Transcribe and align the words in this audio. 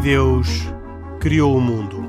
E 0.00 0.02
Deus 0.02 0.48
criou 1.20 1.54
o 1.54 1.60
mundo. 1.60 2.00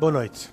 Boa 0.00 0.10
noite. 0.10 0.50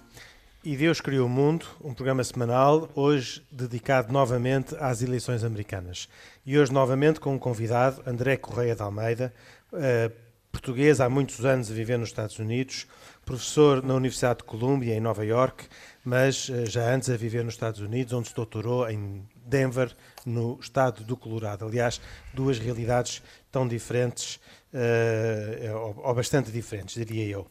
E 0.63 0.77
Deus 0.77 1.01
criou 1.01 1.25
o 1.25 1.29
mundo, 1.29 1.65
um 1.83 1.95
programa 1.95 2.23
semanal, 2.23 2.87
hoje 2.93 3.43
dedicado 3.51 4.13
novamente 4.13 4.75
às 4.79 5.01
eleições 5.01 5.43
americanas. 5.43 6.07
E 6.45 6.59
hoje 6.59 6.71
novamente 6.71 7.19
com 7.19 7.33
um 7.33 7.39
convidado, 7.39 8.03
André 8.05 8.37
Correia 8.37 8.75
de 8.75 8.83
Almeida, 8.83 9.33
uh, 9.73 10.29
português 10.51 10.99
há 10.99 11.09
muitos 11.09 11.45
anos 11.45 11.71
a 11.71 11.73
viver 11.73 11.97
nos 11.97 12.09
Estados 12.09 12.37
Unidos, 12.37 12.85
professor 13.29 13.83
na 13.83 13.93
Universidade 13.93 14.39
de 14.39 14.45
Columbia, 14.45 14.95
em 14.95 14.99
Nova 14.99 15.23
York, 15.23 15.67
mas 16.03 16.49
uh, 16.49 16.65
já 16.65 16.91
antes 16.91 17.11
a 17.11 17.15
viver 17.15 17.43
nos 17.43 17.53
Estados 17.53 17.79
Unidos, 17.79 18.11
onde 18.11 18.27
se 18.27 18.33
doutorou 18.33 18.89
em 18.89 19.23
Denver, 19.45 19.95
no 20.25 20.57
estado 20.59 21.03
do 21.03 21.15
Colorado. 21.15 21.63
Aliás, 21.63 22.01
duas 22.33 22.57
realidades 22.57 23.21
tão 23.51 23.67
diferentes 23.67 24.39
uh, 24.73 26.01
ou, 26.03 26.15
bastante 26.15 26.51
diferentes, 26.51 26.95
diria 26.95 27.27
eu. 27.27 27.45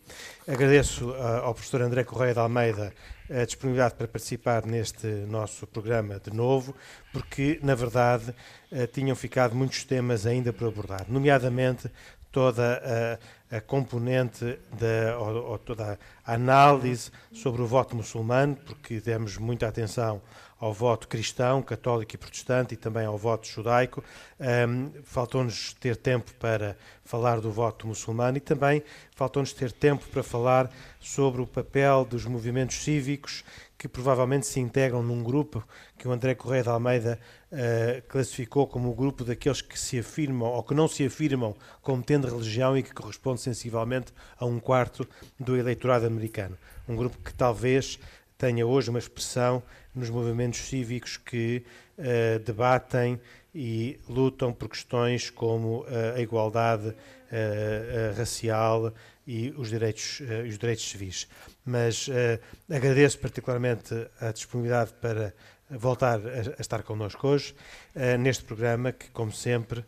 Agradeço 0.49 1.15
ao 1.15 1.55
professor 1.55 1.81
André 1.83 2.03
Correia 2.03 2.35
de 2.35 2.41
Almeida 2.41 2.93
a 3.31 3.45
disponibilidade 3.45 3.95
para 3.95 4.09
participar 4.09 4.67
neste 4.67 5.07
nosso 5.07 5.65
programa 5.65 6.19
de 6.19 6.35
novo, 6.35 6.75
porque, 7.13 7.61
na 7.63 7.77
verdade, 7.77 8.35
tinham 8.93 9.15
ficado 9.15 9.55
muitos 9.55 9.85
temas 9.85 10.27
ainda 10.27 10.53
por 10.53 10.67
abordar, 10.67 11.05
nomeadamente 11.09 11.89
toda 12.33 12.83
a, 12.85 13.19
a 13.51 13.61
componente, 13.61 14.59
da, 14.79 15.19
ou, 15.19 15.51
ou 15.51 15.59
toda 15.59 15.99
a 16.25 16.35
análise 16.35 17.11
sobre 17.33 17.63
o 17.63 17.67
voto 17.67 17.97
muçulmano, 17.97 18.57
porque 18.57 19.01
demos 19.01 19.37
muita 19.39 19.67
atenção 19.67 20.21
ao 20.61 20.73
voto 20.73 21.07
cristão, 21.07 21.63
católico 21.63 22.15
e 22.15 22.19
protestante 22.19 22.75
e 22.75 22.77
também 22.77 23.07
ao 23.07 23.17
voto 23.17 23.47
judaico. 23.47 24.03
Um, 24.41 24.91
faltou-nos 25.05 25.73
ter 25.75 25.97
tempo 25.97 26.33
para 26.35 26.77
falar 27.05 27.41
do 27.41 27.51
voto 27.51 27.87
muçulmano 27.87 28.37
e 28.37 28.41
também 28.41 28.83
faltou-nos 29.15 29.53
ter 29.53 29.71
tempo 29.71 30.07
para 30.09 30.23
falar 30.23 30.71
sobre 30.99 31.41
o 31.41 31.47
papel 31.47 32.05
dos 32.05 32.25
movimentos 32.25 32.77
cívicos 32.83 33.45
que 33.79 33.87
provavelmente 33.87 34.45
se 34.45 34.59
integram 34.59 35.05
num 35.05 35.23
grupo 35.23 35.65
que 35.97 36.09
o 36.09 36.11
André 36.11 36.35
Correia 36.35 36.65
de 36.65 36.69
Almeida 36.69 37.19
uh, 37.53 38.03
classificou 38.09 38.67
como 38.67 38.91
o 38.91 38.95
grupo 38.95 39.23
daqueles 39.23 39.63
que 39.63 39.79
se 39.79 40.01
afirmam 40.01 40.49
ou 40.51 40.65
que 40.65 40.75
não 40.75 40.89
se 40.89 41.07
afirmam 41.07 41.55
como 41.81 42.03
tendo 42.03 42.27
religião 42.27 42.77
e 42.77 42.83
que 42.83 42.93
corresponde 42.93 43.41
sensivelmente 43.41 44.13
a 44.37 44.45
um 44.45 44.59
quarto 44.59 45.09
do 45.39 45.57
eleitorado 45.57 46.05
americano. 46.07 46.59
Um 46.89 46.97
grupo 46.97 47.19
que 47.19 47.33
talvez 47.33 48.01
tenha 48.37 48.67
hoje 48.67 48.91
uma 48.91 48.99
expressão 48.99 49.63
nos 49.95 50.11
movimentos 50.11 50.59
cívicos 50.59 51.17
que 51.17 51.65
uh, 51.99 52.41
debatem 52.41 53.21
e 53.55 53.99
lutam 54.09 54.53
por 54.53 54.69
questões 54.69 55.31
como 55.31 55.83
uh, 55.83 56.17
a 56.17 56.21
igualdade 56.21 56.95
racial 58.17 58.91
e 59.27 59.53
os 59.59 59.69
direitos, 59.69 60.23
os 60.49 60.59
direitos 60.59 60.89
civis. 60.89 61.29
Mas 61.71 62.09
agradeço 62.71 63.19
particularmente 63.19 63.95
a 64.19 64.33
disponibilidade 64.33 64.95
para 65.03 65.35
voltar 65.69 66.19
a, 66.19 66.59
estar 66.59 66.83
connosco 66.83 67.29
hoje, 67.29 67.55
neste 68.19 68.43
programa 68.43 68.91
que, 68.91 69.11
como 69.11 69.31
sempre, 69.31 69.85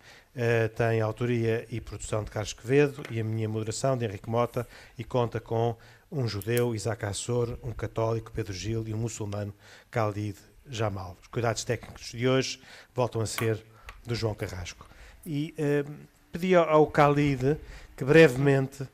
tem 0.77 1.01
autoria 1.01 1.67
e 1.71 1.81
produção 1.81 2.23
de 2.23 2.31
Carlos 2.31 2.53
Quevedo 2.53 3.03
e 3.11 3.19
a 3.19 3.25
minha 3.25 3.49
moderação 3.49 3.97
de 3.97 4.05
Henrique 4.05 4.29
Mota 4.29 4.69
e 4.99 5.05
conta 5.05 5.41
com 5.41 5.75
um 6.13 6.29
judeu, 6.29 6.75
Isaac 6.75 7.07
Assor, 7.07 7.57
um 7.63 7.73
católico, 7.73 8.31
Pedro 8.31 8.53
Gil, 8.53 8.87
e 8.87 8.93
um 8.93 8.99
muçulmano, 8.99 9.55
Khalid 9.91 10.37
Jamal. 10.69 11.17
Os 11.23 11.29
cuidados 11.29 11.65
técnicos 11.65 12.11
de 12.11 12.29
hoje 12.29 12.61
voltam 12.95 13.23
a 13.23 13.27
ser 13.27 13.65
do 14.05 14.15
João 14.15 14.35
Carrasco. 14.35 14.87
E 15.25 15.55
uh, 15.59 15.91
pedi 16.33 16.55
ao 16.55 16.87
Khalid 16.87 17.57
que 17.97 18.05
brevemente 18.05 18.87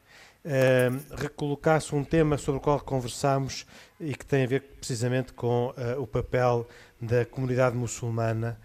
uh, 0.46 1.16
recolocasse 1.16 1.94
um 1.94 2.04
tema 2.04 2.38
sobre 2.38 2.58
o 2.58 2.62
qual 2.62 2.80
conversámos 2.80 3.66
e 4.00 4.14
que 4.14 4.24
tem 4.24 4.44
a 4.44 4.46
ver 4.46 4.62
precisamente 4.62 5.32
com 5.32 5.74
uh, 5.76 6.00
o 6.00 6.06
papel 6.06 6.66
da 7.00 7.26
comunidade 7.26 7.76
muçulmana 7.76 8.58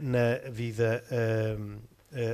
na 0.00 0.50
vida 0.50 1.04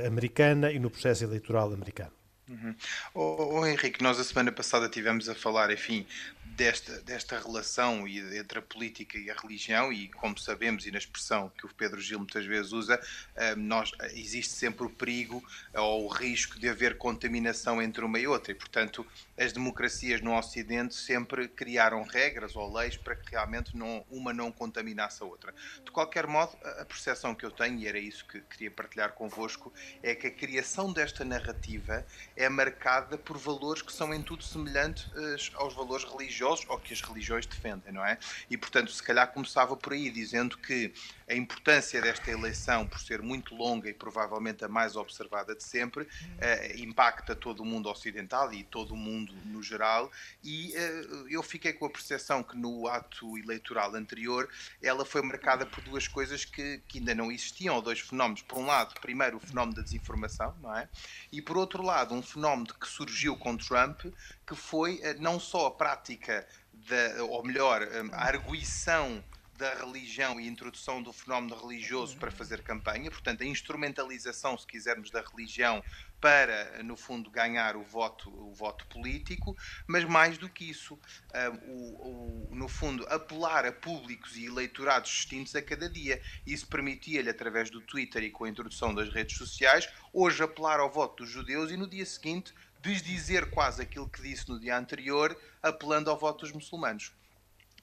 americana 0.07 0.71
e 0.71 0.79
no 0.79 0.89
processo 0.89 1.23
eleitoral 1.23 1.71
americano. 1.71 2.18
Uhum. 2.49 3.65
Henrique, 3.67 4.01
nós 4.01 4.19
a 4.19 4.23
semana 4.23 4.51
passada 4.51 4.89
tivemos 4.89 5.29
a 5.29 5.35
falar, 5.35 5.71
enfim, 5.71 6.07
desta, 6.43 6.99
desta 7.01 7.39
relação 7.39 8.07
entre 8.07 8.59
a 8.59 8.61
política 8.61 9.17
e 9.17 9.29
a 9.29 9.35
religião, 9.35 9.93
e 9.93 10.07
como 10.09 10.37
sabemos, 10.37 10.85
e 10.87 10.91
na 10.91 10.97
expressão 10.97 11.51
que 11.57 11.65
o 11.65 11.73
Pedro 11.73 12.01
Gil 12.01 12.17
muitas 12.17 12.45
vezes 12.45 12.71
usa, 12.71 12.99
eh, 13.35 13.55
nós, 13.55 13.91
existe 14.13 14.53
sempre 14.53 14.85
o 14.85 14.89
perigo 14.89 15.43
ou 15.75 16.05
o 16.05 16.07
risco 16.07 16.59
de 16.59 16.67
haver 16.67 16.97
contaminação 16.97 17.81
entre 17.81 18.03
uma 18.03 18.19
e 18.19 18.27
outra, 18.27 18.51
e 18.51 18.55
portanto 18.55 19.05
as 19.37 19.53
democracias 19.53 20.19
no 20.19 20.37
Ocidente 20.37 20.95
sempre 20.95 21.47
criaram 21.47 22.03
regras 22.03 22.55
ou 22.55 22.73
leis 22.73 22.97
para 22.97 23.15
que 23.15 23.31
realmente 23.31 23.77
não, 23.77 24.03
uma 24.09 24.33
não 24.33 24.51
contaminasse 24.51 25.23
a 25.23 25.25
outra. 25.25 25.53
De 25.85 25.91
qualquer 25.91 26.27
modo, 26.27 26.57
a 26.63 26.83
percepção 26.83 27.33
que 27.33 27.45
eu 27.45 27.51
tenho, 27.51 27.79
e 27.79 27.87
era 27.87 27.97
isso 27.97 28.25
que 28.25 28.41
queria 28.41 28.71
partilhar 28.71 29.13
convosco, 29.13 29.71
é 30.03 30.13
que 30.13 30.27
a 30.27 30.31
criação 30.31 30.91
desta 30.91 31.23
narrativa 31.23 32.05
é 32.39 32.47
marcada 32.47 33.17
por 33.17 33.37
valores 33.37 33.81
que 33.81 33.91
são 33.91 34.13
em 34.13 34.21
tudo 34.21 34.45
semelhantes 34.45 35.11
eh, 35.13 35.35
aos 35.55 35.73
valores 35.73 36.05
religiosos 36.05 36.65
ou 36.69 36.79
que 36.79 36.93
as 36.93 37.01
religiões 37.01 37.45
defendem, 37.45 37.91
não 37.91 38.03
é? 38.03 38.17
E 38.49 38.57
portanto, 38.57 38.89
se 38.93 39.03
calhar 39.03 39.29
começava 39.33 39.75
por 39.75 39.91
aí 39.91 40.09
dizendo 40.09 40.57
que 40.57 40.93
a 41.29 41.35
importância 41.35 42.01
desta 42.01 42.31
eleição, 42.31 42.87
por 42.87 42.99
ser 42.99 43.21
muito 43.21 43.53
longa 43.53 43.89
e 43.89 43.93
provavelmente 43.93 44.63
a 44.63 44.69
mais 44.69 44.95
observada 44.95 45.53
de 45.53 45.63
sempre, 45.63 46.03
uh, 46.03 46.77
impacta 46.77 47.35
todo 47.35 47.59
o 47.59 47.65
mundo 47.65 47.89
ocidental 47.89 48.51
e 48.53 48.63
todo 48.63 48.93
o 48.93 48.97
mundo 48.97 49.33
no 49.45 49.61
geral. 49.61 50.09
E 50.41 50.73
uh, 50.75 51.27
eu 51.29 51.43
fiquei 51.43 51.73
com 51.73 51.85
a 51.85 51.89
percepção 51.89 52.41
que 52.41 52.57
no 52.57 52.87
ato 52.87 53.37
eleitoral 53.37 53.93
anterior 53.95 54.49
ela 54.81 55.05
foi 55.05 55.21
marcada 55.21 55.65
por 55.65 55.83
duas 55.83 56.07
coisas 56.07 56.45
que, 56.45 56.81
que 56.87 56.99
ainda 56.99 57.13
não 57.13 57.31
existiam, 57.31 57.75
ou 57.75 57.81
dois 57.81 57.99
fenómenos. 57.99 58.41
Por 58.41 58.57
um 58.57 58.65
lado, 58.65 58.99
primeiro 58.99 59.37
o 59.37 59.39
fenómeno 59.39 59.75
da 59.75 59.83
desinformação, 59.83 60.55
não 60.61 60.75
é? 60.75 60.87
E 61.31 61.41
por 61.41 61.57
outro 61.57 61.83
lado, 61.83 62.15
um 62.15 62.23
fenómeno 62.33 62.73
que 62.73 62.87
surgiu 62.87 63.35
com 63.37 63.57
Trump, 63.57 64.01
que 64.45 64.55
foi 64.55 64.95
uh, 64.95 65.21
não 65.21 65.39
só 65.39 65.67
a 65.67 65.71
prática 65.71 66.47
da, 66.73 67.23
ou 67.23 67.43
melhor, 67.43 67.81
a 68.13 68.23
arguição 68.25 69.23
da 69.59 69.73
religião 69.73 70.39
e 70.39 70.47
introdução 70.47 71.03
do 71.03 71.11
fenómeno 71.11 71.53
religioso 71.53 72.15
para 72.15 72.31
fazer 72.31 72.63
campanha, 72.63 73.11
portanto, 73.11 73.43
a 73.43 73.45
instrumentalização, 73.45 74.57
se 74.57 74.65
quisermos, 74.65 75.11
da 75.11 75.21
religião 75.21 75.83
para, 76.21 76.81
no 76.81 76.95
fundo, 76.95 77.29
ganhar 77.29 77.75
o 77.75 77.83
voto, 77.83 78.29
o 78.29 78.53
voto 78.53 78.85
político, 78.87 79.57
mas 79.85 80.05
mais 80.05 80.37
do 80.37 80.47
que 80.47 80.69
isso, 80.69 80.93
uh, 80.93 81.69
o, 81.69 82.51
o, 82.51 82.55
no 82.55 82.69
fundo, 82.69 83.05
apelar 83.09 83.65
a 83.65 83.71
públicos 83.73 84.37
e 84.37 84.45
eleitorados 84.45 85.11
distintos 85.11 85.53
a 85.53 85.61
cada 85.61 85.89
dia. 85.89 86.21
Isso 86.47 86.65
permitia-lhe, 86.65 87.29
através 87.29 87.69
do 87.69 87.81
Twitter 87.81 88.23
e 88.23 88.31
com 88.31 88.45
a 88.45 88.49
introdução 88.49 88.95
das 88.95 89.09
redes 89.09 89.37
sociais, 89.37 89.89
hoje 90.13 90.41
apelar 90.41 90.79
ao 90.79 90.89
voto 90.89 91.23
dos 91.23 91.29
judeus 91.29 91.69
e 91.69 91.75
no 91.75 91.87
dia 91.87 92.05
seguinte 92.05 92.53
desdizer 92.81 93.49
quase 93.49 93.81
aquilo 93.81 94.07
que 94.07 94.21
disse 94.21 94.47
no 94.47 94.57
dia 94.57 94.77
anterior, 94.77 95.37
apelando 95.61 96.09
ao 96.09 96.17
voto 96.17 96.45
dos 96.45 96.53
muçulmanos. 96.53 97.11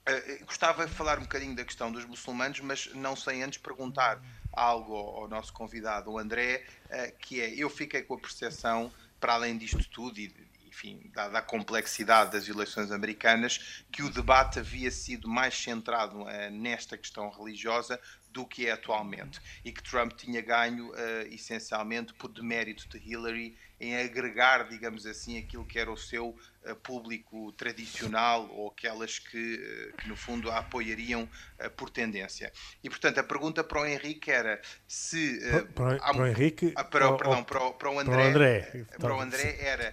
Uh, 0.09 0.45
gostava 0.45 0.87
de 0.87 0.93
falar 0.93 1.19
um 1.19 1.23
bocadinho 1.23 1.57
da 1.57 1.65
questão 1.65 1.91
dos 1.91 2.05
muçulmanos, 2.05 2.61
mas 2.61 2.95
não 2.95 3.17
sem 3.17 3.43
antes 3.43 3.59
perguntar 3.59 4.23
algo 4.53 4.95
ao, 4.95 5.29
nosso 5.29 5.53
convidado, 5.53 6.13
o 6.13 6.19
André, 6.19 6.65
uh, 6.85 7.17
que 7.19 7.41
é, 7.41 7.53
eu 7.55 7.69
fiquei 7.69 8.03
com 8.03 8.15
a 8.15 8.19
percepção, 8.19 8.93
para 9.19 9.35
além 9.35 9.59
disto 9.59 9.85
tudo, 9.91 10.21
e 10.21 10.33
enfim, 10.67 11.11
dada 11.15 11.39
a 11.39 11.43
complexidade 11.43 12.33
das 12.33 12.47
eleições 12.47 12.93
americanas, 12.93 13.83
que 13.91 14.03
o 14.03 14.11
debate 14.11 14.59
havia 14.59 14.91
sido 14.91 15.27
mais 15.27 15.55
centrado 15.55 16.27
nesta 16.53 16.99
questão 16.99 17.31
religiosa 17.31 17.99
do 18.37 18.47
que 18.47 18.67
é 18.67 18.73
atualmente. 18.73 19.41
E 19.65 19.73
que 19.73 19.83
Trump 19.83 20.13
tinha 20.13 20.43
ganho 20.43 20.93
essencialmente 21.31 22.13
por 22.15 22.29
demérito 22.29 22.87
de 22.89 22.99
Hillary 22.99 23.57
em 23.79 23.97
agregar, 23.97 24.69
digamos 24.69 25.07
assim, 25.07 25.39
aquilo 25.39 25.65
que 25.65 25.79
era 25.79 25.91
o 25.91 25.97
seu 25.97 26.29
uh, 26.31 26.77
público 26.77 27.53
tradicional 27.53 28.49
ou 28.51 28.69
aquelas 28.69 29.19
que, 29.19 29.57
uh, 29.57 29.97
que 29.97 30.09
no 30.09 30.17
fundo 30.17 30.51
a 30.51 30.59
apoiariam 30.59 31.25
uh, 31.25 31.71
por 31.71 31.91
tendência. 31.91 32.51
E 32.83 32.89
portanto 32.89 33.19
a 33.19 33.23
pergunta 33.23 33.63
para 33.63 33.83
o 33.83 33.87
Henrique 33.87 34.31
era 34.31 34.61
se 34.89 35.39
para, 35.75 35.99
para, 35.99 36.23
o 36.23 36.27
Henrique, 36.27 36.73
ah, 36.75 36.85
para, 36.85 37.11
ou, 37.11 37.17
perdão, 37.17 37.45
para 37.45 37.71
para 37.73 37.91
o 37.91 37.99
André, 37.99 38.15
para 38.15 38.25
o 38.25 38.29
André, 38.29 38.87
para 38.99 39.15
o 39.15 39.21
André 39.21 39.57
era 39.61 39.91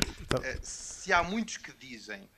se 0.61 1.11
há 1.11 1.21
muitos 1.21 1.57
que 1.57 1.73
dizem 1.73 2.29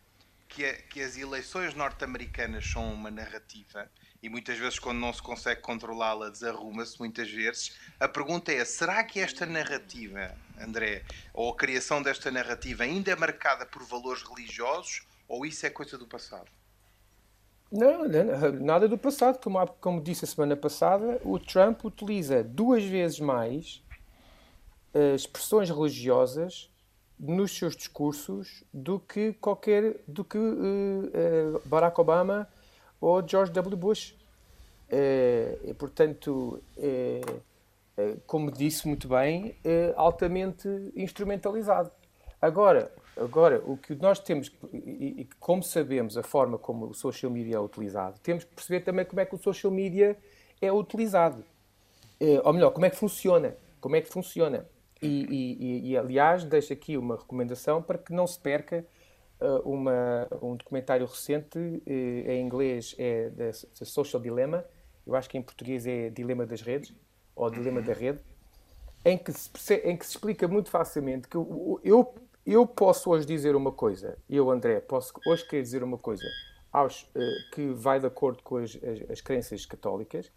que, 0.55 0.65
a, 0.65 0.73
que 0.73 1.01
as 1.01 1.17
eleições 1.17 1.75
norte-americanas 1.75 2.65
são 2.65 2.93
uma 2.93 3.11
narrativa 3.11 3.89
e 4.23 4.29
muitas 4.29 4.57
vezes 4.57 4.79
quando 4.79 4.99
não 4.99 5.11
se 5.11 5.21
consegue 5.21 5.59
controlá-la 5.59 6.29
desarruma-se 6.29 6.97
muitas 6.97 7.29
vezes. 7.29 7.75
A 7.99 8.07
pergunta 8.07 8.53
é, 8.53 8.63
será 8.63 9.03
que 9.03 9.19
esta 9.19 9.45
narrativa, 9.45 10.33
André, 10.57 11.03
ou 11.33 11.51
a 11.51 11.55
criação 11.55 12.01
desta 12.01 12.31
narrativa 12.31 12.83
ainda 12.83 13.11
é 13.11 13.15
marcada 13.15 13.65
por 13.65 13.83
valores 13.83 14.23
religiosos 14.23 15.05
Ou 15.27 15.45
isso 15.45 15.65
é 15.65 15.69
coisa 15.69 15.97
do 15.97 16.07
passado? 16.07 16.47
Não, 17.71 18.07
não 18.07 18.53
nada 18.61 18.87
do 18.87 18.97
passado. 18.97 19.39
Como, 19.39 19.67
como 19.81 20.01
disse 20.01 20.23
a 20.23 20.27
semana 20.27 20.55
passada, 20.55 21.19
o 21.23 21.37
Trump 21.37 21.83
utiliza 21.83 22.43
duas 22.43 22.83
vezes 22.85 23.19
mais 23.19 23.83
uh, 24.93 25.15
expressões 25.15 25.69
religiosas 25.69 26.69
nos 27.19 27.57
seus 27.57 27.75
discursos 27.75 28.63
do 28.73 28.99
que 28.99 29.33
qualquer 29.33 29.97
do 30.07 30.23
que 30.23 30.37
uh, 30.37 30.41
uh, 30.41 31.61
Barack 31.65 31.99
Obama 31.99 32.47
ou 32.99 33.25
George 33.27 33.51
W. 33.51 33.77
Bush. 33.77 34.15
e, 34.91 35.73
portanto, 35.73 36.61
como 38.25 38.51
disse 38.51 38.87
muito 38.87 39.07
bem, 39.07 39.55
altamente 39.95 40.67
instrumentalizado. 40.95 41.91
Agora, 42.41 42.91
Agora, 43.17 43.61
o 43.65 43.77
que 43.77 43.95
nós 43.95 44.19
temos, 44.19 44.51
e, 44.73 45.21
e 45.21 45.29
como 45.39 45.63
sabemos 45.63 46.17
a 46.17 46.23
forma 46.23 46.57
como 46.57 46.87
o 46.87 46.93
social 46.93 47.31
media 47.31 47.55
é 47.55 47.59
utilizado, 47.59 48.19
temos 48.19 48.43
que 48.43 48.53
perceber 48.53 48.81
também 48.81 49.05
como 49.05 49.21
é 49.21 49.25
que 49.25 49.33
o 49.33 49.37
social 49.37 49.71
media 49.71 50.17
é 50.61 50.71
utilizado. 50.71 51.43
Ou 52.43 52.53
melhor, 52.53 52.71
como 52.71 52.85
é 52.85 52.89
que 52.89 52.97
funciona. 52.97 53.55
Como 53.79 53.95
é 53.95 54.01
que 54.01 54.09
funciona. 54.09 54.65
E, 55.05 55.25
e, 55.29 55.91
e 55.91 55.97
aliás, 55.97 56.43
deixo 56.43 56.73
aqui 56.73 56.97
uma 56.97 57.15
recomendação 57.15 57.81
para 57.81 57.97
que 57.97 58.13
não 58.13 58.25
se 58.25 58.39
perca 58.39 58.85
uh, 59.39 59.69
uma, 59.69 60.27
um 60.41 60.55
documentário 60.55 61.05
recente, 61.05 61.57
uh, 61.57 61.89
em 61.89 62.45
inglês 62.45 62.95
é 62.97 63.29
The 63.29 63.51
Social 63.53 64.21
Dilemma, 64.21 64.65
eu 65.05 65.15
acho 65.15 65.29
que 65.29 65.37
em 65.37 65.41
português 65.41 65.85
é 65.85 66.09
Dilema 66.09 66.45
das 66.45 66.61
Redes, 66.61 66.93
ou 67.35 67.49
Dilema 67.49 67.81
da 67.81 67.93
Rede, 67.93 68.19
em 69.03 69.17
que 69.17 69.31
se, 69.31 69.75
em 69.75 69.95
que 69.95 70.05
se 70.05 70.13
explica 70.13 70.47
muito 70.47 70.69
facilmente 70.69 71.27
que 71.27 71.37
eu, 71.37 71.79
eu 71.83 72.13
eu 72.45 72.67
posso 72.67 73.09
hoje 73.09 73.25
dizer 73.25 73.55
uma 73.55 73.71
coisa, 73.71 74.17
eu, 74.29 74.51
André, 74.51 74.79
posso 74.79 75.13
hoje 75.25 75.43
querer 75.47 75.63
dizer 75.63 75.83
uma 75.83 75.97
coisa 75.97 76.23
aos, 76.71 77.01
uh, 77.01 77.51
que 77.51 77.73
vai 77.73 77.99
de 77.99 78.05
acordo 78.05 78.43
com 78.43 78.57
as, 78.57 78.77
as, 78.83 79.09
as, 79.09 79.21
crenças 79.21 79.65
católicas, 79.65 80.31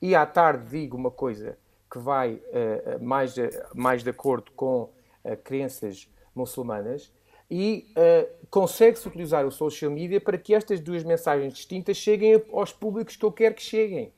e 0.00 0.14
à 0.14 0.24
tarde 0.24 0.70
digo 0.70 0.96
uma 0.96 1.10
coisa 1.10 1.58
que 1.90 1.98
vai 1.98 2.34
uh, 2.34 3.02
mais, 3.02 3.36
uh, 3.36 3.48
mais 3.74 4.02
de 4.02 4.10
acordo 4.10 4.50
com 4.52 4.90
crenças 5.44 6.08
muçulmanas, 6.34 7.12
e 7.50 7.84
consegue-se 8.48 9.06
utilizar 9.06 9.44
o 9.44 9.50
social 9.50 9.90
media 9.90 10.18
para 10.18 10.38
que 10.38 10.54
estas 10.54 10.80
duas 10.80 11.04
mensagens 11.04 11.52
distintas 11.52 11.98
cheguem 11.98 12.42
aos 12.50 12.72
públicos 12.72 13.16
que 13.16 13.24
eu 13.24 13.30
quero 13.30 13.54
que 13.54 13.62
cheguem. 13.62 14.10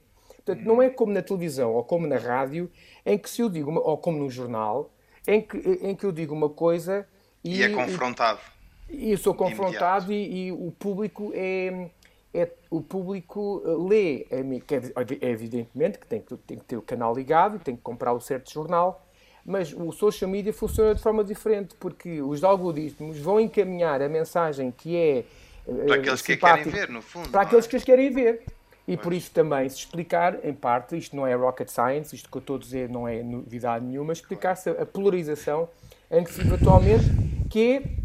Portanto, 0.44 0.64
não 0.64 0.80
é 0.80 0.90
como 0.90 1.12
na 1.12 1.22
televisão 1.22 1.74
ou 1.74 1.82
como 1.82 2.06
na 2.06 2.18
rádio, 2.18 2.70
em 3.04 3.18
que 3.18 3.28
se 3.28 3.42
eu 3.42 3.48
digo, 3.48 3.70
uma, 3.70 3.80
ou 3.80 3.96
como 3.98 4.18
no 4.18 4.30
jornal, 4.30 4.92
em 5.26 5.40
que, 5.40 5.56
em 5.56 5.94
que 5.94 6.04
eu 6.04 6.12
digo 6.12 6.34
uma 6.34 6.48
coisa 6.48 7.06
e, 7.44 7.58
e 7.58 7.62
é 7.62 7.68
confrontado. 7.68 8.40
E, 8.88 9.12
eu 9.12 9.18
sou 9.18 9.34
confrontado 9.34 10.12
e, 10.12 10.46
e, 10.46 10.52
o 10.52 10.72
público 10.72 11.32
é, 11.34 11.90
é, 12.34 12.48
o 12.70 12.80
público 12.80 13.62
eh, 13.64 13.88
lê, 13.88 14.26
é, 14.30 15.28
evidentemente 15.28 15.98
que 15.98 16.06
tem, 16.06 16.20
que 16.20 16.34
tem 16.36 16.58
que 16.58 16.64
ter 16.64 16.76
o 16.76 16.82
canal 16.82 17.14
ligado, 17.14 17.58
tem 17.58 17.76
que 17.76 17.82
comprar 17.82 18.12
o 18.12 18.20
certo 18.20 18.50
jornal, 18.50 19.04
mas 19.44 19.72
o 19.72 19.92
social 19.92 20.30
media 20.30 20.52
funciona 20.52 20.94
de 20.94 21.02
forma 21.02 21.22
diferente, 21.22 21.74
porque 21.78 22.22
os 22.22 22.42
algoritmos 22.42 23.18
vão 23.18 23.38
encaminhar 23.38 24.00
a 24.00 24.08
mensagem 24.08 24.70
que 24.70 24.96
é 24.96 25.24
eh, 25.68 25.84
para 25.86 25.96
aqueles 25.96 26.22
que 26.22 26.36
querem 26.36 26.64
ver, 26.64 26.88
no 26.88 27.02
fundo. 27.02 27.28
Para 27.28 27.42
aqueles 27.42 27.66
é? 27.66 27.68
que 27.68 27.76
as 27.76 27.84
querem 27.84 28.10
ver. 28.10 28.42
E 28.88 28.96
por 28.96 29.12
isso 29.12 29.30
também 29.30 29.68
se 29.68 29.76
explicar, 29.76 30.44
em 30.44 30.52
parte, 30.52 30.96
isto 30.96 31.14
não 31.14 31.24
é 31.24 31.34
rocket 31.34 31.68
science, 31.68 32.16
isto 32.16 32.28
que 32.28 32.36
eu 32.36 32.40
estou 32.40 32.56
a 32.56 32.58
dizer 32.58 32.88
não 32.88 33.06
é 33.06 33.22
novidade 33.22 33.84
nenhuma, 33.84 34.12
explicar-se 34.12 34.70
a 34.70 34.84
polarização 34.84 35.68
em 36.10 36.24
que 36.24 36.32
se 36.32 36.40
atualmente 36.52 37.04
que 37.48 37.76
é 37.76 38.01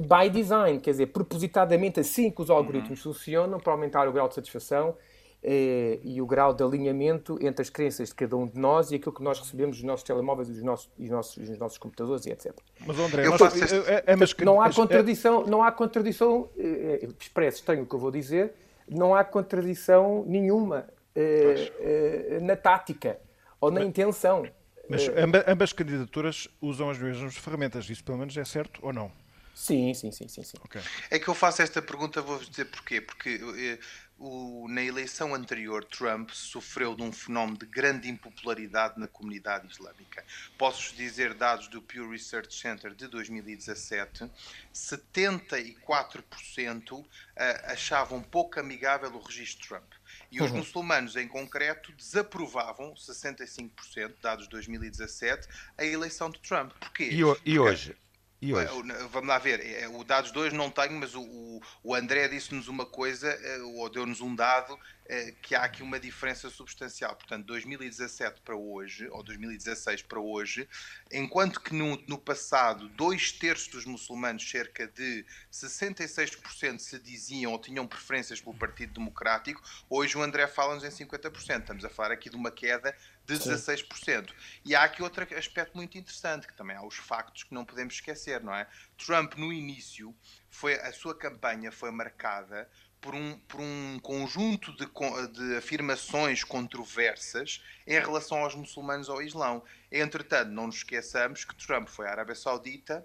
by 0.00 0.30
design, 0.30 0.78
quer 0.80 0.92
dizer, 0.92 1.06
propositadamente 1.06 2.00
assim 2.00 2.30
que 2.30 2.40
os 2.40 2.50
algoritmos 2.50 3.04
uhum. 3.04 3.12
funcionam 3.12 3.60
para 3.60 3.72
aumentar 3.72 4.08
o 4.08 4.12
grau 4.12 4.28
de 4.28 4.34
satisfação 4.34 4.96
eh, 5.42 5.98
e 6.02 6.22
o 6.22 6.26
grau 6.26 6.54
de 6.54 6.62
alinhamento 6.62 7.38
entre 7.40 7.62
as 7.62 7.68
crenças 7.68 8.08
de 8.08 8.14
cada 8.14 8.36
um 8.36 8.46
de 8.46 8.58
nós 8.58 8.90
e 8.90 8.94
aquilo 8.94 9.12
que 9.12 9.22
nós 9.22 9.38
recebemos 9.38 9.76
dos 9.76 9.84
nossos 9.84 10.04
telemóveis 10.04 10.48
e 10.48 10.52
dos 10.52 10.62
nossos, 10.62 10.90
e 10.98 11.08
nossos, 11.08 11.36
dos 11.36 11.58
nossos 11.58 11.78
computadores 11.78 12.24
e 12.26 12.30
etc. 12.30 12.52
Mas 12.86 12.98
André, 12.98 13.28
nós, 13.28 13.40
este... 13.40 13.74
é, 13.90 14.04
é, 14.06 14.16
mas, 14.16 14.34
não 14.36 14.60
há 14.60 14.66
mas, 14.66 14.76
contradição, 14.76 15.42
é... 15.42 15.50
não 15.50 15.62
há 15.62 15.72
contradição, 15.72 16.48
eh, 16.56 17.08
expresso 17.20 17.58
estranho 17.58 17.82
o 17.82 17.86
que 17.86 17.94
eu 17.94 17.98
vou 17.98 18.10
dizer, 18.10 18.54
não 18.88 19.14
há 19.14 19.24
contradição 19.24 20.24
nenhuma 20.26 20.86
eh, 21.14 21.72
eh, 21.80 22.38
na 22.40 22.56
tática 22.56 23.18
ou 23.60 23.70
na 23.70 23.80
mas... 23.80 23.88
intenção. 23.88 24.44
Mas 24.88 25.08
é. 25.08 25.22
ambas, 25.22 25.44
ambas 25.46 25.72
candidaturas 25.72 26.48
usam 26.60 26.88
as 26.88 26.98
mesmas 26.98 27.36
ferramentas, 27.36 27.88
isso 27.90 28.04
pelo 28.04 28.18
menos 28.18 28.36
é 28.36 28.44
certo 28.44 28.80
ou 28.82 28.92
não? 28.92 29.10
Sim, 29.54 29.94
sim, 29.94 30.10
sim, 30.10 30.26
sim. 30.28 30.42
sim. 30.42 30.56
Okay. 30.64 30.82
É 31.10 31.18
que 31.18 31.28
eu 31.28 31.34
faço 31.34 31.60
esta 31.62 31.82
pergunta, 31.82 32.22
vou-vos 32.22 32.48
dizer 32.48 32.64
porquê. 32.66 33.00
Porque 33.00 33.40
eh, 33.56 33.78
o, 34.18 34.68
na 34.68 34.82
eleição 34.82 35.34
anterior, 35.34 35.84
Trump 35.84 36.30
sofreu 36.30 36.94
de 36.94 37.02
um 37.02 37.10
fenómeno 37.12 37.58
de 37.58 37.66
grande 37.66 38.08
impopularidade 38.08 38.98
na 38.98 39.08
comunidade 39.08 39.70
islâmica. 39.70 40.24
Posso-vos 40.56 40.96
dizer 40.96 41.34
dados 41.34 41.68
do 41.68 41.82
Pew 41.82 42.08
Research 42.08 42.54
Center 42.54 42.94
de 42.94 43.06
2017: 43.08 44.30
74% 44.72 47.04
eh, 47.36 47.64
achavam 47.66 48.22
pouco 48.22 48.60
amigável 48.60 49.14
o 49.14 49.20
registro 49.20 49.68
Trump. 49.68 49.92
E 50.30 50.42
os 50.42 50.50
uhum. 50.50 50.58
muçulmanos, 50.58 51.16
em 51.16 51.26
concreto, 51.28 51.92
desaprovavam, 51.92 52.94
65%, 52.94 54.14
dados 54.22 54.46
2017, 54.46 55.48
a 55.76 55.84
eleição 55.84 56.30
de 56.30 56.38
Trump. 56.40 56.72
Porquê? 56.78 57.10
E, 57.10 57.24
o, 57.24 57.36
e 57.44 57.58
hoje? 57.58 57.94
E 58.42 58.52
hoje? 58.52 58.66
Vamos 59.12 59.28
lá 59.28 59.38
ver, 59.38 59.64
é, 59.64 59.86
o 59.86 60.02
dados 60.02 60.32
2 60.32 60.52
não 60.52 60.68
tenho, 60.68 60.94
mas 60.98 61.14
o, 61.14 61.62
o 61.80 61.94
André 61.94 62.26
disse-nos 62.26 62.66
uma 62.66 62.84
coisa, 62.84 63.28
eh, 63.28 63.62
ou 63.62 63.88
deu-nos 63.88 64.20
um 64.20 64.34
dado, 64.34 64.76
eh, 65.06 65.32
que 65.40 65.54
há 65.54 65.62
aqui 65.62 65.80
uma 65.80 66.00
diferença 66.00 66.50
substancial. 66.50 67.14
Portanto, 67.14 67.46
2017 67.46 68.40
para 68.40 68.56
hoje, 68.56 69.06
ou 69.10 69.22
2016 69.22 70.02
para 70.02 70.18
hoje, 70.18 70.68
enquanto 71.12 71.60
que 71.60 71.72
no, 71.72 71.96
no 72.08 72.18
passado 72.18 72.88
dois 72.88 73.30
terços 73.30 73.68
dos 73.68 73.84
muçulmanos, 73.84 74.48
cerca 74.50 74.88
de 74.88 75.24
66% 75.52 76.80
se 76.80 76.98
diziam 76.98 77.52
ou 77.52 77.60
tinham 77.60 77.86
preferências 77.86 78.40
pelo 78.40 78.56
Partido 78.56 78.94
Democrático, 78.94 79.62
hoje 79.88 80.18
o 80.18 80.22
André 80.22 80.48
fala-nos 80.48 80.82
em 80.82 81.06
50%. 81.06 81.60
Estamos 81.60 81.84
a 81.84 81.88
falar 81.88 82.10
aqui 82.10 82.28
de 82.28 82.34
uma 82.34 82.50
queda 82.50 82.92
de 83.26 83.34
16%. 83.34 83.86
Sim. 83.94 84.34
E 84.64 84.74
há 84.74 84.84
aqui 84.84 85.02
outro 85.02 85.26
aspecto 85.36 85.76
muito 85.76 85.96
interessante, 85.96 86.46
que 86.46 86.54
também 86.54 86.76
há 86.76 86.84
os 86.84 86.96
factos 86.96 87.44
que 87.44 87.54
não 87.54 87.64
podemos 87.64 87.94
esquecer, 87.94 88.42
não 88.42 88.54
é? 88.54 88.66
Trump, 88.96 89.34
no 89.34 89.52
início, 89.52 90.14
foi, 90.50 90.74
a 90.74 90.92
sua 90.92 91.16
campanha 91.16 91.70
foi 91.70 91.90
marcada 91.90 92.68
por 93.00 93.14
um, 93.14 93.36
por 93.40 93.60
um 93.60 93.98
conjunto 94.00 94.72
de, 94.76 94.86
de 95.32 95.56
afirmações 95.56 96.44
controversas 96.44 97.62
em 97.86 97.98
relação 97.98 98.38
aos 98.38 98.54
muçulmanos 98.54 99.08
ou 99.08 99.16
ao 99.16 99.22
Islão. 99.22 99.64
Entretanto, 99.90 100.50
não 100.50 100.66
nos 100.66 100.76
esqueçamos 100.76 101.44
que 101.44 101.54
Trump 101.56 101.88
foi 101.88 102.06
à 102.06 102.10
Arábia 102.12 102.36
Saudita 102.36 103.04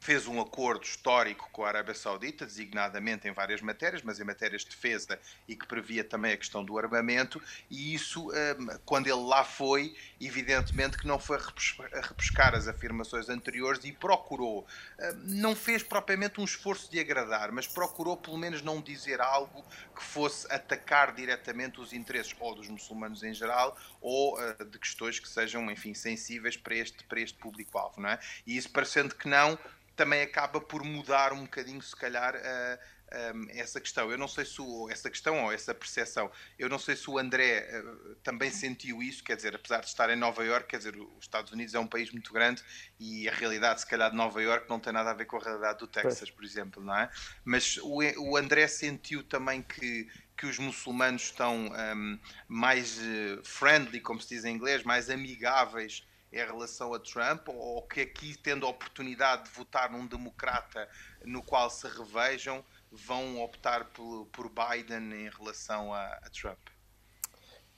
fez 0.00 0.26
um 0.26 0.40
acordo 0.40 0.84
histórico 0.84 1.48
com 1.50 1.64
a 1.64 1.68
Arábia 1.68 1.94
Saudita, 1.94 2.46
designadamente 2.46 3.28
em 3.28 3.32
várias 3.32 3.60
matérias, 3.60 4.02
mas 4.02 4.20
em 4.20 4.24
matérias 4.24 4.62
de 4.62 4.70
defesa 4.70 5.18
e 5.46 5.56
que 5.56 5.66
previa 5.66 6.04
também 6.04 6.32
a 6.32 6.36
questão 6.36 6.64
do 6.64 6.78
armamento, 6.78 7.42
e 7.70 7.94
isso, 7.94 8.30
hum, 8.30 8.78
quando 8.84 9.06
ele 9.06 9.20
lá 9.20 9.44
foi, 9.44 9.94
evidentemente 10.20 10.96
que 10.96 11.06
não 11.06 11.18
foi 11.18 11.36
a 11.36 12.00
repescar 12.00 12.54
as 12.54 12.68
afirmações 12.68 13.28
anteriores 13.28 13.84
e 13.84 13.92
procurou, 13.92 14.66
hum, 14.98 15.22
não 15.24 15.56
fez 15.56 15.82
propriamente 15.82 16.40
um 16.40 16.44
esforço 16.44 16.90
de 16.90 17.00
agradar, 17.00 17.50
mas 17.50 17.66
procurou 17.66 18.16
pelo 18.16 18.38
menos 18.38 18.62
não 18.62 18.80
dizer 18.80 19.20
algo 19.20 19.64
que 19.94 20.02
fosse 20.02 20.50
atacar 20.52 21.12
diretamente 21.12 21.80
os 21.80 21.92
interesses 21.92 22.34
ou 22.38 22.54
dos 22.54 22.68
muçulmanos 22.68 23.22
em 23.22 23.34
geral 23.34 23.76
ou 24.00 24.38
hum, 24.38 24.70
de 24.70 24.78
questões 24.78 25.18
que 25.18 25.28
sejam, 25.28 25.68
enfim, 25.70 25.92
sensíveis 25.92 26.56
para 26.56 26.76
este, 26.76 27.04
para 27.04 27.20
este 27.20 27.36
público-alvo, 27.38 28.00
não 28.00 28.10
é? 28.10 28.18
E 28.46 28.56
isso 28.56 28.70
parecendo 28.70 29.14
que 29.14 29.28
não, 29.28 29.58
também 29.98 30.22
acaba 30.22 30.60
por 30.60 30.84
mudar 30.84 31.32
um 31.32 31.42
bocadinho, 31.42 31.82
se 31.82 31.94
calhar, 31.94 32.36
uh, 32.36 33.34
um, 33.34 33.48
essa 33.50 33.80
questão. 33.80 34.08
Eu 34.12 34.16
não 34.16 34.28
sei 34.28 34.44
se 34.44 34.62
o, 34.62 34.88
essa 34.88 35.10
questão 35.10 35.42
ou 35.42 35.52
essa 35.52 35.74
percepção, 35.74 36.30
eu 36.56 36.68
não 36.68 36.78
sei 36.78 36.94
se 36.94 37.10
o 37.10 37.18
André 37.18 37.68
uh, 37.80 38.14
também 38.22 38.48
sentiu 38.48 39.02
isso, 39.02 39.24
quer 39.24 39.34
dizer, 39.34 39.56
apesar 39.56 39.80
de 39.80 39.86
estar 39.86 40.08
em 40.08 40.14
Nova 40.14 40.44
York, 40.44 40.68
quer 40.68 40.76
dizer, 40.78 40.96
os 40.96 41.24
Estados 41.24 41.50
Unidos 41.50 41.74
é 41.74 41.80
um 41.80 41.86
país 41.86 42.12
muito 42.12 42.32
grande 42.32 42.62
e 43.00 43.28
a 43.28 43.32
realidade, 43.32 43.80
se 43.80 43.86
calhar, 43.88 44.08
de 44.08 44.16
Nova 44.16 44.40
York 44.40 44.68
não 44.70 44.78
tem 44.78 44.92
nada 44.92 45.10
a 45.10 45.14
ver 45.14 45.24
com 45.24 45.36
a 45.36 45.40
realidade 45.40 45.80
do 45.80 45.88
Texas, 45.88 46.30
por 46.30 46.44
exemplo, 46.44 46.80
não 46.80 46.96
é? 46.96 47.10
Mas 47.44 47.76
o, 47.78 47.98
o 48.20 48.36
André 48.36 48.68
sentiu 48.68 49.24
também 49.24 49.62
que 49.62 50.08
que 50.36 50.46
os 50.46 50.56
muçulmanos 50.56 51.22
estão 51.22 51.66
um, 51.66 52.18
mais 52.46 52.96
uh, 52.96 53.42
friendly, 53.42 54.00
como 54.00 54.20
se 54.20 54.28
diz 54.28 54.44
em 54.44 54.54
inglês, 54.54 54.84
mais 54.84 55.10
amigáveis 55.10 56.06
em 56.32 56.36
relação 56.38 56.92
a 56.94 56.98
Trump, 56.98 57.48
ou 57.48 57.82
que 57.82 58.00
aqui, 58.00 58.36
tendo 58.38 58.66
a 58.66 58.70
oportunidade 58.70 59.44
de 59.44 59.50
votar 59.50 59.90
num 59.90 60.06
democrata 60.06 60.88
no 61.24 61.42
qual 61.42 61.70
se 61.70 61.86
revejam, 61.88 62.64
vão 62.90 63.42
optar 63.42 63.84
por, 63.86 64.26
por 64.26 64.50
Biden 64.50 65.26
em 65.26 65.28
relação 65.30 65.92
a, 65.92 66.04
a 66.04 66.30
Trump? 66.30 66.58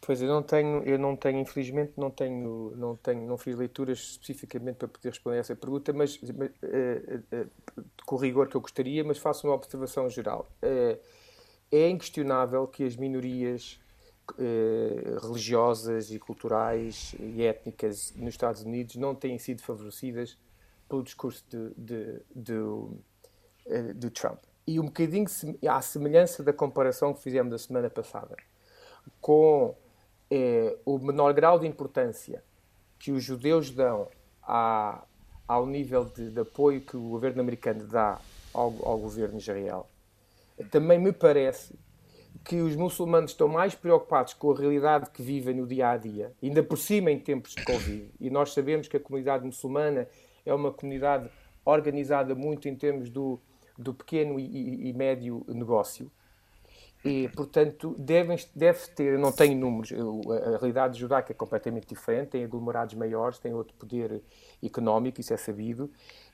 Pois 0.00 0.22
eu 0.22 0.28
não 0.28 0.42
tenho, 0.42 0.82
eu 0.84 0.98
não 0.98 1.14
tenho, 1.14 1.40
infelizmente 1.40 1.92
não 1.96 2.10
tenho, 2.10 2.72
não 2.74 2.96
tenho, 2.96 3.26
não 3.26 3.36
fiz 3.36 3.54
leituras 3.54 3.98
especificamente 3.98 4.76
para 4.76 4.88
poder 4.88 5.10
responder 5.10 5.36
a 5.36 5.40
essa 5.40 5.54
pergunta, 5.54 5.92
mas, 5.92 6.18
mas 6.22 6.50
uh, 6.62 7.40
uh, 7.42 7.84
com 8.06 8.16
o 8.16 8.18
rigor 8.18 8.48
que 8.48 8.56
eu 8.56 8.62
gostaria, 8.62 9.04
mas 9.04 9.18
faço 9.18 9.46
uma 9.46 9.54
observação 9.54 10.08
geral. 10.08 10.50
Uh, 10.62 10.98
é 11.70 11.88
inquestionável 11.88 12.66
que 12.66 12.82
as 12.82 12.96
minorias 12.96 13.78
religiosas 15.22 16.10
e 16.10 16.18
culturais 16.18 17.14
e 17.18 17.42
étnicas 17.42 18.12
nos 18.16 18.30
Estados 18.30 18.62
Unidos 18.62 18.96
não 18.96 19.14
têm 19.14 19.38
sido 19.38 19.62
favorecidas 19.62 20.38
pelo 20.88 21.02
discurso 21.02 21.44
de, 21.76 22.22
de, 22.34 23.94
de 23.94 24.10
Trump. 24.10 24.38
E 24.66 24.78
um 24.78 24.84
bocadinho 24.86 25.26
à 25.68 25.80
semelhança 25.80 26.42
da 26.42 26.52
comparação 26.52 27.14
que 27.14 27.22
fizemos 27.22 27.50
da 27.50 27.58
semana 27.58 27.90
passada 27.90 28.36
com 29.20 29.74
é, 30.30 30.76
o 30.84 30.98
menor 30.98 31.32
grau 31.32 31.58
de 31.58 31.66
importância 31.66 32.42
que 32.98 33.10
os 33.10 33.24
judeus 33.24 33.70
dão 33.70 34.08
à, 34.42 35.02
ao 35.48 35.66
nível 35.66 36.04
de, 36.04 36.30
de, 36.30 36.40
apoio 36.40 36.80
que 36.80 36.96
o 36.96 37.08
governo 37.08 37.40
americano 37.40 37.86
dá 37.86 38.20
ao, 38.52 38.74
ao 38.86 38.98
governo 38.98 39.38
de 39.38 39.42
Israel, 39.42 39.88
também 40.70 40.98
me 40.98 41.12
parece 41.12 41.74
que 42.44 42.56
os 42.60 42.74
muçulmanos 42.74 43.32
estão 43.32 43.48
mais 43.48 43.74
preocupados 43.74 44.34
com 44.34 44.50
a 44.52 44.58
realidade 44.58 45.10
que 45.10 45.22
vivem 45.22 45.54
no 45.54 45.66
dia 45.66 45.90
a 45.90 45.96
dia, 45.96 46.32
ainda 46.42 46.62
por 46.62 46.78
cima 46.78 47.10
em 47.10 47.18
tempos 47.18 47.54
de 47.54 47.64
Covid. 47.64 48.10
E 48.20 48.30
nós 48.30 48.52
sabemos 48.52 48.88
que 48.88 48.96
a 48.96 49.00
comunidade 49.00 49.44
muçulmana 49.44 50.08
é 50.44 50.54
uma 50.54 50.72
comunidade 50.72 51.28
organizada 51.64 52.34
muito 52.34 52.68
em 52.68 52.74
termos 52.74 53.10
do, 53.10 53.38
do 53.76 53.92
pequeno 53.92 54.38
e, 54.40 54.44
e, 54.44 54.88
e 54.88 54.92
médio 54.92 55.44
negócio. 55.48 56.10
E, 57.02 57.28
portanto, 57.30 57.94
devem, 57.98 58.36
deve 58.54 58.88
ter, 58.88 59.18
não 59.18 59.32
tenho 59.32 59.58
números, 59.58 59.90
a, 59.92 60.54
a 60.54 60.58
realidade 60.58 60.98
judaica 60.98 61.32
é 61.32 61.34
completamente 61.34 61.86
diferente, 61.86 62.28
tem 62.28 62.44
aglomerados 62.44 62.94
maiores, 62.94 63.38
tem 63.38 63.54
outro 63.54 63.74
poder 63.74 64.22
económico, 64.62 65.18
isso 65.18 65.32
é 65.32 65.36
sabido. 65.38 65.90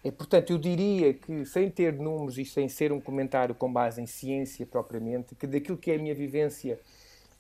E, 0.07 0.13
portanto, 0.13 0.51
eu 0.53 0.59
diria 0.59 1.13
que, 1.13 1.45
sem 1.45 1.69
ter 1.69 1.93
números 1.93 2.39
e 2.39 2.45
sem 2.45 2.69
ser 2.69 2.93
um 2.93 3.01
comentário 3.01 3.57
com 3.57 3.73
base 3.73 4.01
em 4.01 4.07
ciência 4.07 4.65
propriamente, 4.65 5.35
que 5.35 5.49
daquilo 5.49 5.77
que 5.77 5.91
é 5.91 5.97
a 5.97 5.99
minha 5.99 6.15
vivência 6.15 6.79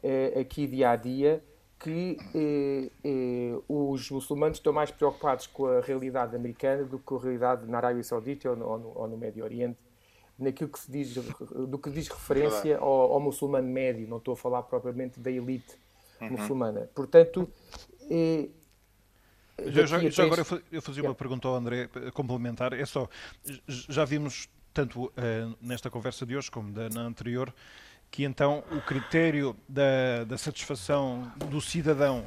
eh, 0.02 0.40
aqui 0.40 0.66
dia 0.66 0.90
a 0.90 0.96
dia, 0.96 1.44
que 1.78 2.16
eh, 2.34 2.90
eh, 3.04 3.56
os 3.68 4.10
muçulmanos 4.10 4.58
estão 4.58 4.72
mais 4.72 4.90
preocupados 4.90 5.46
com 5.46 5.66
a 5.66 5.80
realidade 5.80 6.34
americana 6.34 6.82
do 6.82 6.98
que 6.98 7.04
com 7.04 7.14
a 7.14 7.20
realidade 7.20 7.70
na 7.70 7.76
Arábia 7.76 8.02
Saudita 8.02 8.50
ou 8.50 8.56
no, 8.56 8.66
ou 8.66 8.78
no, 8.78 8.98
ou 8.98 9.08
no 9.08 9.16
Médio 9.16 9.44
Oriente 9.44 9.78
naquilo 10.36 10.68
que 10.68 10.80
se 10.80 10.90
diz, 10.90 11.14
do 11.14 11.78
que 11.78 11.88
diz 11.88 12.08
referência 12.08 12.78
ao, 12.78 13.12
ao, 13.12 13.20
muçulmano 13.20 13.68
médio, 13.68 14.08
não 14.08 14.18
estou 14.18 14.34
a 14.34 14.36
falar 14.36 14.64
propriamente 14.64 15.20
da 15.20 15.30
elite 15.30 15.76
uhum. 16.20 16.30
muçulmana. 16.32 16.90
Portanto, 16.94 17.48
é, 18.10 18.48
já, 19.66 19.86
já, 19.86 20.10
já 20.10 20.24
agora 20.24 20.44
eu 20.70 20.82
fazia 20.82 21.02
uma 21.02 21.14
pergunta 21.14 21.48
ao 21.48 21.54
André 21.54 21.88
complementar. 22.12 22.72
É 22.72 22.84
só, 22.84 23.08
já 23.66 24.04
vimos 24.04 24.48
tanto 24.72 25.06
uh, 25.06 25.12
nesta 25.60 25.90
conversa 25.90 26.26
de 26.26 26.36
hoje 26.36 26.50
como 26.50 26.72
da, 26.72 26.88
na 26.90 27.00
anterior 27.02 27.52
que 28.10 28.24
então 28.24 28.62
o 28.70 28.80
critério 28.80 29.56
da, 29.68 30.24
da 30.24 30.38
satisfação 30.38 31.30
do 31.50 31.60
cidadão 31.60 32.26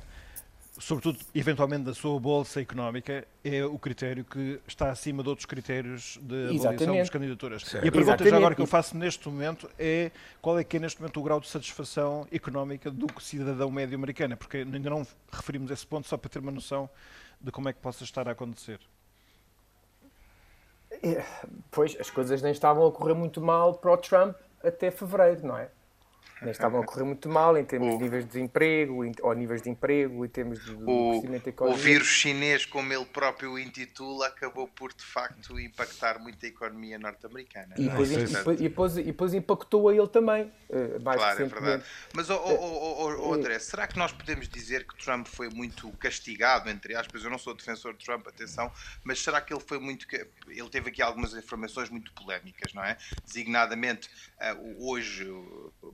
sobretudo, 0.80 1.20
eventualmente, 1.36 1.84
da 1.84 1.94
sua 1.94 2.20
bolsa 2.20 2.62
económica, 2.62 3.28
é 3.44 3.64
o 3.64 3.78
critério 3.78 4.24
que 4.24 4.60
está 4.68 4.90
acima 4.90 5.22
de 5.22 5.30
outros 5.30 5.46
critérios 5.46 6.18
de 6.22 6.58
avaliação 6.58 6.96
das 6.96 7.10
candidaturas. 7.10 7.64
Certo. 7.64 7.86
E 7.86 7.90
a 7.90 7.92
pergunta 7.92 8.12
Exatamente. 8.14 8.32
já 8.32 8.38
agora 8.38 8.56
que 8.56 8.62
eu 8.62 8.68
faço 8.68 8.98
neste 8.98 9.28
momento 9.28 9.70
é 9.78 10.12
qual 10.42 10.58
é 10.58 10.64
que 10.64 10.78
é 10.78 10.80
neste 10.80 11.00
momento 11.02 11.20
o 11.20 11.24
grau 11.24 11.40
de 11.40 11.48
satisfação 11.48 12.28
económica 12.32 12.90
do 12.90 13.08
cidadão 13.20 13.70
médio 13.70 13.96
americano, 13.96 14.36
porque 14.38 14.58
ainda 14.58 14.90
não 14.90 15.06
referimos 15.32 15.70
esse 15.72 15.86
ponto 15.86 16.08
só 16.08 16.18
para 16.18 16.30
ter 16.30 16.40
uma 16.40 16.52
noção 16.52 16.90
de 17.40 17.52
como 17.52 17.70
é 17.70 17.74
que 17.74 17.80
possa 17.80 18.04
estar 18.04 18.28
a 18.28 18.32
acontecer. 18.32 18.80
É, 21.04 21.24
pois, 21.72 21.96
as 22.00 22.10
coisas 22.10 22.42
nem 22.42 22.52
estavam 22.52 22.88
a 22.88 22.92
correr 22.92 23.14
muito 23.14 23.42
mal 23.42 23.76
para 23.76 23.92
o 23.92 23.98
Trump 23.98 24.36
até 24.64 24.92
fevereiro, 24.92 25.46
não 25.46 25.58
é? 25.58 25.70
Nem 26.42 26.52
estavam 26.52 26.82
a 26.82 26.86
correr 26.86 27.04
muito 27.04 27.28
mal 27.28 27.58
em 27.58 27.66
termos 27.66 27.96
o, 27.96 27.98
de 27.98 28.04
níveis 28.04 28.24
de 28.24 28.32
desemprego, 28.32 29.06
ou 29.22 29.34
níveis 29.34 29.62
de 29.62 29.70
emprego, 29.70 30.26
em 30.26 30.30
termos 30.30 30.64
de, 30.64 30.72
o, 30.72 31.12
crescimento 31.12 31.50
económico. 31.50 31.80
O 31.80 31.84
vírus 31.84 32.08
chinês, 32.08 32.66
como 32.66 32.94
ele 32.94 33.06
próprio 33.06 33.60
intitula, 33.60 34.28
acabou 34.28 34.68
por 34.68 34.94
de 34.94 35.04
facto 35.04 35.60
impactar 35.60 36.20
muito 36.20 36.46
a 36.46 36.50
economia 36.50 36.98
norte-americana. 36.98 37.76
E, 37.78 37.90
depois, 37.90 38.12
é? 38.12 38.16
e, 38.16 38.26
depois, 38.26 38.60
e, 38.60 38.64
depois, 38.64 38.98
e 38.98 39.04
depois 39.04 39.34
impactou 39.34 39.90
a 39.90 39.96
ele 39.96 40.08
também. 40.08 40.52
Eh, 40.70 41.00
mais 41.00 41.18
claro, 41.18 41.42
é 41.42 41.46
verdade. 41.46 41.84
Mas, 42.14 42.30
oh, 42.30 42.36
oh, 42.36 43.30
oh, 43.30 43.34
André, 43.34 43.60
será 43.60 43.88
que 43.88 43.98
nós 43.98 44.12
podemos 44.12 44.48
dizer 44.48 44.86
que 44.86 44.96
Trump 45.04 45.28
foi 45.28 45.50
muito 45.50 45.90
castigado, 45.94 46.70
entre 46.70 46.96
aspas? 46.96 47.24
Eu 47.24 47.30
não 47.30 47.38
sou 47.38 47.54
defensor 47.54 47.94
de 47.94 48.06
Trump, 48.06 48.28
atenção, 48.28 48.72
mas 49.04 49.22
será 49.22 49.42
que 49.42 49.54
ele 49.54 49.64
foi 49.66 49.80
muito. 49.80 50.08
Ele 50.48 50.70
teve 50.70 50.90
aqui 50.90 51.02
algumas 51.02 51.34
informações 51.34 51.90
muito 51.90 52.14
polémicas, 52.14 52.74
não 52.74 52.84
é? 52.84 52.98
Designadamente, 53.26 54.10
eh, 54.40 54.56
hoje, 54.80 55.28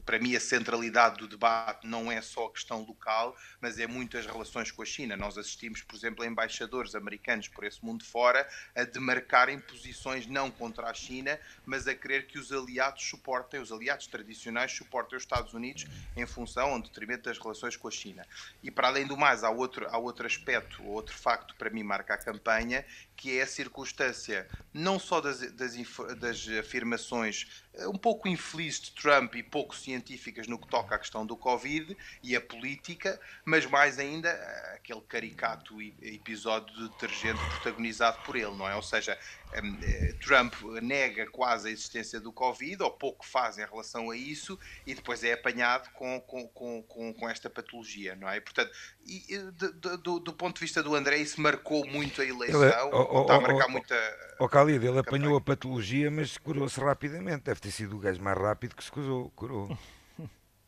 para 0.05 0.19
mim, 0.19 0.34
a 0.35 0.39
centralidade 0.39 1.17
do 1.17 1.27
debate 1.27 1.87
não 1.87 2.11
é 2.11 2.21
só 2.21 2.45
a 2.45 2.51
questão 2.51 2.83
local, 2.83 3.35
mas 3.61 3.79
é 3.79 3.87
muito 3.87 4.17
as 4.17 4.25
relações 4.25 4.71
com 4.71 4.81
a 4.81 4.85
China. 4.85 5.15
Nós 5.15 5.37
assistimos, 5.37 5.81
por 5.81 5.95
exemplo, 5.95 6.23
a 6.23 6.27
embaixadores 6.27 6.95
americanos 6.95 7.47
por 7.47 7.63
esse 7.63 7.83
mundo 7.83 8.03
fora 8.03 8.47
a 8.75 8.83
demarcarem 8.83 9.59
posições 9.59 10.27
não 10.27 10.49
contra 10.51 10.89
a 10.89 10.93
China, 10.93 11.39
mas 11.65 11.87
a 11.87 11.95
querer 11.95 12.27
que 12.27 12.37
os 12.37 12.51
aliados 12.51 13.03
suportem, 13.03 13.59
os 13.59 13.71
aliados 13.71 14.07
tradicionais 14.07 14.71
suportem 14.71 15.17
os 15.17 15.23
Estados 15.23 15.53
Unidos 15.53 15.85
em 16.15 16.25
função 16.25 16.77
em 16.77 16.81
detrimento 16.81 17.23
das 17.23 17.37
relações 17.37 17.75
com 17.75 17.87
a 17.87 17.91
China. 17.91 18.25
E 18.63 18.71
para 18.71 18.87
além 18.87 19.05
do 19.05 19.17
mais, 19.17 19.43
há 19.43 19.49
outro, 19.49 19.87
há 19.89 19.97
outro 19.97 20.25
aspecto, 20.25 20.83
outro 20.85 21.15
facto 21.15 21.55
para 21.55 21.69
mim 21.69 21.83
marca 21.83 22.13
a 22.13 22.17
campanha, 22.17 22.85
que 23.15 23.39
é 23.39 23.43
a 23.43 23.47
circunstância 23.47 24.47
não 24.73 24.99
só 24.99 25.21
das, 25.21 25.39
das, 25.53 25.75
das 26.19 26.47
afirmações 26.59 27.63
eh, 27.77 27.87
um 27.87 27.97
pouco 27.97 28.27
infelizes 28.27 28.81
de 28.81 28.91
Trump 28.91 29.35
e 29.35 29.43
pouco 29.43 29.75
científicas 29.75 30.47
no 30.47 30.57
que 30.59 30.67
toca 30.67 30.95
à 30.95 30.99
questão 30.99 31.25
do 31.25 31.35
Covid 31.35 31.95
e 32.23 32.35
a 32.35 32.41
política, 32.41 33.19
mas 33.43 33.65
mais 33.65 33.99
ainda 33.99 34.29
eh, 34.29 34.73
aquele 34.75 35.01
caricato 35.01 35.81
episódio 35.81 36.75
de 36.75 36.89
detergente 36.89 37.39
protagonizado 37.51 38.21
por 38.23 38.35
ele, 38.35 38.55
não 38.55 38.67
é? 38.67 38.75
Ou 38.75 38.81
seja, 38.81 39.17
hum, 39.63 39.77
eh, 39.81 40.13
Trump 40.21 40.53
nega 40.81 41.27
quase 41.27 41.69
a 41.69 41.71
existência 41.71 42.19
do 42.19 42.31
Covid, 42.31 42.83
ou 42.83 42.91
pouco 42.91 43.25
faz 43.25 43.57
em 43.57 43.65
relação 43.65 44.11
a 44.11 44.17
isso, 44.17 44.59
e 44.85 44.93
depois 44.93 45.23
é 45.23 45.33
apanhado 45.33 45.89
com, 45.91 46.19
com, 46.21 46.47
com, 46.47 47.13
com 47.13 47.29
esta 47.29 47.49
patologia, 47.49 48.15
não 48.15 48.29
é? 48.29 48.39
Portanto, 48.39 48.71
e, 49.05 49.37
do, 49.37 49.97
do, 49.97 50.19
do, 50.19 50.33
ponto 50.33 50.55
de 50.55 50.61
vista 50.61 50.81
do 50.81 50.95
André, 50.95 51.17
isso 51.17 51.39
marcou 51.39 51.85
muito 51.87 52.21
a 52.21 52.25
eleição, 52.25 52.89
ele, 52.89 53.04
oh, 53.09 53.21
está 53.21 53.35
a 53.35 53.41
marcar 53.41 53.65
oh, 53.67 53.71
muita. 53.71 53.95
O 54.39 54.45
Khalid, 54.45 54.85
ele 54.85 54.99
apanhou 54.99 55.37
a 55.37 55.41
patologia, 55.41 56.11
mas 56.11 56.37
curou-se 56.37 56.79
rapidamente. 56.79 57.43
Deve 57.43 57.59
ter 57.59 57.71
sido 57.71 57.95
o 57.95 57.99
gajo 57.99 58.21
mais 58.21 58.37
rápido 58.37 58.75
que 58.75 58.83
se 58.83 58.91
curou. 58.91 59.31
curou. 59.35 59.77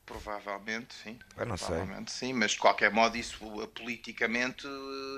Provavelmente, 0.07 0.95
sim. 0.95 1.19
Eu 1.35 1.45
não 1.45 1.57
Provavelmente, 1.57 2.11
sei. 2.11 2.29
sim, 2.29 2.33
mas 2.33 2.51
de 2.51 2.59
qualquer 2.59 2.89
modo 2.89 3.17
isso 3.17 3.39
politicamente 3.75 4.65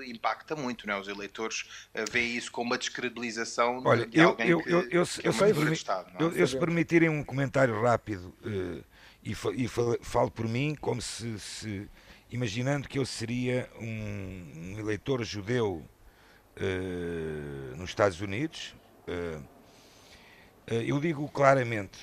impacta 0.07 0.55
muito, 0.55 0.87
não 0.87 0.95
é? 0.95 0.99
Os 0.99 1.07
eleitores 1.07 1.87
eh, 1.93 2.05
veem 2.11 2.35
isso 2.35 2.51
como 2.51 2.71
uma 2.71 2.77
descredibilização 2.77 3.83
Olha, 3.85 4.07
de 4.07 4.17
eu, 4.17 4.29
alguém 4.29 4.49
eu, 4.49 4.63
que, 4.63 4.69
eu, 4.71 4.79
eu, 4.79 4.87
que 4.87 4.95
é 4.97 5.29
eu, 5.29 5.63
eu, 5.67 5.73
Estado, 5.73 6.11
é? 6.19 6.23
eu, 6.23 6.31
eu, 6.31 6.47
se 6.47 6.57
permitirem 6.57 7.07
um 7.07 7.23
comentário 7.23 7.79
rápido 7.79 8.33
uh, 8.43 8.83
e, 9.23 9.35
e 9.63 9.67
falo 9.67 10.31
por 10.31 10.47
mim 10.47 10.75
como 10.81 10.99
se, 10.99 11.37
se 11.37 11.87
imaginando 12.31 12.89
que 12.89 12.97
eu 12.97 13.05
seria 13.05 13.69
um, 13.79 14.73
um 14.73 14.79
eleitor 14.79 15.23
judeu 15.23 15.85
uh, 16.59 17.75
nos 17.77 17.89
Estados 17.89 18.21
Unidos, 18.21 18.75
uh, 19.07 19.43
eu 20.67 20.99
digo 20.99 21.27
claramente 21.29 21.97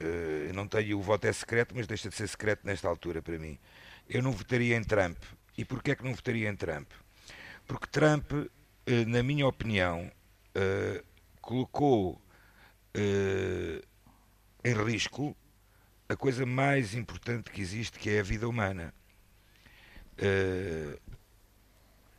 eh, 0.00 0.52
não 0.54 0.68
tenho 0.68 0.98
o 0.98 1.02
voto 1.02 1.26
é 1.26 1.32
secreto, 1.32 1.74
mas 1.74 1.86
deixa 1.86 2.08
de 2.08 2.14
ser 2.14 2.28
secreto 2.28 2.64
nesta 2.64 2.88
altura 2.88 3.20
para 3.20 3.38
mim. 3.38 3.58
Eu 4.08 4.22
não 4.22 4.32
votaria 4.32 4.76
em 4.76 4.84
Trump. 4.84 5.16
E 5.56 5.64
porquê 5.64 5.92
é 5.92 5.96
que 5.96 6.04
não 6.04 6.14
votaria 6.14 6.48
em 6.48 6.54
Trump? 6.54 6.88
Porque 7.66 7.86
Trump, 7.88 8.30
eh, 8.86 9.04
na 9.06 9.22
minha 9.22 9.46
opinião, 9.46 10.10
eh, 10.54 11.02
colocou 11.40 12.20
em 14.64 14.72
risco 14.72 15.36
a 16.08 16.16
coisa 16.16 16.44
mais 16.44 16.94
importante 16.94 17.50
que 17.50 17.60
existe, 17.60 17.96
que 17.96 18.10
é 18.10 18.18
a 18.18 18.22
vida 18.24 18.48
humana. 18.48 18.92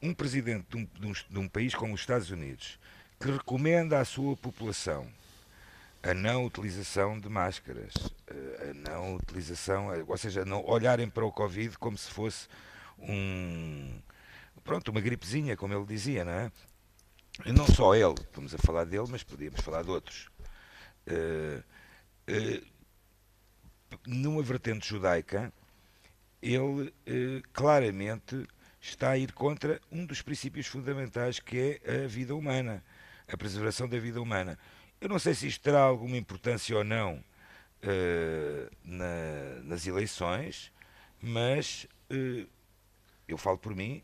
Um 0.02 0.14
presidente 0.14 0.66
de 0.70 0.78
um, 0.78 1.12
de 1.12 1.40
um 1.40 1.48
país 1.48 1.76
como 1.76 1.94
os 1.94 2.02
Estados 2.02 2.32
Unidos, 2.32 2.80
que 3.20 3.32
recomenda 3.32 4.00
à 4.00 4.06
sua 4.06 4.36
população 4.38 5.08
a 6.02 6.14
não 6.14 6.46
utilização 6.46 7.20
de 7.20 7.28
máscaras, 7.28 7.94
eh, 8.28 8.72
a 8.72 8.74
não 8.74 9.16
utilização, 9.16 9.90
ou 10.08 10.18
seja, 10.18 10.46
não 10.46 10.66
olharem 10.66 11.10
para 11.10 11.26
o 11.26 11.32
Covid 11.32 11.78
como 11.78 11.98
se 11.98 12.10
fosse 12.10 12.48
um 12.98 14.00
pronto, 14.64 14.92
uma 14.92 15.02
gripezinha, 15.02 15.58
como 15.58 15.74
ele 15.74 15.86
dizia, 15.86 16.24
não 16.24 16.32
é? 16.32 16.52
E 17.46 17.52
não 17.52 17.66
só 17.66 17.96
ele, 17.96 18.14
estamos 18.14 18.54
a 18.54 18.58
falar 18.58 18.86
dele, 18.86 19.08
mas 19.10 19.24
podíamos 19.24 19.62
falar 19.62 19.84
de 19.84 19.90
outros. 19.90 20.30
Uh, 21.08 21.64
uh, 22.30 22.68
numa 24.06 24.44
vertente 24.44 24.88
judaica, 24.88 25.52
ele 26.42 26.94
eh, 27.08 27.42
claramente 27.52 28.48
está 28.82 29.12
a 29.12 29.18
ir 29.18 29.32
contra 29.34 29.82
um 29.92 30.06
dos 30.06 30.22
princípios 30.22 30.68
fundamentais 30.68 31.40
que 31.40 31.80
é 31.84 32.04
a 32.04 32.08
vida 32.08 32.36
humana, 32.36 32.84
a 33.28 33.38
preservação 33.38 33.88
da 33.88 34.00
vida 34.00 34.22
humana. 34.22 34.58
Eu 35.02 35.10
não 35.10 35.20
sei 35.20 35.34
se 35.34 35.48
isto 35.48 35.62
terá 35.62 35.82
alguma 35.82 36.18
importância 36.18 36.76
ou 36.76 36.84
não 36.84 37.24
uh, 37.84 38.76
na, 38.84 39.64
nas 39.64 39.86
eleições, 39.88 40.72
mas 41.22 41.88
uh, 42.12 42.48
eu 43.28 43.38
falo 43.38 43.58
por 43.58 43.76
mim, 43.76 44.04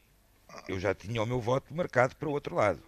eu 0.67 0.79
já 0.79 0.93
tinha 0.93 1.21
o 1.21 1.25
meu 1.25 1.41
voto 1.41 1.73
marcado 1.73 2.15
para 2.15 2.29
o 2.29 2.31
outro 2.31 2.55
lado. 2.55 2.81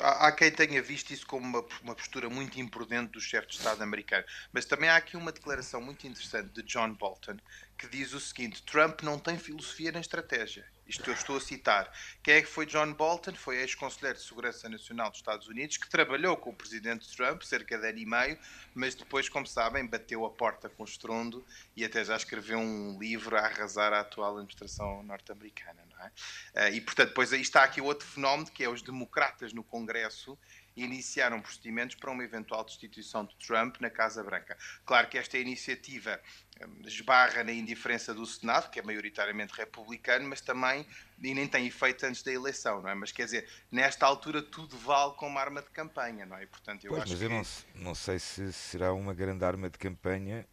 Há, 0.00 0.26
há, 0.26 0.32
quem 0.32 0.50
tenha 0.50 0.82
visto 0.82 1.12
isso 1.12 1.26
como 1.26 1.46
uma, 1.46 1.64
uma, 1.82 1.94
postura 1.94 2.28
muito 2.28 2.58
imprudente 2.58 3.12
do 3.12 3.20
chefe 3.20 3.48
de 3.48 3.54
Estado 3.54 3.82
americano. 3.82 4.24
Mas 4.52 4.64
também 4.64 4.88
há 4.88 4.96
aqui 4.96 5.16
uma 5.16 5.30
declaração 5.30 5.80
muito 5.80 6.06
interessante 6.06 6.50
de 6.50 6.62
John 6.62 6.94
Bolton 6.94 7.36
que 7.78 7.86
diz 7.86 8.12
o 8.12 8.18
seguinte: 8.18 8.62
Trump 8.64 9.02
não 9.02 9.18
tem 9.18 9.38
filosofia 9.38 9.92
nem 9.92 10.00
estratégia. 10.00 10.66
Isto 10.86 11.10
eu 11.10 11.14
estou 11.14 11.36
a 11.36 11.40
citar. 11.40 11.90
Quem 12.22 12.34
é 12.34 12.42
que 12.42 12.48
foi 12.48 12.66
John 12.66 12.92
Bolton? 12.92 13.34
Foi 13.34 13.56
ex-conselheiro 13.56 14.18
de 14.18 14.24
Segurança 14.24 14.68
Nacional 14.68 15.10
dos 15.10 15.18
Estados 15.18 15.48
Unidos, 15.48 15.76
que 15.78 15.88
trabalhou 15.88 16.36
com 16.36 16.50
o 16.50 16.54
presidente 16.54 17.08
Trump 17.16 17.42
cerca 17.42 17.78
de 17.78 17.88
ano 17.88 17.98
e 17.98 18.06
meio, 18.06 18.38
mas 18.74 18.94
depois, 18.94 19.28
como 19.28 19.46
sabem, 19.46 19.86
bateu 19.86 20.24
a 20.26 20.30
porta 20.30 20.68
com 20.68 20.84
estrondo 20.84 21.44
e 21.74 21.84
até 21.84 22.04
já 22.04 22.16
escreveu 22.16 22.58
um 22.58 22.98
livro 22.98 23.36
a 23.36 23.40
arrasar 23.40 23.92
a 23.92 24.00
atual 24.00 24.34
administração 24.34 25.02
norte-americana. 25.02 25.82
Não 25.90 26.04
é? 26.04 26.12
Eh, 26.54 26.70
e, 26.74 26.80
portanto, 26.80 27.08
depois 27.08 27.32
aí 27.32 27.40
está 27.40 27.64
aqui 27.64 27.80
outro 27.80 28.06
fenómeno, 28.06 28.50
que 28.50 28.62
é 28.62 28.68
os 28.68 28.82
democratas 28.82 29.52
no 29.52 29.64
Congresso 29.64 30.38
iniciaram 30.76 31.40
procedimentos 31.40 31.94
para 31.94 32.10
uma 32.10 32.24
eventual 32.24 32.64
destituição 32.64 33.24
de 33.24 33.36
Trump 33.36 33.76
na 33.80 33.90
Casa 33.90 34.22
Branca. 34.22 34.56
Claro 34.84 35.08
que 35.08 35.16
esta 35.16 35.38
iniciativa 35.38 36.20
hum, 36.60 36.82
esbarra 36.84 37.44
na 37.44 37.52
indiferença 37.52 38.12
do 38.12 38.26
Senado, 38.26 38.70
que 38.70 38.80
é 38.80 38.82
maioritariamente 38.82 39.54
republicano, 39.54 40.28
mas 40.28 40.40
também 40.40 40.86
e 41.22 41.34
nem 41.34 41.46
tem 41.46 41.66
efeito 41.66 42.04
antes 42.04 42.22
da 42.22 42.32
eleição, 42.32 42.82
não 42.82 42.90
é? 42.90 42.94
Mas 42.94 43.12
quer 43.12 43.24
dizer, 43.24 43.48
nesta 43.70 44.04
altura 44.04 44.42
tudo 44.42 44.76
vale 44.76 45.14
como 45.14 45.38
arma 45.38 45.62
de 45.62 45.70
campanha, 45.70 46.26
não 46.26 46.36
é? 46.36 46.46
portanto, 46.46 46.84
eu 46.84 46.90
pois, 46.90 47.08
mas 47.08 47.18
que... 47.18 47.24
eu 47.24 47.30
não, 47.30 47.42
não 47.74 47.94
sei 47.94 48.18
se 48.18 48.52
será 48.52 48.92
uma 48.92 49.14
grande 49.14 49.44
arma 49.44 49.70
de 49.70 49.78
campanha 49.78 50.46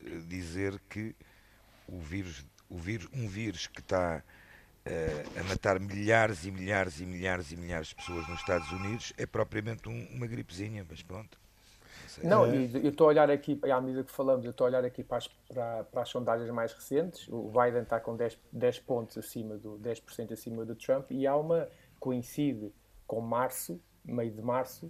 eh, 0.00 0.08
dizer 0.26 0.80
que 0.88 1.14
o 1.86 2.00
vírus, 2.00 2.44
o 2.68 2.78
vírus, 2.78 3.08
um 3.12 3.28
vírus 3.28 3.66
que 3.66 3.80
está 3.80 4.22
a 5.38 5.44
matar 5.44 5.78
milhares 5.80 6.44
e 6.44 6.50
milhares 6.50 7.00
e 7.00 7.06
milhares 7.06 7.52
e 7.52 7.56
milhares 7.56 7.88
de 7.88 7.94
pessoas 7.94 8.28
nos 8.28 8.40
Estados 8.40 8.70
Unidos 8.72 9.12
é 9.16 9.26
propriamente 9.26 9.88
um, 9.88 10.08
uma 10.14 10.26
gripezinha, 10.26 10.84
mas 10.88 11.02
pronto. 11.02 11.38
Não, 12.22 12.46
é. 12.46 12.56
e 12.56 12.84
eu 12.84 12.90
estou 12.90 13.06
a 13.06 13.10
olhar 13.10 13.30
aqui, 13.30 13.58
à 13.70 13.80
medida 13.80 14.02
que 14.02 14.10
falamos, 14.10 14.44
eu 14.44 14.50
estou 14.50 14.66
a 14.66 14.70
olhar 14.70 14.84
aqui 14.84 15.04
para 15.04 15.18
as, 15.18 15.28
para, 15.28 15.84
para 15.84 16.02
as 16.02 16.08
sondagens 16.08 16.50
mais 16.50 16.72
recentes. 16.72 17.28
O 17.28 17.50
Biden 17.50 17.82
está 17.82 18.00
com 18.00 18.16
10, 18.16 18.38
10 18.52 18.78
pontos 18.80 19.18
acima 19.18 19.56
do 19.56 19.78
10% 19.78 20.32
acima 20.32 20.64
do 20.64 20.74
Trump 20.74 21.10
e 21.10 21.26
há 21.26 21.36
uma 21.36 21.68
coincide 22.00 22.72
com 23.06 23.20
março, 23.20 23.80
meio 24.04 24.30
de 24.30 24.42
março, 24.42 24.86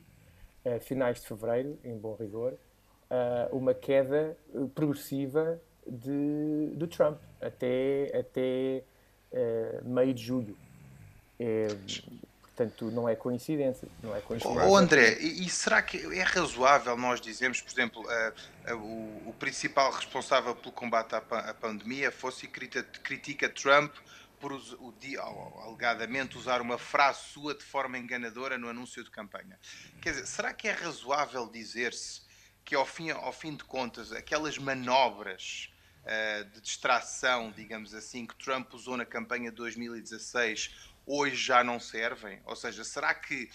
uh, 0.65 0.81
finais 0.81 1.21
de 1.21 1.27
fevereiro, 1.27 1.79
em 1.85 1.97
bom 1.97 2.15
rigor, 2.15 2.53
uh, 2.53 3.57
uma 3.57 3.75
queda 3.75 4.37
progressiva 4.75 5.61
de, 5.87 6.73
do 6.75 6.87
Trump 6.87 7.19
até, 7.41 8.19
até 8.19 8.85
uh, 9.33 9.89
meio 9.89 10.15
de 10.15 10.23
julho. 10.23 10.57
É, 11.41 11.69
portanto, 12.43 12.91
não 12.91 13.09
é 13.09 13.15
coincidência. 13.15 13.89
Não 14.03 14.15
é 14.15 14.21
coincidência. 14.21 14.67
Oh, 14.67 14.77
André, 14.77 15.19
e, 15.21 15.47
e, 15.47 15.49
será 15.49 15.81
que 15.81 15.99
é 16.19 16.23
razoável 16.23 16.97
nós 16.97 17.21
dizermos, 17.21 17.61
por 17.61 17.71
exemplo, 17.71 18.03
o, 18.75 19.29
o, 19.29 19.35
principal 19.39 19.93
responsável 19.93 20.55
pelo 20.57 20.73
combate 20.73 21.15
à, 21.15 21.19
à 21.19 21.55
pandemia 21.55 22.11
fosse 22.11 22.47
e 22.47 22.49
critica 22.49 23.49
Trump 23.49 23.95
por 24.41 24.53
o, 24.53 24.95
alegadamente 25.65 26.37
usar 26.37 26.61
uma 26.61 26.79
frase 26.79 27.21
sua 27.33 27.55
de 27.55 27.65
forma 27.65 27.99
enganadora 27.99 28.59
no 28.59 28.69
anúncio 28.69 29.03
de 29.03 29.11
campanha. 29.11 29.59
Quer 30.01 30.11
dizer, 30.11 30.27
será 30.27 30.53
que 30.53 30.69
é 30.69 30.73
razoável 30.73 31.49
dizer-se 31.49 32.23
que 32.65 32.75
ao 32.75 32.87
fim, 32.87 33.11
ao 33.11 33.33
fim 33.33 33.55
de 33.55 33.65
contas 33.65 34.13
aquelas 34.13 34.59
manobras 34.59 35.73
uh, 36.09 36.45
de 36.51 36.61
distração, 36.61 37.53
digamos 37.53 37.95
assim, 37.95 38.27
que 38.27 38.35
Trump 38.37 38.73
usou 38.73 38.97
na 38.97 39.05
campanha 39.05 39.51
de 39.51 39.57
2016 39.57 40.89
hoje 41.07 41.37
já 41.37 41.65
não 41.65 41.81
servem? 41.81 42.41
Ou 42.45 42.55
seja, 42.55 42.85
será 42.85 43.15
que 43.15 43.49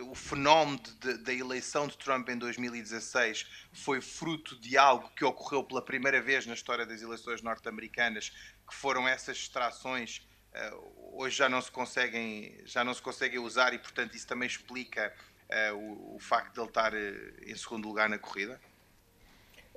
o 0.00 0.14
fenómeno 0.14 0.80
de, 1.00 1.18
da 1.18 1.32
eleição 1.34 1.86
de 1.86 1.98
Trump 1.98 2.28
em 2.28 2.38
2016 2.38 3.46
foi 3.72 4.00
fruto 4.00 4.58
de 4.58 4.78
algo 4.78 5.10
que 5.10 5.24
ocorreu 5.24 5.62
pela 5.64 5.82
primeira 5.82 6.20
vez 6.22 6.46
na 6.46 6.54
história 6.54 6.86
das 6.86 7.02
eleições 7.02 7.42
norte-americanas, 7.42 8.30
que 8.66 8.74
foram 8.74 9.06
essas 9.06 9.36
distrações 9.36 10.26
uh, 10.54 11.18
hoje 11.20 11.36
já 11.36 11.48
não 11.48 11.60
se 11.60 11.70
conseguem 11.70 12.58
já 12.64 12.82
não 12.82 12.94
se 12.94 13.02
conseguem 13.02 13.38
usar 13.38 13.74
e 13.74 13.78
portanto 13.78 14.14
isso 14.14 14.26
também 14.26 14.46
explica 14.46 15.12
uh, 15.72 15.76
o, 15.76 16.16
o, 16.16 16.18
facto 16.18 16.54
de 16.54 16.60
ele 16.60 16.68
estar 16.68 16.94
uh, 16.94 17.50
em 17.50 17.56
segundo 17.56 17.86
lugar 17.86 18.08
na 18.08 18.18
corrida? 18.18 18.58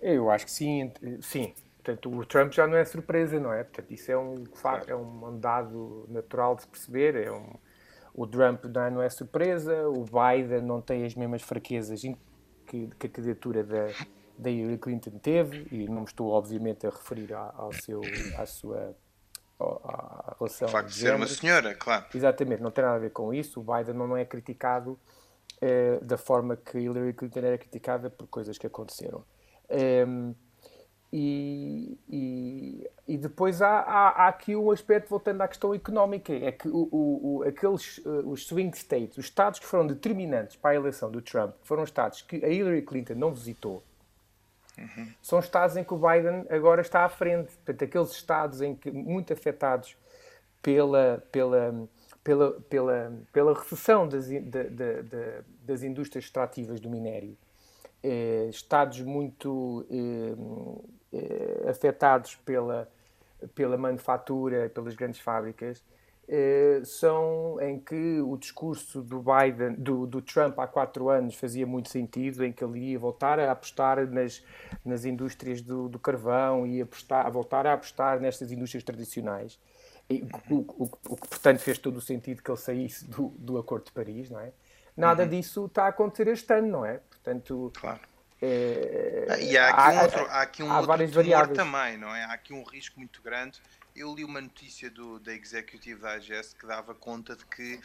Eu 0.01 0.29
acho 0.29 0.45
que 0.45 0.51
sim, 0.51 0.91
sim. 1.21 1.53
Portanto, 1.85 2.11
o 2.11 2.25
Trump 2.25 2.51
já 2.51 2.65
não 2.65 2.75
é 2.75 2.83
surpresa, 2.83 3.39
não 3.39 3.53
é? 3.53 3.63
Portanto, 3.63 3.91
isso 3.91 4.11
é 4.11 4.17
um, 4.17 4.43
é 4.87 4.95
um 4.95 5.39
dado 5.39 6.07
natural 6.09 6.55
de 6.55 6.63
se 6.63 6.67
perceber. 6.67 7.15
É 7.15 7.31
um, 7.31 7.53
o 8.11 8.25
Trump 8.25 8.65
não 8.91 9.03
é 9.03 9.09
surpresa, 9.09 9.87
o 9.87 10.03
Biden 10.03 10.63
não 10.63 10.81
tem 10.81 11.05
as 11.05 11.13
mesmas 11.13 11.43
fraquezas 11.43 12.01
que, 12.65 12.87
que 12.87 13.05
a 13.05 13.09
candidatura 13.09 13.63
da, 13.63 13.87
da 14.35 14.49
Hillary 14.49 14.79
Clinton 14.79 15.19
teve, 15.19 15.67
e 15.71 15.85
não 15.85 15.99
me 15.99 16.05
estou, 16.05 16.31
obviamente, 16.31 16.87
a 16.87 16.89
referir 16.89 17.31
ao 17.33 17.71
seu, 17.71 18.01
à 18.35 18.47
sua 18.47 18.95
à 19.59 20.35
relação. 20.39 20.67
O 20.67 20.71
facto 20.71 20.87
de, 20.87 20.93
de 20.95 20.99
ser 21.01 21.15
uma 21.15 21.27
senhora, 21.27 21.75
claro. 21.75 22.05
Exatamente, 22.15 22.63
não 22.63 22.71
tem 22.71 22.83
nada 22.83 22.95
a 22.95 22.99
ver 22.99 23.11
com 23.11 23.31
isso. 23.31 23.59
O 23.59 23.63
Biden 23.63 23.93
não 23.93 24.17
é 24.17 24.25
criticado 24.25 24.99
eh, 25.61 25.99
da 26.01 26.17
forma 26.17 26.57
que 26.57 26.79
Hillary 26.79 27.13
Clinton 27.13 27.39
era 27.39 27.57
criticada 27.59 28.09
por 28.09 28.27
coisas 28.27 28.57
que 28.57 28.65
aconteceram. 28.65 29.23
Um, 29.69 30.35
e, 31.13 31.97
e, 32.09 32.89
e, 33.07 33.17
depois 33.17 33.61
há, 33.61 33.79
há, 33.79 34.09
há, 34.09 34.27
aqui 34.27 34.55
um 34.55 34.71
aspecto, 34.71 35.09
voltando 35.09 35.41
à 35.41 35.47
questão 35.47 35.73
económica, 35.73 36.33
é 36.33 36.51
que 36.51 36.67
o, 36.67 36.89
o, 36.91 37.43
aqueles, 37.47 37.99
uh, 37.99 38.29
os 38.29 38.45
swing 38.45 38.75
states, 38.75 39.17
os 39.17 39.25
estados 39.25 39.59
que 39.59 39.65
foram 39.65 39.87
determinantes 39.87 40.55
para 40.55 40.71
a 40.71 40.75
eleição 40.75 41.09
do 41.09 41.21
Trump, 41.21 41.53
que 41.61 41.67
foram 41.67 41.83
estados 41.83 42.21
que 42.21 42.43
a 42.43 42.49
Hillary 42.49 42.81
Clinton 42.81 43.15
não 43.15 43.33
visitou, 43.33 43.81
uhum. 44.77 45.07
são 45.21 45.39
estados 45.39 45.77
em 45.77 45.83
que 45.83 45.93
o 45.93 45.97
Biden 45.97 46.45
agora 46.49 46.81
está 46.81 47.05
à 47.05 47.09
frente. 47.09 47.53
Portanto, 47.53 47.83
aqueles 47.83 48.11
estados 48.11 48.61
em 48.61 48.75
que, 48.75 48.91
muito 48.91 49.31
afetados 49.31 49.95
pela, 50.61 51.23
pela, 51.31 51.87
pela, 52.23 52.51
pela, 52.61 53.13
pela 53.31 53.53
recessão 53.53 54.07
das, 54.07 54.27
de, 54.27 54.39
de, 54.41 54.69
de, 54.69 55.41
das 55.63 55.83
indústrias 55.83 56.25
extrativas 56.25 56.79
do 56.79 56.89
minério, 56.89 57.37
eh, 58.03 58.47
estados 58.49 59.01
muito 59.01 59.85
eh, 59.89 60.35
eh, 61.15 61.69
afetados 61.69 62.35
pela, 62.35 62.89
pela 63.53 63.77
manufatura, 63.77 64.69
pelas 64.69 64.95
grandes 64.95 65.21
fábricas, 65.21 65.81
eh, 66.27 66.81
são 66.83 67.57
em 67.61 67.79
que 67.79 68.19
o 68.19 68.35
discurso 68.35 69.01
do 69.01 69.21
Biden, 69.21 69.75
do, 69.75 70.07
do, 70.07 70.21
Trump 70.21 70.57
há 70.57 70.65
quatro 70.65 71.09
anos 71.09 71.35
fazia 71.35 71.67
muito 71.67 71.89
sentido, 71.89 72.43
em 72.43 72.51
que 72.51 72.63
ele 72.63 72.79
ia 72.79 72.99
voltar 72.99 73.39
a 73.39 73.51
apostar 73.51 74.05
nas, 74.07 74.43
nas 74.83 75.05
indústrias 75.05 75.61
do, 75.61 75.87
do 75.87 75.99
carvão 75.99 76.65
e 76.65 76.81
apostar, 76.81 77.25
a 77.25 77.29
voltar 77.29 77.67
a 77.67 77.73
apostar 77.73 78.19
nestas 78.19 78.51
indústrias 78.51 78.83
tradicionais. 78.83 79.59
E, 80.09 80.23
o, 80.49 80.55
o, 80.55 80.89
o, 81.09 81.15
que, 81.15 81.27
portanto, 81.27 81.59
fez 81.59 81.77
todo 81.77 81.97
o 81.97 82.01
sentido 82.01 82.41
que 82.41 82.49
ele 82.49 82.57
saísse 82.57 83.05
do, 83.05 83.29
do 83.37 83.57
Acordo 83.57 83.85
de 83.85 83.91
Paris, 83.91 84.29
não 84.29 84.39
é? 84.39 84.51
Nada 84.97 85.23
uhum. 85.23 85.29
disso 85.29 85.65
está 85.65 85.85
a 85.85 85.87
acontecer 85.89 86.27
este 86.27 86.51
ano, 86.53 86.67
não 86.67 86.85
é? 86.85 86.99
Portanto, 87.09 87.71
claro. 87.79 87.99
É, 88.45 89.43
e 89.43 89.57
há 89.57 89.69
aqui 89.69 89.81
há, 89.81 89.91
um 89.91 90.03
outro, 90.03 90.25
há 90.25 90.41
aqui 90.41 90.63
um 90.63 90.71
há 90.71 90.75
outro 90.75 90.87
várias 90.87 91.11
variáveis. 91.11 91.57
também, 91.57 91.97
não 91.97 92.13
é? 92.15 92.23
Há 92.25 92.33
aqui 92.33 92.53
um 92.53 92.63
risco 92.63 92.99
muito 92.99 93.21
grande. 93.21 93.61
Eu 93.95 94.13
li 94.13 94.23
uma 94.23 94.41
notícia 94.41 94.89
do, 94.89 95.19
da 95.19 95.33
Executive 95.33 96.01
Digest 96.01 96.55
que 96.55 96.67
dava 96.67 96.93
conta 96.93 97.35
de 97.35 97.45
que 97.45 97.79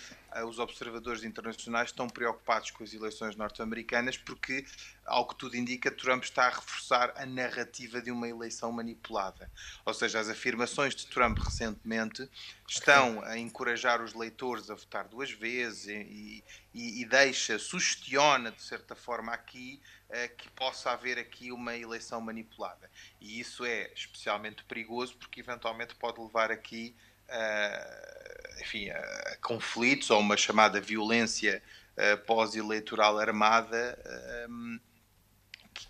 os 0.46 0.58
observadores 0.58 1.24
internacionais 1.24 1.88
estão 1.88 2.08
preocupados 2.08 2.70
com 2.70 2.84
as 2.84 2.92
eleições 2.94 3.36
norte-americanas 3.36 4.16
porque, 4.16 4.64
ao 5.04 5.26
que 5.26 5.34
tudo 5.34 5.56
indica, 5.56 5.90
Trump 5.90 6.22
está 6.22 6.46
a 6.46 6.50
reforçar 6.50 7.12
a 7.16 7.26
narrativa 7.26 8.00
de 8.00 8.10
uma 8.10 8.28
eleição 8.28 8.70
manipulada. 8.70 9.50
Ou 9.84 9.92
seja, 9.92 10.20
as 10.20 10.28
afirmações 10.28 10.94
de 10.94 11.06
Trump 11.06 11.38
recentemente 11.38 12.28
estão 12.68 13.22
a 13.24 13.36
encorajar 13.36 14.02
os 14.02 14.14
leitores 14.14 14.70
a 14.70 14.74
votar 14.74 15.08
duas 15.08 15.30
vezes 15.32 15.88
e, 15.88 16.44
e, 16.72 17.02
e 17.02 17.04
deixa, 17.04 17.58
sugestiona 17.58 18.52
de 18.52 18.62
certa 18.62 18.94
forma 18.94 19.32
aqui 19.32 19.80
eh, 20.10 20.28
que 20.28 20.48
possa 20.50 20.90
haver 20.90 21.18
aqui 21.18 21.52
uma 21.52 21.76
eleição 21.76 22.20
manipulada. 22.20 22.90
E 23.20 23.38
isso 23.38 23.64
é 23.64 23.92
especialmente 23.94 24.64
perigoso 24.64 25.16
porque 25.16 25.40
eventualmente 25.40 25.94
pode 25.94 26.20
levar 26.20 26.50
aqui 26.50 26.96
uh, 27.30 28.60
enfim, 28.60 28.90
a 28.90 29.36
conflitos 29.42 30.10
ou 30.10 30.20
uma 30.20 30.36
chamada 30.36 30.80
violência 30.80 31.62
uh, 31.96 32.18
pós-eleitoral 32.26 33.18
armada 33.18 33.98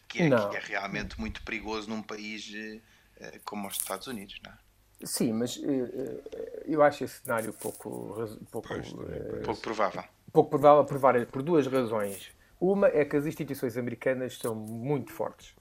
que, 0.08 0.22
é, 0.22 0.28
que, 0.28 0.56
é, 0.56 0.60
realmente 0.60 1.18
muito 1.20 1.42
perigoso 1.42 1.88
num 1.88 2.02
país 2.02 2.52
como 3.44 3.68
os 3.68 3.76
Estados 3.76 4.06
Unidos. 4.06 4.40
Não 4.44 4.52
é? 4.52 4.56
Sim, 5.04 5.32
mas 5.32 5.58
eu 6.66 6.82
acho 6.82 7.04
esse 7.04 7.22
cenário 7.22 7.52
pouco, 7.54 8.16
pouco, 8.50 8.68
pois, 8.68 8.92
uh, 8.92 9.42
pouco 9.44 9.60
provável. 9.60 10.04
Pouco 10.32 10.50
provável 10.50 10.84
por, 10.84 10.98
várias, 10.98 11.28
por 11.28 11.42
duas 11.42 11.66
razões. 11.66 12.30
Uma 12.60 12.88
é 12.88 13.04
que 13.04 13.16
as 13.16 13.24
instituições 13.24 13.76
americanas 13.76 14.36
são 14.36 14.54
muito 14.54 15.12
fortes. 15.12 15.54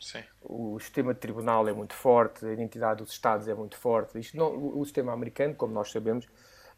Sim. 0.00 0.22
O 0.40 0.80
sistema 0.80 1.14
tribunal 1.14 1.68
é 1.68 1.72
muito 1.72 1.94
forte, 1.94 2.46
a 2.46 2.52
identidade 2.52 3.02
dos 3.02 3.12
Estados 3.12 3.46
é 3.46 3.54
muito 3.54 3.76
forte. 3.76 4.18
Isto 4.18 4.36
não, 4.36 4.78
o 4.78 4.84
sistema 4.84 5.12
americano, 5.12 5.54
como 5.54 5.74
nós 5.74 5.90
sabemos, 5.90 6.26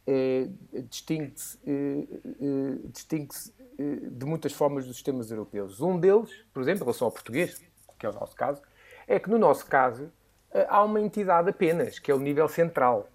é, 0.07 0.49
distingue-se 0.91 1.59
é, 1.65 2.89
distingue 2.89 3.33
de 3.79 4.27
muitas 4.27 4.53
formas 4.53 4.87
dos 4.87 4.97
sistemas 4.97 5.31
europeus. 5.31 5.81
Um 5.81 5.99
deles, 5.99 6.31
por 6.53 6.63
exemplo, 6.63 6.83
em 6.83 6.85
relação 6.85 7.07
ao 7.07 7.13
português, 7.13 7.63
que 7.99 8.05
é 8.05 8.09
o 8.09 8.13
nosso 8.13 8.35
caso, 8.35 8.61
é 9.07 9.19
que 9.19 9.31
no 9.31 9.39
nosso 9.39 9.67
caso 9.67 10.13
há 10.69 10.83
uma 10.83 11.01
entidade 11.01 11.49
apenas, 11.49 11.99
que 11.99 12.11
é 12.11 12.15
o 12.15 12.19
nível 12.19 12.47
central. 12.49 13.09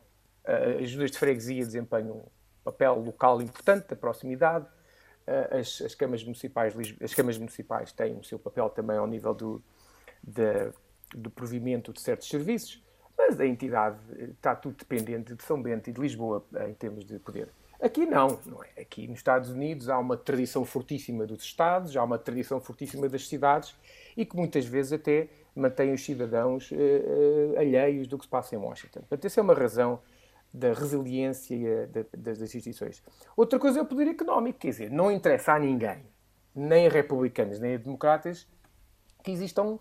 As 0.82 0.90
juntas 0.90 1.12
de 1.12 1.20
freguesia 1.20 1.64
desempenham 1.64 2.18
um 2.18 2.24
papel 2.64 2.96
local 2.96 3.42
importante, 3.42 3.88
da 3.88 3.96
proximidade. 3.96 4.66
As, 5.52 5.82
as, 5.82 5.94
câmaras 5.94 6.24
municipais, 6.24 6.74
as 7.02 7.14
câmaras 7.14 7.38
municipais 7.38 7.92
têm 7.92 8.18
o 8.18 8.24
seu 8.24 8.40
papel 8.40 8.70
também 8.70 8.98
ao 8.98 9.06
nível 9.06 9.34
do, 9.34 9.62
do 11.16 11.30
provimento 11.30 11.94
de 11.94 12.02
certos 12.02 12.28
serviços, 12.28 12.84
mas 13.18 13.40
a 13.40 13.46
entidade 13.46 13.98
está 14.32 14.56
tudo 14.56 14.76
dependente 14.78 15.34
de 15.34 15.44
São 15.44 15.62
Bento 15.62 15.90
e 15.90 15.94
de 15.94 16.00
Lisboa 16.00 16.46
em 16.68 16.74
termos 16.74 17.06
de 17.06 17.18
poder. 17.20 17.50
Aqui 17.80 18.06
não, 18.06 18.40
não 18.46 18.64
é? 18.64 18.82
Aqui 18.82 19.08
nos 19.08 19.20
Estados 19.20 19.52
Unidos 19.52 19.88
há 19.88 20.00
uma 20.00 20.18
tradição 20.18 20.66
fortíssima 20.66 21.26
dos 21.26 21.44
Estados, 21.44 21.96
há 21.96 22.04
uma 22.04 22.18
tradição 22.18 22.60
fortíssima 22.60 23.08
das 23.08 23.28
cidades 23.28 23.76
e 24.16 24.26
que 24.26 24.36
muitas 24.36 24.66
vezes 24.66 24.94
até 24.94 25.30
mantém 25.56 25.94
os 25.94 26.04
cidadãos 26.04 26.72
uh, 26.72 26.76
uh, 26.76 27.60
alheios 27.60 28.08
do 28.08 28.18
que 28.18 28.26
se 28.26 28.30
passa 28.30 28.56
em 28.56 28.58
Washington. 28.58 29.02
Portanto, 29.02 29.26
essa 29.26 29.40
é 29.40 29.44
uma 29.44 29.54
razão 29.54 30.00
da 30.52 30.74
resiliência 30.74 31.90
das 32.18 32.42
instituições. 32.42 33.04
Outra 33.36 33.60
coisa 33.60 33.80
é 33.80 33.82
o 33.82 33.86
poder 33.86 34.08
económico, 34.08 34.60
quer 34.60 34.70
dizer, 34.70 34.90
não 34.90 35.12
interessa 35.12 35.54
a 35.54 35.60
ninguém, 35.60 36.04
nem 36.56 36.88
a 36.88 36.90
republicanos, 36.90 37.60
nem 37.60 37.76
a 37.76 37.78
democratas, 37.78 38.48
que 39.24 39.32
existam 39.32 39.78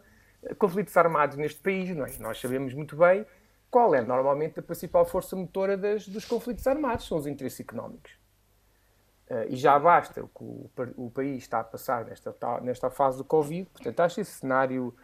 conflitos 0.58 0.96
armados 0.96 1.36
neste 1.36 1.60
país. 1.60 1.94
Não 1.94 2.06
é? 2.06 2.12
Nós 2.18 2.40
sabemos 2.40 2.72
muito 2.74 2.96
bem 2.96 3.26
qual 3.70 3.94
é 3.94 4.02
normalmente 4.02 4.60
a 4.60 4.62
principal 4.62 5.04
força 5.04 5.36
motora 5.36 5.76
das, 5.76 6.08
dos 6.08 6.24
conflitos 6.24 6.66
armados, 6.66 7.06
são 7.06 7.18
os 7.18 7.26
interesses 7.26 7.60
económicos. 7.60 8.12
Uh, 9.28 9.44
e 9.48 9.56
já 9.56 9.76
basta 9.76 10.22
o 10.22 10.28
que 10.28 10.44
o, 10.44 10.70
o, 10.96 11.10
país 11.10 11.42
está 11.42 11.58
a 11.58 11.64
passar 11.64 12.04
nesta, 12.04 12.32
nesta 12.62 12.88
fase 12.90 13.18
do 13.18 13.24
Covid, 13.24 13.68
portanto, 13.70 14.00
acho 14.00 14.20
esse 14.20 14.30
cenário 14.30 14.94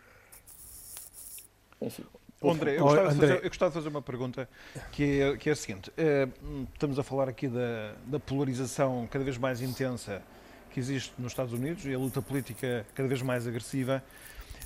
enfim. 1.82 2.04
André, 2.44 2.76
eu 2.76 2.82
gostava, 2.82 3.08
André. 3.10 3.26
Fazer, 3.28 3.44
eu 3.44 3.48
gostava, 3.48 3.70
de 3.70 3.74
fazer 3.74 3.88
uma 3.88 4.02
pergunta 4.02 4.48
que 4.90 5.20
é, 5.20 5.36
que 5.36 5.48
é 5.48 5.52
a 5.52 5.56
seguinte: 5.56 5.92
é, 5.96 6.28
estamos 6.72 6.98
a 6.98 7.02
falar 7.02 7.28
aqui 7.28 7.46
da, 7.46 7.94
da, 8.06 8.18
polarização 8.18 9.06
cada 9.10 9.24
vez 9.24 9.38
mais 9.38 9.60
intensa 9.60 10.22
que 10.70 10.80
existe 10.80 11.12
nos 11.18 11.32
Estados 11.32 11.52
Unidos 11.52 11.84
e 11.84 11.94
a 11.94 11.98
luta 11.98 12.20
política 12.20 12.86
cada 12.94 13.08
vez 13.08 13.22
mais 13.22 13.46
agressiva, 13.46 14.02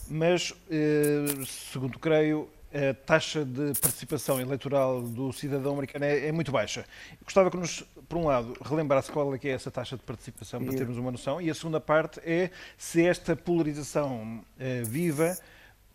mas, 0.09 0.53
é, 0.71 1.45
segundo 1.47 1.99
creio, 1.99 2.49
a 2.73 2.95
taxa 2.95 3.45
de 3.45 3.73
participação 3.81 4.40
eleitoral 4.40 5.01
do 5.01 5.33
cidadão 5.33 5.73
americano 5.73 6.05
é, 6.05 6.29
é, 6.29 6.33
muito 6.33 6.53
baixa. 6.53 6.85
Gostava 7.23 7.51
que 7.51 7.57
nos, 7.57 7.83
por 8.09 8.19
um 8.19 8.27
lado, 8.27 8.55
relembrasse 8.62 9.11
qual 9.11 9.35
é 9.35 9.38
que 9.38 9.49
é 9.49 9.53
essa 9.53 9.71
taxa 9.71 9.97
de 9.97 10.03
participação 10.03 10.62
para 10.62 10.75
termos 10.75 10.99
uma 10.99 11.11
noção, 11.11 11.40
e 11.40 11.51
a 11.51 11.55
segunda 11.55 11.81
parte 11.81 12.21
é 12.21 12.51
se 12.77 13.07
esta 13.07 13.35
polarização 13.35 14.45
é, 14.59 14.83
viva 14.83 15.37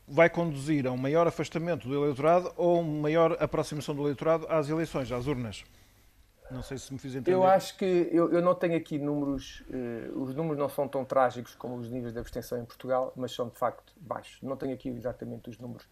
vai 0.08 0.30
conduzir 0.30 0.88
a 0.88 0.92
um 0.92 0.98
maior 0.98 1.28
afastamento 1.28 1.88
do 1.88 2.04
eleitorado 2.04 2.52
ou 2.58 2.82
uma 2.82 3.02
maior 3.02 3.38
aproximação 3.40 3.96
do 3.96 4.04
eleitorado 4.04 4.46
às 4.50 4.68
eleições, 4.68 5.12
às 5.12 5.28
urnas? 5.28 5.64
Não 6.52 6.62
sei 6.62 6.78
se 6.78 6.92
me 6.92 7.00
fiz 7.00 7.16
entender. 7.16 7.34
Eu 7.34 7.44
acho 7.44 7.78
que 7.78 8.10
eu, 8.12 8.32
eu 8.32 8.42
não 8.42 8.54
tenho 8.54 8.76
aqui 8.76 9.00
números, 9.00 9.64
eh, 9.72 10.10
os 10.14 10.36
números 10.36 10.58
não 10.58 10.68
são 10.68 10.88
tão 10.88 11.06
trágicos 11.06 11.56
como 11.56 11.76
os 11.78 11.90
níveis 11.90 12.14
de 12.14 12.20
abstenção 12.20 12.60
em 12.60 12.66
Portugal, 12.66 13.14
mas 13.16 13.32
são 13.32 13.48
de 13.48 13.58
facto 13.58 13.94
baixos. 13.98 14.42
Não 14.42 14.58
tenho 14.58 14.74
aqui 14.74 14.90
exatamente 14.90 15.50
os 15.50 15.58
números. 15.58 15.88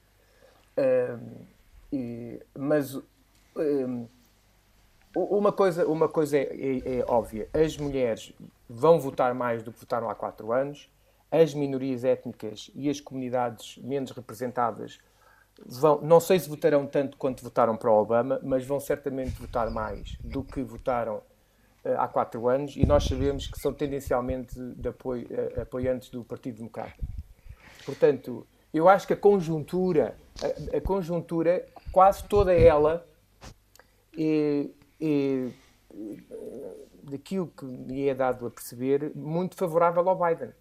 e, 1.92 2.42
mas 2.58 3.02
uma 5.16 5.52
coisa, 5.52 5.88
uma 5.88 6.08
coisa 6.08 6.38
é, 6.38 6.42
é, 6.42 7.00
é 7.00 7.06
óbvia: 7.08 7.50
as 7.54 7.78
mulheres 7.78 8.34
vão 8.70 9.00
votar 9.00 9.34
mais 9.34 9.64
do 9.64 9.72
que 9.72 9.80
votaram 9.80 10.10
há 10.10 10.16
quatro 10.16 10.52
anos 10.52 10.90
as 11.32 11.54
minorias 11.54 12.04
étnicas 12.04 12.72
e 12.74 12.90
as 12.90 13.00
comunidades 13.00 13.78
menos 13.78 14.12
representadas 14.12 15.00
vão, 15.66 16.02
não 16.02 16.20
sei 16.20 16.40
se 16.40 16.50
votarão 16.50 16.86
tanto 16.86 17.18
quanto 17.18 17.44
votaram 17.44 17.76
para 17.76 17.92
Obama, 17.92 18.40
mas 18.44 18.66
vão 18.66 18.80
certamente 18.80 19.32
votar 19.40 19.70
mais 19.70 20.18
do 20.24 20.44
que 20.44 20.62
votaram 20.62 21.18
uh, 21.86 21.98
há 21.98 22.08
quatro 22.08 22.48
anos 22.48 22.76
e 22.76 22.86
nós 22.86 23.04
sabemos 23.04 23.48
que 23.48 23.60
são 23.60 23.74
tendencialmente 23.74 24.60
de 24.60 24.90
apoio, 24.90 25.28
uh, 25.28 25.62
apoiantes 25.62 26.10
do 26.10 26.24
Partido 26.24 26.58
Democrata. 26.58 26.96
Portanto, 27.86 28.46
eu 28.74 28.88
acho 28.88 29.08
que 29.08 29.14
a 29.14 29.18
conjuntura, 29.18 30.16
a, 30.42 30.78
a 30.78 30.82
conjuntura, 30.82 31.66
quase 31.92 32.24
toda 32.26 32.54
ela, 32.54 33.06
é, 34.18 34.70
é, 35.02 35.50
daquilo 37.04 37.48
que 37.48 37.66
me 37.66 38.08
é 38.08 38.14
dado 38.14 38.46
a 38.46 38.52
perceber, 38.52 39.12
muito 39.16 39.56
favorável 39.56 40.08
ao 40.08 40.16
Biden. 40.16 40.52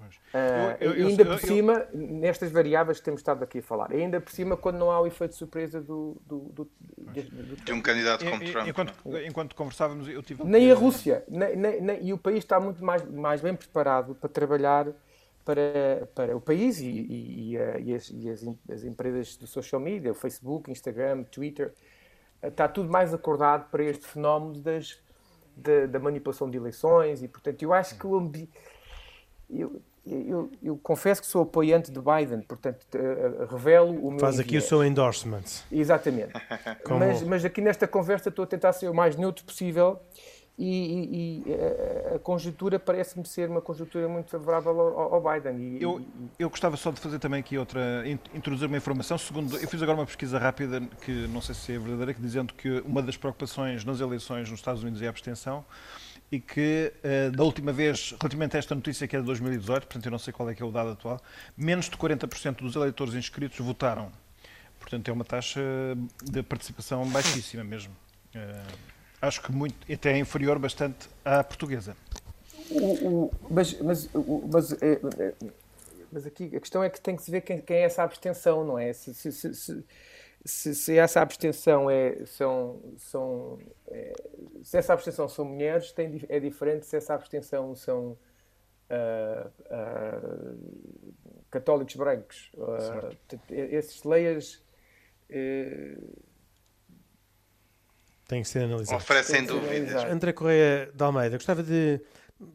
Uh, 0.00 0.76
eu, 0.80 0.94
eu, 0.94 1.06
ainda 1.08 1.22
eu, 1.22 1.26
por 1.26 1.40
cima, 1.40 1.86
nestas 1.92 2.52
variáveis 2.52 2.98
que 2.98 3.04
temos 3.04 3.20
estado 3.20 3.42
aqui 3.42 3.58
a 3.58 3.62
falar, 3.62 3.92
ainda 3.92 4.20
por 4.20 4.30
cima, 4.30 4.56
quando 4.56 4.78
não 4.78 4.90
há 4.90 5.00
o 5.00 5.06
efeito 5.06 5.32
de 5.32 5.36
surpresa 5.36 5.80
do, 5.80 6.20
do, 6.24 6.38
do, 6.38 6.70
do 6.96 7.56
de 7.64 7.72
um 7.72 7.82
candidato 7.82 8.24
como 8.24 8.44
Trump. 8.44 8.68
Enquanto, 8.68 8.94
enquanto 9.26 9.56
conversávamos, 9.56 10.08
eu 10.08 10.22
tive. 10.22 10.44
Nem 10.44 10.70
a 10.70 10.74
Rússia, 10.74 11.24
nem, 11.28 11.56
nem, 11.56 11.80
nem, 11.80 12.06
e 12.06 12.12
o 12.12 12.18
país 12.18 12.38
está 12.38 12.60
muito 12.60 12.84
mais, 12.84 13.04
mais 13.10 13.40
bem 13.40 13.56
preparado 13.56 14.14
para 14.14 14.28
trabalhar 14.28 14.86
para, 15.44 16.08
para 16.14 16.36
o 16.36 16.40
país 16.40 16.78
e, 16.78 16.86
e, 16.86 17.54
e, 17.54 17.82
e, 17.84 17.94
as, 17.94 18.10
e 18.10 18.30
as, 18.30 18.44
as, 18.70 18.84
empresas 18.84 19.36
do 19.36 19.46
social 19.46 19.80
media, 19.80 20.12
o 20.12 20.14
Facebook, 20.14 20.70
Instagram, 20.70 21.24
Twitter, 21.24 21.74
está 22.40 22.68
tudo 22.68 22.88
mais 22.88 23.12
acordado 23.12 23.68
para 23.70 23.82
este 23.82 24.06
fenómeno 24.06 24.60
das, 24.60 25.00
da, 25.56 25.86
da 25.86 25.98
manipulação 25.98 26.48
de 26.48 26.56
eleições 26.56 27.22
e, 27.22 27.28
portanto, 27.28 27.62
eu 27.62 27.72
acho 27.72 27.98
que 27.98 28.06
o 28.06 28.16
ambiente 28.16 28.52
eu, 29.48 29.80
eu, 30.08 30.50
eu, 30.62 30.76
confesso 30.78 31.20
que 31.20 31.26
sou 31.26 31.42
apoiante 31.42 31.90
de 31.90 32.00
Biden, 32.00 32.40
portanto, 32.42 32.86
uh, 32.94 33.46
revelo 33.46 33.92
o 34.06 34.10
meu. 34.10 34.20
Faz 34.20 34.38
aqui 34.38 34.56
o 34.56 34.62
seu 34.62 34.84
endorsement. 34.84 35.44
Exatamente. 35.70 36.32
Como... 36.84 37.00
mas, 37.00 37.22
mas, 37.22 37.44
aqui 37.44 37.60
nesta 37.60 37.86
conversa 37.86 38.28
estou 38.28 38.44
a 38.44 38.46
tentar 38.46 38.72
ser 38.72 38.88
o 38.88 38.94
mais 38.94 39.16
neutro 39.16 39.44
possível 39.44 40.00
e, 40.58 40.66
e, 40.66 41.44
e 41.46 41.54
a, 42.12 42.16
a 42.16 42.18
conjuntura 42.18 42.78
parece-me 42.78 43.24
ser 43.26 43.48
uma 43.48 43.60
conjuntura 43.60 44.08
muito 44.08 44.30
favorável 44.30 44.80
ao, 44.80 45.14
ao 45.14 45.20
Biden. 45.20 45.76
E, 45.78 45.82
eu, 45.82 46.04
eu 46.38 46.50
gostava 46.50 46.76
só 46.76 46.90
de 46.90 46.98
fazer 47.00 47.18
também 47.18 47.40
aqui 47.40 47.56
outra, 47.56 48.02
introduzir 48.34 48.66
uma 48.66 48.76
informação. 48.76 49.16
Segundo, 49.16 49.56
eu 49.56 49.68
fiz 49.68 49.82
agora 49.82 49.98
uma 49.98 50.06
pesquisa 50.06 50.38
rápida 50.38 50.80
que 51.02 51.28
não 51.28 51.40
sei 51.40 51.54
se 51.54 51.72
é 51.74 51.78
verdadeira, 51.78 52.12
que 52.12 52.20
dizendo 52.20 52.54
que 52.54 52.80
uma 52.80 53.02
das 53.02 53.16
preocupações 53.16 53.84
nas 53.84 54.00
eleições 54.00 54.50
nos 54.50 54.58
Estados 54.58 54.82
Unidos 54.82 55.00
é 55.00 55.06
a 55.06 55.10
abstenção 55.10 55.64
e 56.30 56.38
que 56.38 56.92
uh, 57.02 57.30
da 57.34 57.42
última 57.42 57.72
vez, 57.72 58.14
relativamente 58.20 58.56
a 58.56 58.58
esta 58.58 58.74
notícia 58.74 59.08
que 59.08 59.16
é 59.16 59.20
de 59.20 59.26
2018, 59.26 59.86
portanto 59.86 60.04
eu 60.06 60.10
não 60.10 60.18
sei 60.18 60.32
qual 60.32 60.48
é 60.50 60.54
que 60.54 60.62
é 60.62 60.66
o 60.66 60.70
dado 60.70 60.90
atual, 60.90 61.20
menos 61.56 61.86
de 61.86 61.96
40% 61.96 62.56
dos 62.56 62.76
eleitores 62.76 63.14
inscritos 63.14 63.58
votaram. 63.58 64.12
Portanto 64.78 65.08
é 65.08 65.12
uma 65.12 65.24
taxa 65.24 65.60
de 66.22 66.42
participação 66.42 67.06
baixíssima 67.08 67.64
mesmo. 67.64 67.94
Uh, 68.34 68.76
acho 69.20 69.42
que 69.42 69.50
muito, 69.52 69.76
até 69.92 70.12
é 70.12 70.18
inferior 70.18 70.58
bastante 70.58 71.08
à 71.24 71.42
portuguesa. 71.42 71.96
O, 72.70 73.24
o, 73.24 73.32
mas, 73.50 73.78
mas, 73.80 74.10
mas, 74.52 74.72
é, 74.82 74.92
é, 74.92 75.34
mas, 76.12 76.26
aqui 76.26 76.54
a 76.54 76.60
questão 76.60 76.84
é 76.84 76.90
que 76.90 77.00
tem 77.00 77.16
que 77.16 77.22
se 77.22 77.30
ver 77.30 77.40
quem, 77.40 77.60
quem 77.60 77.78
é 77.78 77.82
essa 77.82 78.02
abstenção, 78.02 78.64
não 78.64 78.78
é? 78.78 78.92
Se, 78.92 79.14
se, 79.14 79.32
se, 79.32 79.84
se, 80.44 80.74
se 80.74 80.96
essa 80.96 81.20
abstenção 81.20 81.90
é, 81.90 82.24
são, 82.24 82.80
são 82.96 83.58
é, 83.88 84.12
se 84.62 84.76
essa 84.78 84.92
abstenção 84.92 85.28
são 85.28 85.44
mulheres, 85.44 85.92
tem, 85.92 86.24
é 86.28 86.40
diferente 86.40 86.86
se 86.86 86.96
essa 86.96 87.14
abstenção 87.14 87.74
são 87.74 88.16
uh, 88.90 89.48
uh, 89.70 90.58
católicos 91.50 91.94
brancos. 91.96 92.50
Uh, 92.54 93.16
esses 93.50 94.02
layers 94.04 94.62
têm 98.26 98.42
que 98.42 98.48
ser 98.48 98.64
analisados. 98.64 99.04
Oferecem 99.04 99.44
dúvidas. 99.44 100.04
André 100.04 100.32
Correia 100.32 100.90
de 100.94 101.04
Almeida, 101.04 101.36
gostava 101.36 101.62
de 101.62 102.00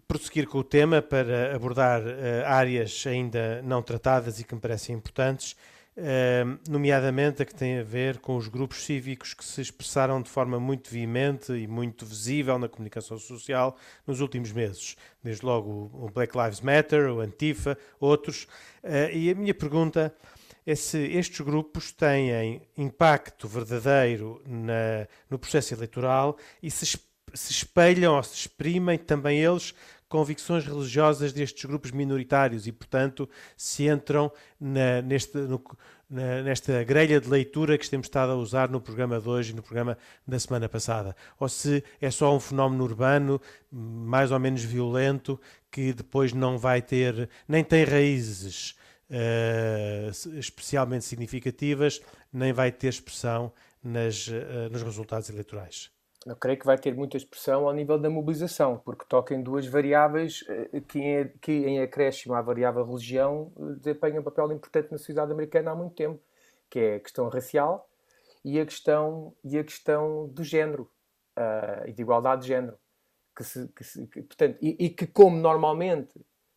prosseguir 0.07 0.47
com 0.47 0.59
o 0.59 0.63
tema 0.63 1.01
para 1.01 1.53
abordar 1.55 2.01
áreas 2.45 3.03
ainda 3.05 3.61
não 3.61 3.81
tratadas 3.83 4.39
e 4.39 4.43
que 4.45 4.55
me 4.55 4.61
parecem 4.61 4.95
importantes 4.95 5.57
nomeadamente 6.67 7.43
a 7.43 7.45
que 7.45 7.53
tem 7.53 7.79
a 7.79 7.83
ver 7.83 8.17
com 8.17 8.35
os 8.35 8.47
grupos 8.47 8.83
cívicos 8.83 9.33
que 9.33 9.45
se 9.45 9.61
expressaram 9.61 10.21
de 10.21 10.29
forma 10.29 10.59
muito 10.59 10.89
veemente 10.89 11.53
e 11.53 11.67
muito 11.67 12.05
visível 12.05 12.57
na 12.57 12.67
comunicação 12.67 13.17
social 13.19 13.77
nos 14.05 14.19
últimos 14.19 14.51
meses. 14.51 14.95
Desde 15.23 15.45
logo 15.45 15.91
o 15.93 16.09
Black 16.09 16.35
Lives 16.37 16.61
Matter, 16.61 17.11
o 17.11 17.19
Antifa, 17.19 17.77
outros. 17.99 18.47
Uh, 18.83 19.13
e 19.13 19.29
a 19.31 19.35
minha 19.35 19.53
pergunta 19.53 20.13
é 20.65 20.75
se 20.75 20.97
estes 20.97 21.41
grupos 21.41 21.91
têm 21.91 22.61
impacto 22.77 23.47
verdadeiro 23.47 24.41
na, 24.45 25.07
no 25.29 25.37
processo 25.37 25.73
eleitoral 25.73 26.37
e 26.61 26.71
se, 26.71 26.85
se 27.33 27.51
espelham 27.51 28.15
ou 28.15 28.23
se 28.23 28.35
exprimem 28.35 28.97
também 28.97 29.39
eles 29.39 29.73
convicções 30.13 30.63
religiosas 30.63 31.33
destes 31.33 31.65
grupos 31.65 31.89
minoritários 31.89 32.67
e, 32.67 32.71
portanto, 32.71 33.27
se 33.57 33.87
entram 33.87 34.31
na, 34.61 35.01
neste, 35.01 35.35
no, 35.39 35.59
na, 36.07 36.43
nesta 36.43 36.83
grelha 36.83 37.19
de 37.19 37.27
leitura 37.27 37.79
que 37.79 37.89
temos 37.89 38.05
estado 38.05 38.31
a 38.31 38.35
usar 38.35 38.69
no 38.69 38.79
programa 38.79 39.19
de 39.19 39.27
hoje 39.27 39.53
e 39.53 39.55
no 39.55 39.63
programa 39.63 39.97
da 40.27 40.37
semana 40.37 40.69
passada. 40.69 41.15
Ou 41.39 41.49
se 41.49 41.83
é 41.99 42.11
só 42.11 42.35
um 42.35 42.39
fenómeno 42.39 42.83
urbano, 42.83 43.41
mais 43.71 44.31
ou 44.31 44.37
menos 44.37 44.63
violento, 44.63 45.41
que 45.71 45.91
depois 45.91 46.31
não 46.31 46.59
vai 46.59 46.79
ter, 46.79 47.27
nem 47.47 47.63
tem 47.63 47.83
raízes 47.83 48.75
uh, 49.09 50.37
especialmente 50.37 51.05
significativas, 51.05 51.99
nem 52.31 52.53
vai 52.53 52.71
ter 52.71 52.89
expressão 52.89 53.51
nas, 53.83 54.27
uh, 54.27 54.69
nos 54.71 54.83
resultados 54.83 55.27
eleitorais. 55.27 55.89
Eu 56.25 56.35
creio 56.37 56.57
que 56.57 56.65
vai 56.65 56.77
ter 56.77 56.95
muita 56.95 57.17
expressão 57.17 57.67
ao 57.67 57.73
nível 57.73 57.99
da 57.99 58.09
mobilização, 58.09 58.77
porque 58.77 59.05
toca 59.07 59.35
em 59.35 59.43
duas 59.43 59.67
variáveis 59.67 60.43
eh, 60.47 60.81
que, 60.81 60.99
em, 60.99 61.27
que 61.41 61.51
em 61.51 61.81
acréscimo 61.81 62.33
à 62.33 62.41
variável 62.41 62.85
religião 62.85 63.51
desempenham 63.77 64.21
um 64.21 64.23
papel 64.23 64.51
importante 64.53 64.91
na 64.91 64.97
sociedade 64.97 65.33
americana 65.33 65.71
há 65.71 65.75
muito 65.75 65.95
tempo, 65.95 66.21
que 66.69 66.79
é 66.79 66.95
a 66.95 66.99
questão 66.99 67.27
racial 67.27 67.89
e 68.43 68.59
a 68.59 68.65
questão, 68.65 69.35
e 69.43 69.57
a 69.57 69.63
questão 69.63 70.27
do 70.29 70.43
género 70.43 70.89
uh, 71.37 71.87
e 71.87 71.91
de 71.91 72.01
igualdade 72.01 72.43
de 72.43 72.47
género. 72.47 72.77
Que 73.35 73.43
se, 73.43 73.67
que 73.69 73.83
se, 73.83 74.07
que, 74.07 74.21
portanto, 74.21 74.57
e, 74.61 74.85
e, 74.85 74.89
que 74.89 75.07
como 75.07 75.35
normalmente, 75.35 76.13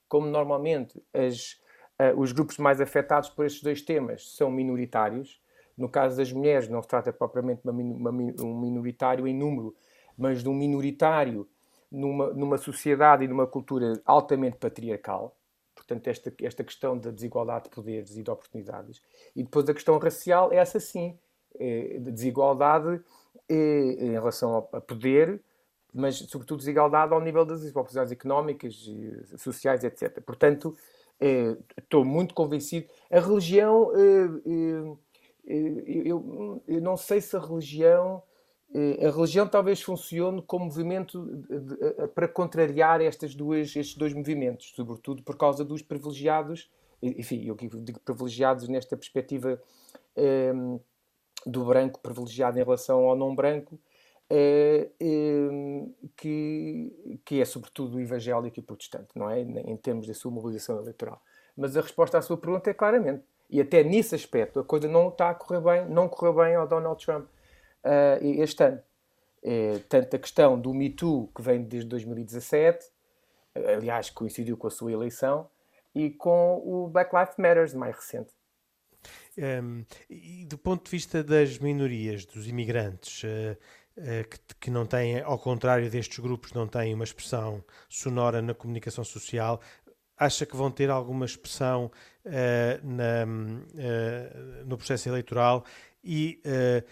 como 0.09 0.27
normalmente 0.27 1.03
as, 1.13 1.53
uh, 1.99 2.19
os 2.19 2.33
grupos 2.33 2.59
mais 2.59 2.81
afetados 2.81 3.31
por 3.31 3.47
estes 3.47 3.63
dois 3.63 3.83
temas 3.83 4.37
são 4.37 4.51
minoritários, 4.51 5.41
no 5.77 5.89
caso 5.89 6.17
das 6.17 6.33
mulheres, 6.33 6.69
não 6.69 6.83
se 6.83 6.89
trata 6.89 7.13
propriamente 7.13 7.63
de 7.63 8.43
um 8.43 8.59
minoritário 8.59 9.27
em 9.27 9.35
número, 9.35 9.75
mas 10.17 10.43
de 10.43 10.49
um 10.49 10.55
minoritário 10.55 11.47
numa, 11.91 12.33
numa 12.33 12.59
sociedade 12.59 13.25
e 13.25 13.29
numa 13.29 13.47
cultura 13.47 14.01
altamente 14.05 14.57
patriarcal. 14.57 15.37
Portanto, 15.75 16.09
esta, 16.09 16.33
esta 16.43 16.65
questão 16.65 16.97
da 16.97 17.11
desigualdade 17.11 17.65
de 17.65 17.71
poderes 17.71 18.17
e 18.17 18.23
de 18.23 18.31
oportunidades. 18.31 19.03
E 19.35 19.43
depois 19.43 19.69
a 19.69 19.75
questão 19.75 19.99
racial, 19.99 20.53
é 20.53 20.57
essa 20.57 20.81
sim, 20.81 21.19
é, 21.59 21.99
de 21.99 22.11
desigualdade 22.11 23.01
é, 23.49 23.55
em 23.55 24.13
relação 24.13 24.55
ao, 24.55 24.69
a 24.73 24.81
poder, 24.81 25.41
mas 25.93 26.17
sobretudo 26.17 26.59
desigualdade 26.59 27.13
ao 27.13 27.21
nível 27.21 27.45
das 27.45 27.63
oportunidades 27.71 28.13
económicas, 28.13 28.75
sociais, 29.39 29.83
etc. 29.85 30.21
Portanto, 30.23 30.77
estou 31.79 32.05
muito 32.05 32.35
convencido. 32.35 32.87
A 33.11 33.19
religião 33.19 33.91
eu, 35.47 36.63
eu, 36.67 36.81
não 36.81 36.97
sei 36.97 37.21
se 37.21 37.37
a 37.37 37.41
religião 37.41 38.23
a 38.75 39.11
religião 39.11 39.47
talvez 39.47 39.81
funcione 39.81 40.43
como 40.43 40.65
movimento 40.65 41.25
para 42.15 42.27
contrariar 42.27 43.01
estas 43.01 43.35
duas, 43.35 43.75
estes 43.77 43.97
dois 43.97 44.13
movimentos, 44.13 44.73
sobretudo 44.75 45.23
por 45.23 45.37
causa 45.37 45.65
dos 45.65 45.83
privilegiados, 45.83 46.69
enfim, 47.01 47.47
eu 47.47 47.55
digo 47.55 48.01
privilegiados 48.01 48.69
nesta 48.69 48.97
perspectiva 48.97 49.63
ehm, 50.17 50.79
do 51.47 51.65
branco 51.65 52.01
privilegiado 52.01 52.59
em 52.59 52.65
relação 52.65 53.09
ao 53.09 53.15
não 53.15 53.35
branco, 53.35 53.79
uh, 54.31 54.93
um, 55.01 55.95
que, 56.17 57.21
que 57.25 57.41
é 57.41 57.45
sobretudo 57.45 58.01
evangélico 58.01 58.59
e 58.59 58.63
protestante, 58.63 59.09
não 59.15 59.31
é? 59.31 59.41
Em 59.41 59.77
termos 59.77 60.07
da 60.07 60.15
sua 60.15 60.31
mobilização 60.31 60.81
eleitoral. 60.81 61.23
Mas 61.57 61.77
a 61.77 61.81
resposta 61.81 62.19
à 62.19 62.23
sua 62.23 62.37
pergunta 62.37 62.69
é 62.69 62.75
claramente 62.75 63.25
e 63.49 63.61
até 63.61 63.83
nesse 63.83 64.15
aspecto 64.15 64.61
a 64.61 64.65
coisa 64.65 64.89
não 64.89 65.09
está 65.09 65.31
a 65.31 65.35
correr 65.35 65.61
bem, 65.61 65.89
não 65.89 66.09
correu 66.09 66.35
bem 66.35 66.55
ao 66.55 66.67
Donald 66.67 67.05
Trump 67.05 67.27
uh, 67.85 68.25
este 68.43 68.63
ano. 68.65 68.83
É, 69.43 69.79
tanto 69.89 70.17
a 70.17 70.19
questão 70.19 70.59
do 70.59 70.75
Me 70.75 70.91
Too, 70.91 71.31
que 71.35 71.41
vem 71.41 71.63
desde 71.63 71.89
2017, 71.89 72.85
aliás, 73.77 74.11
coincidiu 74.11 74.57
com 74.57 74.67
a 74.67 74.71
sua 74.71 74.91
eleição, 74.91 75.49
e 75.95 76.11
com 76.11 76.63
o 76.65 76.89
Black 76.89 77.15
Lives 77.15 77.37
Matter, 77.39 77.79
mais 77.79 77.97
recente. 77.97 78.35
Um, 79.39 79.85
e 80.11 80.45
do 80.45 80.59
ponto 80.59 80.85
de 80.85 80.91
vista 80.91 81.25
das 81.25 81.59
minorias, 81.59 82.27
dos 82.27 82.47
imigrantes, 82.47 83.23
uh, 83.23 83.57
uh, 83.97 84.29
que, 84.29 84.39
que, 84.61 84.71
não 84.71 84.85
têm, 84.85 85.21
ao 85.21 85.39
contrário 85.39 85.91
destes 85.91 86.19
grupos, 86.19 86.53
não 86.53 86.67
têm 86.67 86.93
uma 86.93 87.05
expressão 87.05 87.65
sonora 87.89 88.43
na 88.43 88.53
comunicação 88.53 89.05
social, 89.05 89.61
acha 90.19 90.45
que 90.45 90.55
vão 90.55 90.71
ter 90.71 90.91
alguma 90.91 91.25
expressão 91.25 91.91
na, 92.83 93.25
uh, 93.25 94.65
no 94.67 94.77
processo 94.77 95.09
eleitoral 95.09 95.65
e 96.03 96.41
uh, 96.45 96.85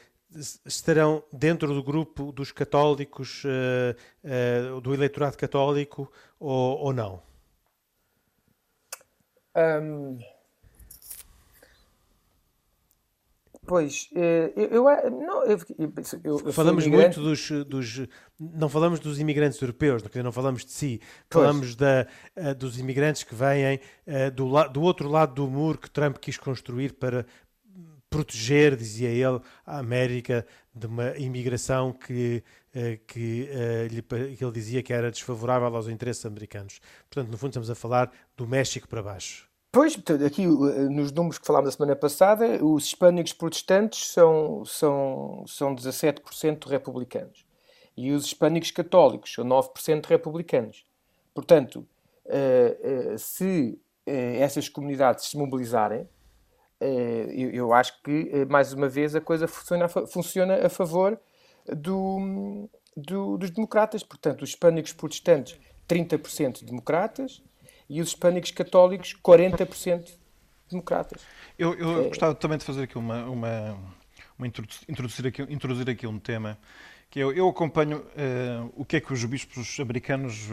estarão 0.66 1.22
dentro 1.32 1.72
do 1.72 1.82
grupo 1.82 2.32
dos 2.32 2.50
católicos, 2.50 3.44
do 4.82 4.92
eleitorado 4.92 5.36
católico 5.36 6.10
ou, 6.40 6.78
ou 6.78 6.92
não? 6.92 7.22
Um, 9.56 10.18
Pois, 13.66 14.10
eh, 14.14 14.52
eu, 14.54 14.64
eu, 14.64 14.88
eh, 14.90 15.10
não, 15.10 15.42
eu, 15.44 15.58
eu 16.22 16.52
falamos 16.52 16.86
muito 16.86 17.20
dos, 17.20 17.50
dos, 17.66 18.06
não 18.38 18.68
falamos 18.68 19.00
dos 19.00 19.18
imigrantes 19.18 19.60
europeus, 19.60 20.02
não 20.22 20.32
falamos 20.32 20.64
de 20.64 20.72
si, 20.72 21.00
falamos 21.30 21.74
da, 21.74 22.06
eh, 22.36 22.52
dos 22.52 22.78
imigrantes 22.78 23.22
que 23.22 23.34
vêm 23.34 23.80
do, 24.34 24.68
do 24.68 24.82
outro 24.82 25.08
lado 25.08 25.34
do 25.34 25.48
muro 25.48 25.78
que 25.78 25.90
Trump 25.90 26.18
quis 26.18 26.36
construir 26.36 26.92
para 26.92 27.24
proteger, 28.10 28.76
dizia 28.76 29.08
ele, 29.08 29.40
a 29.66 29.78
América 29.78 30.46
de 30.74 30.86
uma 30.86 31.16
imigração 31.16 31.92
que, 31.92 32.44
que, 33.06 33.48
que 34.36 34.44
ele 34.44 34.52
dizia 34.52 34.82
que 34.82 34.92
era 34.92 35.10
desfavorável 35.10 35.74
aos 35.74 35.88
interesses 35.88 36.24
americanos. 36.24 36.80
Portanto, 37.10 37.30
no 37.30 37.38
fundo, 37.38 37.50
estamos 37.50 37.70
a 37.70 37.74
falar 37.74 38.12
do 38.36 38.46
México 38.46 38.86
para 38.86 39.02
baixo. 39.02 39.48
Pois, 39.74 39.98
aqui 40.24 40.46
nos 40.46 41.10
números 41.10 41.36
que 41.36 41.44
falámos 41.44 41.66
na 41.66 41.72
semana 41.72 41.96
passada, 41.96 42.64
os 42.64 42.84
hispânicos 42.84 43.32
protestantes 43.32 44.06
são, 44.06 44.64
são, 44.64 45.44
são 45.48 45.74
17% 45.74 46.68
republicanos 46.68 47.44
e 47.96 48.12
os 48.12 48.24
hispânicos 48.24 48.70
católicos 48.70 49.34
são 49.34 49.44
9% 49.44 50.06
republicanos. 50.06 50.86
Portanto, 51.34 51.84
eh, 52.26 52.78
eh, 52.84 53.18
se 53.18 53.76
eh, 54.06 54.38
essas 54.38 54.68
comunidades 54.68 55.24
se 55.24 55.36
mobilizarem, 55.36 56.08
eu 56.80 57.72
acho 57.72 58.00
que, 58.02 58.44
mais 58.48 58.72
uma 58.72 58.88
vez, 58.88 59.16
a 59.16 59.20
coisa 59.20 59.48
funciona, 59.48 59.88
funciona 59.88 60.66
a 60.66 60.68
favor 60.68 61.18
do, 61.66 62.68
do, 62.96 63.38
dos 63.38 63.50
democratas. 63.50 64.04
Portanto, 64.04 64.42
os 64.42 64.50
hispânicos 64.50 64.92
protestantes, 64.92 65.58
30% 65.88 66.64
democratas, 66.64 67.42
e 67.94 68.00
os 68.00 68.08
hispânicos 68.08 68.50
católicos 68.50 69.14
40% 69.24 70.10
democratas. 70.68 71.22
Eu, 71.56 71.74
eu 71.74 72.06
é... 72.06 72.08
gostava 72.08 72.34
também 72.34 72.58
de 72.58 72.64
fazer 72.64 72.82
aqui 72.82 72.98
uma, 72.98 73.24
uma, 73.26 73.78
uma 74.36 74.46
introduzir, 74.88 75.28
aqui, 75.28 75.42
introduzir 75.42 75.88
aqui 75.88 76.04
um 76.04 76.18
tema 76.18 76.58
que 77.08 77.20
eu, 77.20 77.32
eu 77.32 77.48
acompanho 77.48 77.98
uh, 77.98 78.72
o 78.74 78.84
que 78.84 78.96
é 78.96 79.00
que 79.00 79.12
os 79.12 79.24
bispos 79.24 79.78
americanos, 79.78 80.48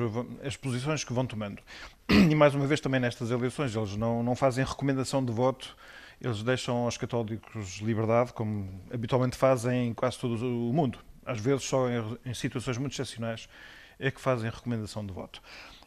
as 0.46 0.56
posições 0.56 1.04
que 1.04 1.12
vão 1.12 1.26
tomando. 1.26 1.62
E 2.30 2.36
mais 2.36 2.54
uma 2.54 2.68
vez 2.68 2.80
também 2.80 3.00
nestas 3.00 3.32
eleições, 3.32 3.76
eles 3.76 3.96
não, 3.96 4.22
não 4.22 4.36
fazem 4.36 4.64
recomendação 4.64 5.26
de 5.26 5.32
voto, 5.32 5.76
eles 6.22 6.44
deixam 6.44 6.78
aos 6.78 6.96
católicos 6.96 7.80
liberdade, 7.80 8.34
como 8.34 8.70
habitualmente 8.94 9.36
fazem 9.36 9.88
em 9.88 9.94
quase 9.96 10.20
todo 10.20 10.36
o 10.36 10.72
mundo. 10.72 11.00
Às 11.26 11.40
vezes 11.40 11.64
só 11.64 11.90
em, 11.90 12.20
em 12.24 12.34
situações 12.36 12.78
muito 12.78 12.94
excepcionais 12.94 13.50
é 13.98 14.12
que 14.12 14.22
fazem 14.22 14.52
recomendação 14.52 15.04
de 15.04 15.12
voto. 15.12 15.42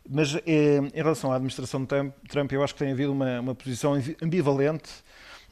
Mas 0.09 0.35
eh, 0.35 0.79
em 0.93 0.97
relação 0.97 1.33
à 1.33 1.37
administração 1.37 1.83
de 1.83 1.89
Trump, 2.29 2.53
eu 2.53 2.63
acho 2.63 2.75
que 2.75 2.85
tem 2.85 2.93
havido 2.93 3.13
uma, 3.13 3.41
uma 3.41 3.55
posição 3.55 3.95
ambivalente 4.23 4.91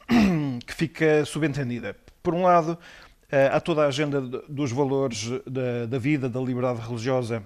que 0.67 0.75
fica 0.75 1.25
subentendida. 1.25 1.97
Por 2.23 2.35
um 2.35 2.43
lado, 2.43 2.79
eh, 3.31 3.49
há 3.51 3.59
toda 3.61 3.83
a 3.83 3.87
agenda 3.87 4.21
dos 4.21 4.71
valores 4.71 5.31
da, 5.47 5.87
da 5.87 5.99
vida, 5.99 6.29
da 6.29 6.39
liberdade 6.39 6.81
religiosa, 6.81 7.43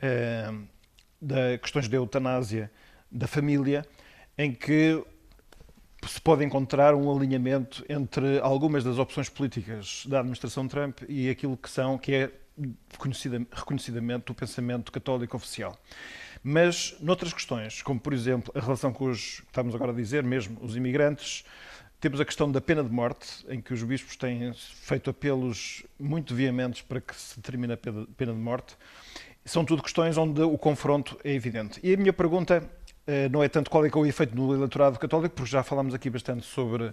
eh, 0.00 0.52
da 1.20 1.56
questões 1.58 1.88
da 1.88 1.96
eutanásia, 1.96 2.70
da 3.10 3.26
família, 3.26 3.86
em 4.36 4.52
que 4.52 5.02
se 6.06 6.20
pode 6.20 6.44
encontrar 6.44 6.94
um 6.94 7.10
alinhamento 7.10 7.82
entre 7.88 8.38
algumas 8.40 8.84
das 8.84 8.98
opções 8.98 9.30
políticas 9.30 10.04
da 10.06 10.20
administração 10.20 10.68
Trump 10.68 11.00
e 11.08 11.30
aquilo 11.30 11.56
que 11.56 11.70
são 11.70 11.96
que 11.96 12.12
é 12.12 12.30
reconhecidamente 13.52 14.30
o 14.30 14.34
pensamento 14.34 14.92
católico 14.92 15.36
oficial. 15.36 15.76
Mas 16.46 16.94
noutras 17.00 17.32
questões, 17.32 17.80
como 17.80 17.98
por 17.98 18.12
exemplo 18.12 18.52
a 18.54 18.60
relação 18.60 18.92
com 18.92 19.06
os, 19.06 19.42
estamos 19.46 19.74
agora 19.74 19.92
a 19.92 19.94
dizer 19.94 20.22
mesmo, 20.22 20.58
os 20.60 20.76
imigrantes, 20.76 21.42
temos 21.98 22.20
a 22.20 22.24
questão 22.24 22.52
da 22.52 22.60
pena 22.60 22.84
de 22.84 22.90
morte, 22.90 23.46
em 23.48 23.62
que 23.62 23.72
os 23.72 23.82
bispos 23.82 24.14
têm 24.14 24.52
feito 24.52 25.08
apelos 25.08 25.82
muito 25.98 26.34
veementes 26.34 26.82
para 26.82 27.00
que 27.00 27.16
se 27.16 27.40
termine 27.40 27.72
a 27.72 27.78
pena 27.78 28.32
de 28.34 28.38
morte. 28.38 28.76
São 29.42 29.64
tudo 29.64 29.82
questões 29.82 30.18
onde 30.18 30.42
o 30.42 30.58
confronto 30.58 31.18
é 31.24 31.32
evidente. 31.32 31.80
E 31.82 31.94
a 31.94 31.96
minha 31.96 32.12
pergunta 32.12 32.62
não 33.30 33.42
é 33.42 33.48
tanto 33.48 33.70
qual 33.70 33.86
é, 33.86 33.90
que 33.90 33.96
é 33.96 34.00
o 34.02 34.04
efeito 34.04 34.36
no 34.36 34.54
eleitorado 34.54 34.98
católico, 34.98 35.34
porque 35.34 35.50
já 35.50 35.62
falámos 35.62 35.94
aqui 35.94 36.10
bastante 36.10 36.44
sobre 36.44 36.92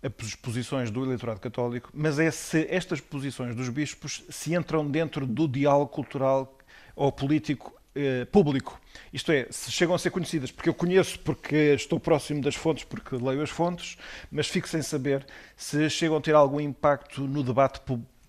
as 0.00 0.34
posições 0.36 0.92
do 0.92 1.04
eleitorado 1.04 1.40
católico, 1.40 1.90
mas 1.92 2.20
é 2.20 2.30
se 2.30 2.64
estas 2.70 3.00
posições 3.00 3.56
dos 3.56 3.68
bispos 3.68 4.22
se 4.30 4.54
entram 4.54 4.88
dentro 4.88 5.26
do 5.26 5.48
diálogo 5.48 5.90
cultural 5.90 6.56
ou 6.94 7.10
político 7.10 7.81
eh, 7.94 8.24
público. 8.26 8.80
Isto 9.12 9.32
é, 9.32 9.46
se 9.50 9.70
chegam 9.70 9.94
a 9.94 9.98
ser 9.98 10.10
conhecidas, 10.10 10.50
porque 10.50 10.68
eu 10.68 10.74
conheço, 10.74 11.18
porque 11.20 11.74
estou 11.74 12.00
próximo 12.00 12.40
das 12.40 12.54
fontes, 12.54 12.84
porque 12.84 13.16
leio 13.16 13.42
as 13.42 13.50
fontes, 13.50 13.98
mas 14.30 14.48
fico 14.48 14.66
sem 14.66 14.80
saber 14.80 15.26
se 15.56 15.90
chegam 15.90 16.16
a 16.16 16.20
ter 16.20 16.34
algum 16.34 16.58
impacto 16.60 17.22
no 17.22 17.42
debate 17.42 17.80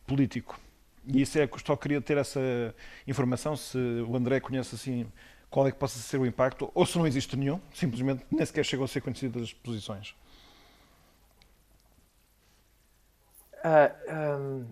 político. 0.05 0.59
E 1.05 1.21
isso 1.21 1.39
é 1.39 1.47
que 1.47 1.65
só 1.65 1.75
queria 1.77 2.01
ter 2.01 2.17
essa 2.17 2.41
informação, 3.07 3.55
se 3.55 3.77
o 3.77 4.15
André 4.15 4.39
conhece 4.39 4.75
assim 4.75 5.05
qual 5.49 5.67
é 5.67 5.71
que 5.71 5.77
possa 5.77 5.99
ser 5.99 6.17
o 6.19 6.25
impacto, 6.25 6.71
ou 6.73 6.85
se 6.85 6.97
não 6.97 7.07
existe 7.07 7.37
nenhum, 7.37 7.61
simplesmente 7.73 8.25
nem 8.31 8.45
sequer 8.45 8.65
chegam 8.65 8.85
a 8.85 8.87
ser 8.87 9.01
conhecidas 9.01 9.43
as 9.43 9.53
posições. 9.53 10.15
Uh, 13.63 13.89
ah, 14.09 14.37
um, 14.37 14.65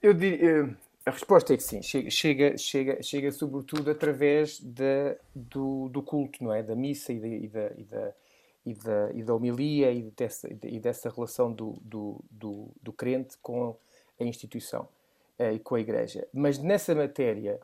eu 0.00 0.14
diria, 0.14 0.76
a 1.06 1.10
resposta 1.10 1.52
é 1.52 1.56
que 1.56 1.62
sim, 1.62 1.82
chega, 1.82 2.10
chega, 2.10 2.56
chega, 2.56 3.02
chega 3.02 3.30
sobretudo 3.30 3.90
através 3.90 4.58
do, 4.60 5.88
do 5.90 6.02
culto, 6.02 6.42
não 6.42 6.52
é? 6.52 6.62
Da 6.62 6.74
missa 6.74 7.12
e 7.12 7.20
da, 7.20 7.28
e 7.28 7.48
da, 7.48 7.70
e 7.76 7.84
da, 7.84 8.12
e 8.64 8.74
da, 8.74 9.10
e 9.12 9.22
da 9.22 9.34
homilia 9.34 9.92
e 9.92 10.10
dessa, 10.16 10.48
e 10.62 10.80
dessa 10.80 11.10
relação 11.10 11.52
do, 11.52 11.76
do, 11.82 12.24
do, 12.30 12.68
do 12.82 12.92
crente 12.92 13.36
com 13.42 13.76
a 14.18 14.24
instituição 14.24 14.88
uh, 15.38 15.52
e 15.52 15.58
com 15.58 15.74
a 15.74 15.80
igreja. 15.80 16.26
Mas 16.32 16.58
nessa 16.58 16.94
matéria, 16.94 17.60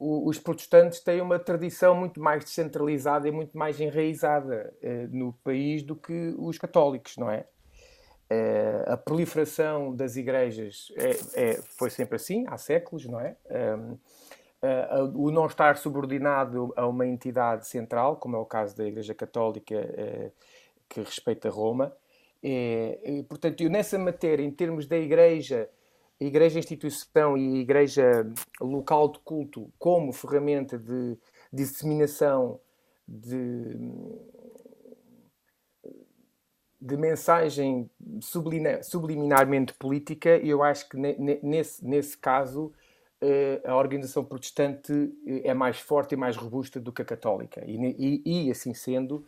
os 0.00 0.38
protestantes 0.38 1.00
têm 1.00 1.20
uma 1.20 1.38
tradição 1.38 1.94
muito 1.94 2.20
mais 2.20 2.42
descentralizada 2.42 3.28
e 3.28 3.30
muito 3.30 3.58
mais 3.58 3.78
enraizada 3.78 4.72
uh, 4.82 5.14
no 5.14 5.34
país 5.44 5.82
do 5.82 5.94
que 5.94 6.34
os 6.38 6.56
católicos, 6.56 7.18
não 7.18 7.30
é? 7.30 7.44
Uh, 8.30 8.92
a 8.92 8.96
proliferação 8.96 9.94
das 9.94 10.16
igrejas 10.16 10.92
é, 10.96 11.50
é, 11.50 11.62
foi 11.78 11.88
sempre 11.88 12.16
assim, 12.16 12.44
há 12.46 12.58
séculos, 12.58 13.06
não 13.06 13.18
é? 13.18 13.36
Um, 13.50 13.92
uh, 13.92 15.12
o 15.14 15.30
não 15.30 15.46
estar 15.46 15.78
subordinado 15.78 16.72
a 16.76 16.86
uma 16.86 17.06
entidade 17.06 17.66
central, 17.66 18.16
como 18.16 18.36
é 18.36 18.38
o 18.38 18.44
caso 18.44 18.76
da 18.76 18.84
Igreja 18.84 19.14
Católica 19.14 19.74
uh, 19.76 20.32
que 20.88 21.00
respeita 21.00 21.48
Roma. 21.48 21.96
É, 22.42 23.24
portanto, 23.28 23.62
eu 23.62 23.70
nessa 23.70 23.98
matéria, 23.98 24.44
em 24.44 24.50
termos 24.50 24.86
da 24.86 24.96
Igreja, 24.96 25.68
Igreja 26.20 26.58
instituição 26.58 27.36
e 27.36 27.60
Igreja 27.60 28.30
local 28.60 29.08
de 29.08 29.18
culto 29.20 29.72
como 29.78 30.12
ferramenta 30.12 30.78
de 30.78 31.16
disseminação 31.52 32.60
de 33.06 33.74
de 36.80 36.96
mensagem 36.96 37.90
subliminarmente 38.82 39.74
política, 39.74 40.36
eu 40.38 40.62
acho 40.62 40.88
que 40.88 40.96
nesse, 40.96 41.84
nesse 41.84 42.16
caso 42.16 42.72
eh, 43.20 43.60
a 43.64 43.74
organização 43.76 44.24
protestante 44.24 44.92
eh, 45.26 45.48
é 45.48 45.54
mais 45.54 45.80
forte 45.80 46.12
e 46.12 46.16
mais 46.16 46.36
robusta 46.36 46.78
do 46.80 46.92
que 46.92 47.02
a 47.02 47.04
católica. 47.04 47.62
E, 47.66 47.76
e, 47.98 48.46
e 48.46 48.50
assim 48.50 48.74
sendo, 48.74 49.26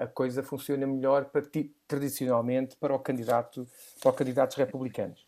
a 0.00 0.06
coisa 0.06 0.40
funciona 0.40 0.86
melhor 0.86 1.24
para, 1.26 1.42
tradicionalmente 1.88 2.76
para 2.76 2.94
o 2.94 2.98
candidato 3.00 3.66
para 4.00 4.10
os 4.10 4.16
candidatos 4.16 4.56
republicanos. 4.56 5.26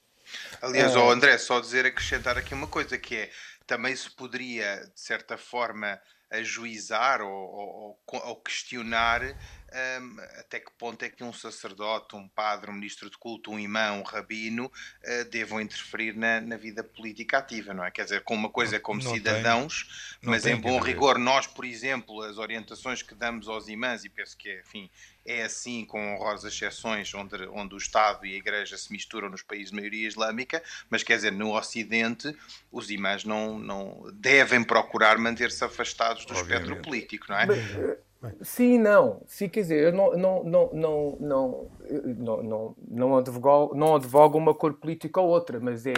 Aliás, 0.62 0.94
uh, 0.94 1.10
André, 1.10 1.36
só 1.38 1.58
dizer, 1.60 1.86
acrescentar 1.86 2.38
aqui 2.38 2.54
uma 2.54 2.68
coisa 2.68 2.96
que 2.96 3.16
é 3.16 3.30
também 3.66 3.94
se 3.94 4.10
poderia, 4.10 4.76
de 4.94 5.00
certa 5.00 5.36
forma, 5.36 6.00
ajuizar 6.30 7.20
ou, 7.22 7.30
ou, 7.30 7.98
ou 8.06 8.36
questionar 8.36 9.22
um, 9.72 10.16
até 10.38 10.58
que 10.58 10.70
ponto 10.72 11.04
é 11.04 11.08
que 11.08 11.22
um 11.22 11.32
sacerdote, 11.32 12.16
um 12.16 12.26
padre, 12.28 12.70
um 12.70 12.74
ministro 12.74 13.08
de 13.08 13.16
culto, 13.16 13.50
um 13.50 13.58
imã, 13.58 13.92
um 13.92 14.02
rabino 14.02 14.66
uh, 14.66 15.24
devam 15.30 15.60
interferir 15.60 16.16
na, 16.16 16.40
na, 16.40 16.56
vida 16.56 16.82
política 16.82 17.38
ativa, 17.38 17.72
não 17.72 17.84
é? 17.84 17.90
Quer 17.90 18.04
dizer, 18.04 18.22
com 18.22 18.34
uma 18.34 18.48
coisa 18.48 18.76
é 18.76 18.78
como 18.78 19.02
não 19.02 19.12
cidadãos, 19.12 20.16
tem, 20.20 20.30
mas 20.30 20.46
em 20.46 20.56
bom 20.56 20.78
rigor, 20.80 21.18
nós, 21.18 21.46
por 21.46 21.64
exemplo, 21.64 22.22
as 22.22 22.36
orientações 22.38 23.02
que 23.02 23.14
damos 23.14 23.48
aos 23.48 23.68
imãs, 23.68 24.04
e 24.04 24.08
penso 24.08 24.36
que 24.36 24.48
é, 24.48 24.60
enfim, 24.60 24.90
é 25.24 25.42
assim, 25.42 25.84
com 25.84 26.14
honrosas 26.14 26.52
exceções, 26.52 27.14
onde, 27.14 27.36
onde 27.52 27.74
o 27.74 27.78
Estado 27.78 28.26
e 28.26 28.34
a 28.34 28.38
Igreja 28.38 28.76
se 28.76 28.90
misturam 28.90 29.28
nos 29.28 29.42
países 29.42 29.70
de 29.70 29.76
maioria 29.76 30.08
islâmica, 30.08 30.62
mas 30.88 31.02
quer 31.02 31.16
dizer, 31.16 31.32
no 31.32 31.56
Ocidente, 31.56 32.36
os 32.72 32.90
imãs 32.90 33.24
não, 33.24 33.58
não 33.58 34.10
devem 34.14 34.64
procurar 34.64 35.18
manter-se 35.18 35.62
afastados 35.64 36.24
do 36.24 36.34
Obviamente. 36.34 36.62
espectro 36.62 36.82
político, 36.82 37.26
não 37.28 37.38
é? 37.38 37.46
Mas, 37.46 38.09
Sim, 38.42 38.78
não. 38.78 39.22
Sim, 39.26 39.48
quer 39.48 39.60
dizer, 39.60 39.84
eu 39.84 39.92
não, 39.92 40.12
não, 40.16 40.44
não, 40.44 40.70
não, 40.72 41.16
não, 41.20 42.42
não, 42.42 42.76
não, 42.88 43.16
advogo, 43.16 43.74
não 43.74 43.94
advogo 43.94 44.36
uma 44.36 44.54
cor 44.54 44.74
política 44.74 45.20
ou 45.20 45.28
outra, 45.28 45.58
mas 45.58 45.86
é, 45.86 45.92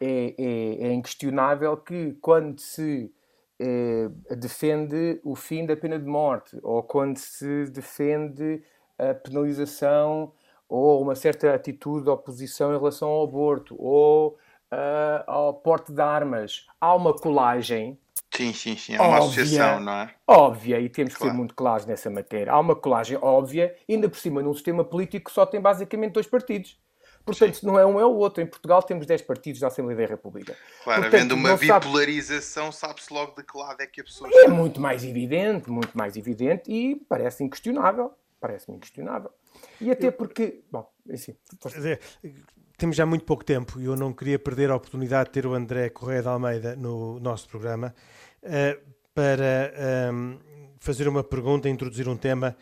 é, 0.00 0.34
é, 0.38 0.88
é 0.88 0.92
inquestionável 0.92 1.76
que 1.76 2.12
quando 2.20 2.60
se 2.60 3.12
é, 3.58 4.08
defende 4.36 5.20
o 5.24 5.34
fim 5.34 5.66
da 5.66 5.76
pena 5.76 5.98
de 5.98 6.06
morte 6.06 6.58
ou 6.62 6.82
quando 6.82 7.18
se 7.18 7.66
defende 7.66 8.62
a 8.98 9.14
penalização 9.14 10.32
ou 10.68 11.02
uma 11.02 11.14
certa 11.14 11.52
atitude 11.52 12.04
de 12.04 12.10
oposição 12.10 12.72
em 12.72 12.78
relação 12.78 13.08
ao 13.08 13.24
aborto 13.24 13.74
ou 13.78 14.38
uh, 14.72 15.24
ao 15.26 15.54
porte 15.54 15.92
de 15.92 16.00
armas, 16.00 16.66
há 16.80 16.94
uma 16.94 17.12
colagem 17.12 17.98
Sim, 18.34 18.52
sim, 18.52 18.76
sim. 18.76 18.94
É 18.94 19.00
uma 19.00 19.20
óbvia, 19.20 19.42
associação, 19.42 19.80
não 19.80 19.92
é? 19.92 20.14
Óbvia, 20.26 20.80
e 20.80 20.88
temos 20.88 21.14
claro. 21.14 21.30
que 21.30 21.30
ser 21.30 21.36
muito 21.36 21.54
claros 21.54 21.86
nessa 21.86 22.08
matéria. 22.08 22.52
Há 22.52 22.60
uma 22.60 22.76
colagem 22.76 23.18
óbvia, 23.20 23.74
ainda 23.88 24.08
por 24.08 24.18
cima 24.18 24.42
num 24.42 24.54
sistema 24.54 24.84
político 24.84 25.28
que 25.28 25.34
só 25.34 25.44
tem 25.44 25.60
basicamente 25.60 26.12
dois 26.12 26.26
partidos. 26.26 26.78
Portanto, 27.24 27.54
se 27.54 27.66
não 27.66 27.78
é 27.78 27.84
um, 27.84 28.00
é 28.00 28.04
o 28.04 28.14
outro. 28.14 28.42
Em 28.42 28.46
Portugal 28.46 28.82
temos 28.82 29.06
10 29.06 29.22
partidos 29.22 29.60
da 29.60 29.66
Assembleia 29.66 29.98
da 29.98 30.06
República. 30.06 30.56
Claro, 30.82 31.02
Portanto, 31.02 31.14
havendo 31.14 31.34
uma 31.34 31.56
bipolarização, 31.56 32.72
sabe... 32.72 33.02
se 33.02 33.12
logo 33.12 33.34
de 33.36 33.44
que 33.44 33.56
lado 33.56 33.80
é 33.80 33.86
que 33.86 34.00
a 34.00 34.04
pessoa 34.04 34.28
está. 34.28 34.42
É 34.44 34.48
muito 34.48 34.80
mais 34.80 35.04
evidente, 35.04 35.70
muito 35.70 35.96
mais 35.96 36.16
evidente 36.16 36.70
e 36.70 36.96
parece 37.08 37.44
inquestionável. 37.44 38.12
Parece-me 38.40 38.78
inquestionável. 38.78 39.30
E 39.80 39.90
até 39.90 40.10
porque. 40.10 40.62
Bom, 40.70 40.88
assim. 41.10 41.34
Dizer, 41.74 42.00
temos 42.76 42.96
já 42.96 43.04
muito 43.04 43.24
pouco 43.24 43.44
tempo 43.44 43.80
e 43.80 43.84
eu 43.84 43.96
não 43.96 44.12
queria 44.12 44.38
perder 44.38 44.70
a 44.70 44.76
oportunidade 44.76 45.28
de 45.28 45.32
ter 45.32 45.46
o 45.46 45.54
André 45.54 45.90
Correia 45.90 46.22
de 46.22 46.28
Almeida 46.28 46.76
no 46.76 47.20
nosso 47.20 47.48
programa 47.48 47.94
uh, 48.42 48.90
para 49.14 49.72
um, 50.12 50.32
ehm, 50.32 50.38
fazer 50.78 51.06
uma 51.06 51.22
pergunta, 51.22 51.68
introduzir 51.68 52.08
um 52.08 52.16
tema 52.16 52.56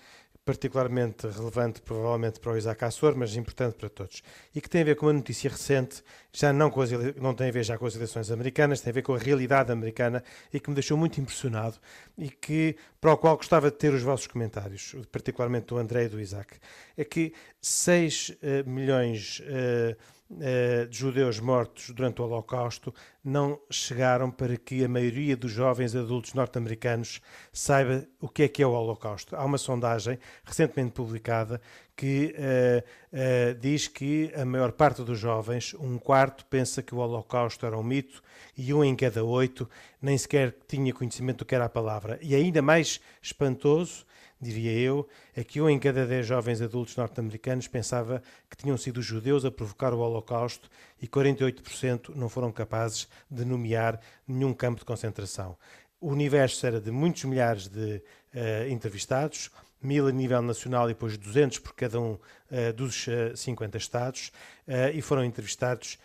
particularmente 0.49 1.27
relevante, 1.27 1.83
provavelmente 1.83 2.41
para 2.41 2.53
o 2.53 2.57
Isaac 2.57 2.83
Assor, 2.83 3.15
mas 3.15 3.37
importante 3.37 3.75
para 3.75 3.91
todos. 3.91 4.23
E 4.55 4.63
que 4.63 4.71
tem 4.71 4.81
a 4.81 4.85
ver 4.85 4.97
com 4.97 5.05
uma 5.05 5.13
notícia 5.13 5.51
recente, 5.51 6.03
já 6.33 6.55
não, 6.55 6.71
com 6.71 6.81
as, 6.81 6.91
não 7.17 7.35
tem 7.35 7.51
a 7.51 7.53
ver 7.53 7.63
já 7.65 7.77
com 7.77 7.85
as 7.85 7.95
eleições 7.95 8.31
americanas, 8.31 8.81
tem 8.81 8.91
a 8.91 8.95
ver 8.95 9.03
com 9.03 9.15
a 9.15 9.19
realidade 9.19 9.71
americana 9.71 10.25
e 10.51 10.59
que 10.59 10.71
me 10.71 10.75
deixou 10.75 10.97
muito 10.97 11.21
impressionado 11.21 11.77
e 12.17 12.31
que, 12.31 12.77
para 12.99 13.13
o 13.13 13.19
qual 13.19 13.37
gostava 13.37 13.71
de 13.71 13.77
ter 13.77 13.93
os 13.93 14.01
vossos 14.01 14.27
comentários, 14.27 14.97
particularmente 15.13 15.67
do 15.67 15.77
André 15.77 16.05
e 16.05 16.09
do 16.09 16.19
Isaac. 16.19 16.57
É 16.97 17.05
que 17.05 17.35
6 17.61 18.31
uh, 18.31 18.37
eh, 18.41 18.63
milhões. 18.63 19.41
Uh, 19.41 20.18
de 20.31 20.99
judeus 20.99 21.41
mortos 21.41 21.91
durante 21.91 22.21
o 22.21 22.25
Holocausto 22.25 22.95
não 23.25 23.59
chegaram 23.71 24.31
para 24.31 24.57
que 24.59 24.85
a 24.85 24.89
maioria 24.89 25.37
dos 25.37 25.51
jovens 25.51 25.97
adultos 25.97 26.35
norte-americanos 26.35 27.21
saiba 27.51 28.07
o 28.21 28.29
que 28.29 28.43
é 28.43 28.49
que 28.49 28.63
é 28.63 28.67
o 28.67 28.73
Holocausto. 28.73 29.35
Há 29.35 29.45
uma 29.45 29.57
sondagem 29.57 30.19
recentemente 30.45 30.93
publicada 30.93 31.61
que 31.97 32.35
uh, 32.37 32.85
uh, 33.13 33.55
diz 33.59 33.89
que 33.89 34.31
a 34.35 34.45
maior 34.45 34.73
parte 34.73 35.03
dos 35.03 35.19
jovens, 35.19 35.75
um 35.75 35.99
quarto, 35.99 36.45
pensa 36.47 36.83
que 36.83 36.95
o 36.95 36.99
Holocausto 36.99 37.67
era 37.67 37.77
um 37.77 37.83
mito 37.83 38.23
e 38.57 38.73
um 38.73 38.85
em 38.85 38.95
cada 38.95 39.25
oito 39.25 39.69
nem 40.01 40.17
sequer 40.17 40.55
tinha 40.69 40.93
conhecimento 40.93 41.39
do 41.39 41.45
que 41.45 41.55
era 41.55 41.65
a 41.65 41.71
palavra. 41.71 42.19
E 42.23 42.35
ainda 42.35 42.63
mais 42.63 43.01
espantoso 43.21 44.07
diria 44.41 44.73
eu, 44.73 45.09
é 45.35 45.43
que 45.43 45.61
um 45.61 45.69
em 45.69 45.79
cada 45.79 46.07
dez 46.07 46.27
jovens 46.27 46.63
adultos 46.63 46.97
norte-americanos 46.97 47.67
pensava 47.67 48.23
que 48.49 48.57
tinham 48.57 48.77
sido 48.77 49.03
judeus 49.03 49.45
a 49.45 49.51
provocar 49.51 49.93
o 49.93 49.99
Holocausto 49.99 50.71
e 51.01 51.07
48% 51.07 52.15
não 52.15 52.29
foram 52.29 52.53
capazes 52.53 53.09
de 53.31 53.45
nomear 53.45 54.01
nenhum 54.27 54.55
campo 54.55 54.81
de 54.81 54.85
concentração. 54.85 55.57
O 56.01 56.09
universo 56.09 56.65
era 56.65 56.81
de 56.81 56.91
muitos 56.93 57.25
milhares 57.25 57.67
de 57.67 57.97
uh, 58.35 58.69
entrevistados, 58.71 59.51
mil 59.83 60.07
a 60.07 60.13
nível 60.13 60.41
nacional 60.43 60.89
e 60.89 60.95
depois 60.95 61.19
200 61.19 61.59
por 61.59 61.75
cada 61.75 62.01
um 62.01 62.13
uh, 62.13 62.73
dos 62.75 63.07
uh, 63.09 63.33
eh, 63.33 63.37
50 63.37 63.79
estados, 63.79 64.33
e 64.93 65.01
foram 65.01 65.25
entrevistados 65.25 65.99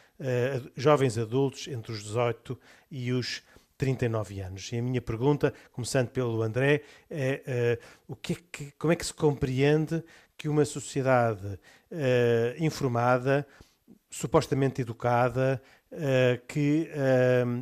jovens 0.77 1.17
adultos 1.17 1.67
entre 1.67 1.91
os 1.91 2.01
18 2.01 2.57
e 2.89 3.11
os 3.11 3.43
39 3.84 4.39
anos. 4.39 4.71
E 4.71 4.77
a 4.77 4.81
minha 4.81 5.01
pergunta, 5.01 5.53
começando 5.73 6.07
pelo 6.07 6.41
André, 6.41 6.84
é 7.09 7.77
uh, 8.07 8.13
o 8.13 8.15
que, 8.15 8.31
é 8.31 8.36
que 8.49 8.71
como 8.79 8.93
é 8.93 8.95
que 8.95 9.05
se 9.05 9.13
compreende 9.13 10.01
que 10.38 10.47
uma 10.47 10.63
sociedade 10.63 11.45
uh, 11.45 12.63
informada 12.63 13.45
supostamente 14.09 14.81
educada, 14.81 15.61
uh, 15.91 16.47
que 16.47 16.88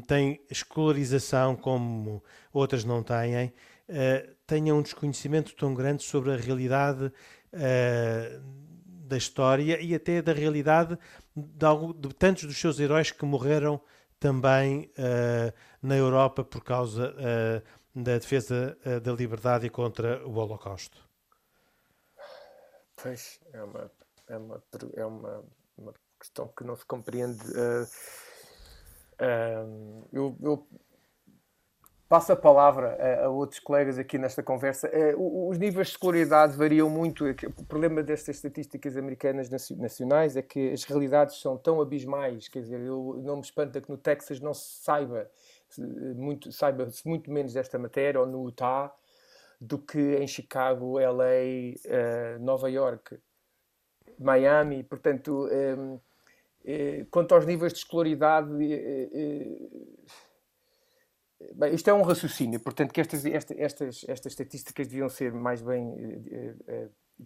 tem 0.05 0.39
escolarização 0.47 1.55
como 1.55 2.24
outras 2.53 2.86
não 2.86 3.01
têm, 3.01 3.51
tenha 4.45 4.76
um 4.76 4.82
desconhecimento 4.82 5.55
tão 5.55 5.74
grande 5.74 6.03
sobre 6.03 6.34
a 6.34 6.36
realidade 6.36 7.11
da 9.07 9.17
história 9.17 9.82
e 9.82 9.95
até 9.95 10.22
da 10.22 10.34
realidade 10.34 10.97
de, 11.36 11.65
algo, 11.65 11.93
de, 11.93 12.13
tantos 12.13 12.43
dos 12.43 12.57
seus 12.57 12.80
heróis 12.80 13.11
que 13.11 13.26
morreram 13.26 13.82
também 14.22 14.89
na 15.82 15.97
Europa 15.97 16.43
por 16.43 16.63
causa 16.63 17.13
da 17.93 18.13
defesa 18.19 18.78
da 19.03 19.11
liberdade 19.11 19.65
e 19.65 19.69
contra 19.69 20.26
o 20.26 20.36
Holocausto. 20.36 20.97
Pois, 23.01 23.39
é 23.51 23.63
uma, 23.63 23.91
é 24.28 24.38
uma, 24.38 24.63
é 24.95 25.05
uma, 25.05 25.43
uma 25.76 25.93
questão 26.19 26.47
que 26.55 26.63
não 26.63 26.76
se 26.76 26.86
compreende. 26.86 27.41
Uh, 27.49 27.84
uh, 29.24 30.07
eu, 30.13 30.38
eu, 30.39 30.67
passo 32.12 32.34
a 32.34 32.36
palavra 32.36 32.97
a, 32.99 33.26
a, 33.28 33.30
outros 33.30 33.62
colegas 33.62 33.97
aqui 33.97 34.18
nesta 34.18 34.43
conversa. 34.43 34.91
Uh, 35.16 35.47
os 35.49 35.57
níveis 35.57 35.88
de 35.88 35.93
escolaridade 35.93 36.57
variam 36.57 36.89
muito. 36.89 37.24
O 37.26 37.66
problema 37.66 38.03
destas 38.03 38.36
estatísticas 38.36 38.97
americanas 38.97 39.49
nacionais 39.78 40.36
é 40.36 40.41
que 40.41 40.74
as 40.74 40.84
realidades 40.84 41.39
são 41.39 41.57
tão 41.57 41.80
abismais. 41.80 42.49
Quer 42.49 42.64
dizer, 42.64 42.82
eu 42.82 43.22
não 43.24 43.38
me 43.38 43.41
espanta 43.41 43.80
que 43.80 43.89
no 43.89 43.95
Texas 43.97 44.41
não 44.41 44.53
se 44.53 44.84
saiba 44.84 45.32
muito, 46.18 46.51
saiba 46.51 46.86
muito 47.05 47.32
menos 47.32 47.53
desta 47.53 47.80
matéria 47.80 48.20
ou 48.20 48.28
no 48.28 48.43
Utah 48.43 48.93
do 49.62 49.78
que 49.78 50.18
em 50.18 50.28
Chicago, 50.28 50.99
LA, 50.99 51.78
Nova 52.41 52.70
York. 52.70 53.18
Miami, 54.20 54.84
portanto, 54.84 55.47
um, 55.49 55.97
eh, 56.66 57.05
quanto 57.09 57.34
aos 57.34 57.45
níveis 57.45 57.72
de 57.72 57.80
escolaridade, 57.80 58.51
eh, 58.62 59.09
eh, 59.14 59.68
bem, 61.54 61.74
isto 61.74 61.89
é 61.89 61.94
um 61.94 62.02
raciocínio, 62.02 62.60
portanto, 62.60 62.94
que 62.94 63.02
estas, 63.02 63.26
estas, 63.26 64.06
estas 64.08 64.32
estatísticas 64.32 64.88
deviam 64.88 65.10
ser 65.10 65.34
mais 65.34 65.62
bem, 65.62 65.96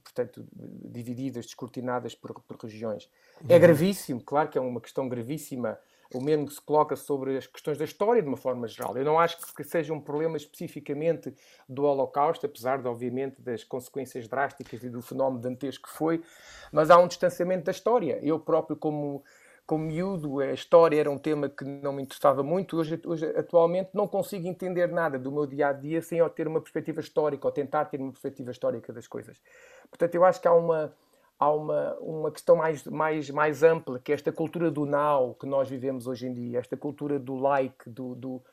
portanto, 0.04 0.46
divididas, 0.54 1.46
descortinadas 1.46 2.16
por, 2.16 2.34
por 2.42 2.58
regiões. 2.58 3.10
É 3.48 3.56
uhum. 3.56 3.60
gravíssimo, 3.60 4.22
claro 4.22 4.50
que 4.50 4.58
é 4.58 4.62
uma 4.62 4.82
questão 4.82 5.08
gravíssima 5.08 5.78
o 6.14 6.22
mesmo 6.22 6.46
que 6.46 6.54
se 6.54 6.62
coloca 6.62 6.96
sobre 6.96 7.38
as 7.38 7.48
questões 7.48 7.78
da 7.78 7.86
história 7.86 8.22
de 8.22 8.28
uma 8.28 8.38
forma 8.38 8.68
geral. 8.68 8.96
Eu 8.98 9.04
não 9.04 9.20
acho 9.20 9.38
que 9.54 9.64
seja 9.64 9.94
um 9.94 10.00
problema 10.00 10.38
especificamente 10.38 11.34
do 11.68 11.84
Holocausto, 11.84 12.46
apesar 12.46 12.82
de, 12.82 12.88
obviamente, 12.88 13.42
das 13.42 13.64
consequências 13.64 14.28
drásticas 14.28 14.84
e 14.84 14.90
do 14.90 15.02
fenómeno 15.02 15.42
dantesco 15.42 15.90
que 15.90 15.96
foi, 15.96 16.24
mas 16.72 16.90
há 16.90 16.98
um 16.98 17.08
distanciamento 17.08 17.66
da 17.66 17.72
história. 17.72 18.20
Eu 18.22 18.40
próprio, 18.40 18.78
como, 18.78 19.24
como 19.66 19.86
miúdo, 19.86 20.40
a 20.40 20.54
história 20.54 21.00
era 21.00 21.10
um 21.10 21.18
tema 21.18 21.50
que 21.50 21.64
não 21.66 21.94
me 21.94 22.04
interessava 22.04 22.44
muito. 22.44 22.78
Hoje, 22.78 23.00
hoje, 23.06 23.26
atualmente, 23.36 23.90
não 23.94 24.08
consigo 24.08 24.48
entender 24.48 24.88
nada 24.88 25.18
do 25.18 25.32
meu 25.32 25.46
dia 25.46 25.70
a 25.70 25.74
dia 25.74 26.02
sem 26.02 26.20
ter 26.30 26.48
uma 26.48 26.62
perspectiva 26.62 27.00
histórica 27.00 27.48
ou 27.48 27.52
tentar 27.52 27.86
ter 27.86 28.00
uma 28.00 28.12
perspectiva 28.12 28.52
histórica 28.52 28.94
das 28.94 29.08
coisas. 29.08 29.42
Portanto, 29.90 30.14
eu 30.16 30.24
acho 30.24 30.40
que 30.40 30.48
há 30.48 30.54
uma 30.54 30.94
há 31.40 31.52
uma, 31.52 31.96
uma 31.96 32.32
questão 32.32 32.56
mais, 32.56 32.84
mais, 32.86 33.30
mais 33.30 33.64
ampla, 33.64 34.00
que 34.00 34.12
é 34.12 34.16
esta 34.16 34.32
cultura 34.32 34.72
do 34.72 34.86
now 34.86 35.36
que 35.36 35.46
nós 35.46 35.70
vivemos 35.70 36.08
hoje 36.08 36.28
em 36.28 36.34
dia, 36.34 36.60
esta 36.60 36.78
cultura 36.78 37.20
do 37.20 37.36
like, 37.36 37.90
do, 37.90 38.16
do, 38.16 38.44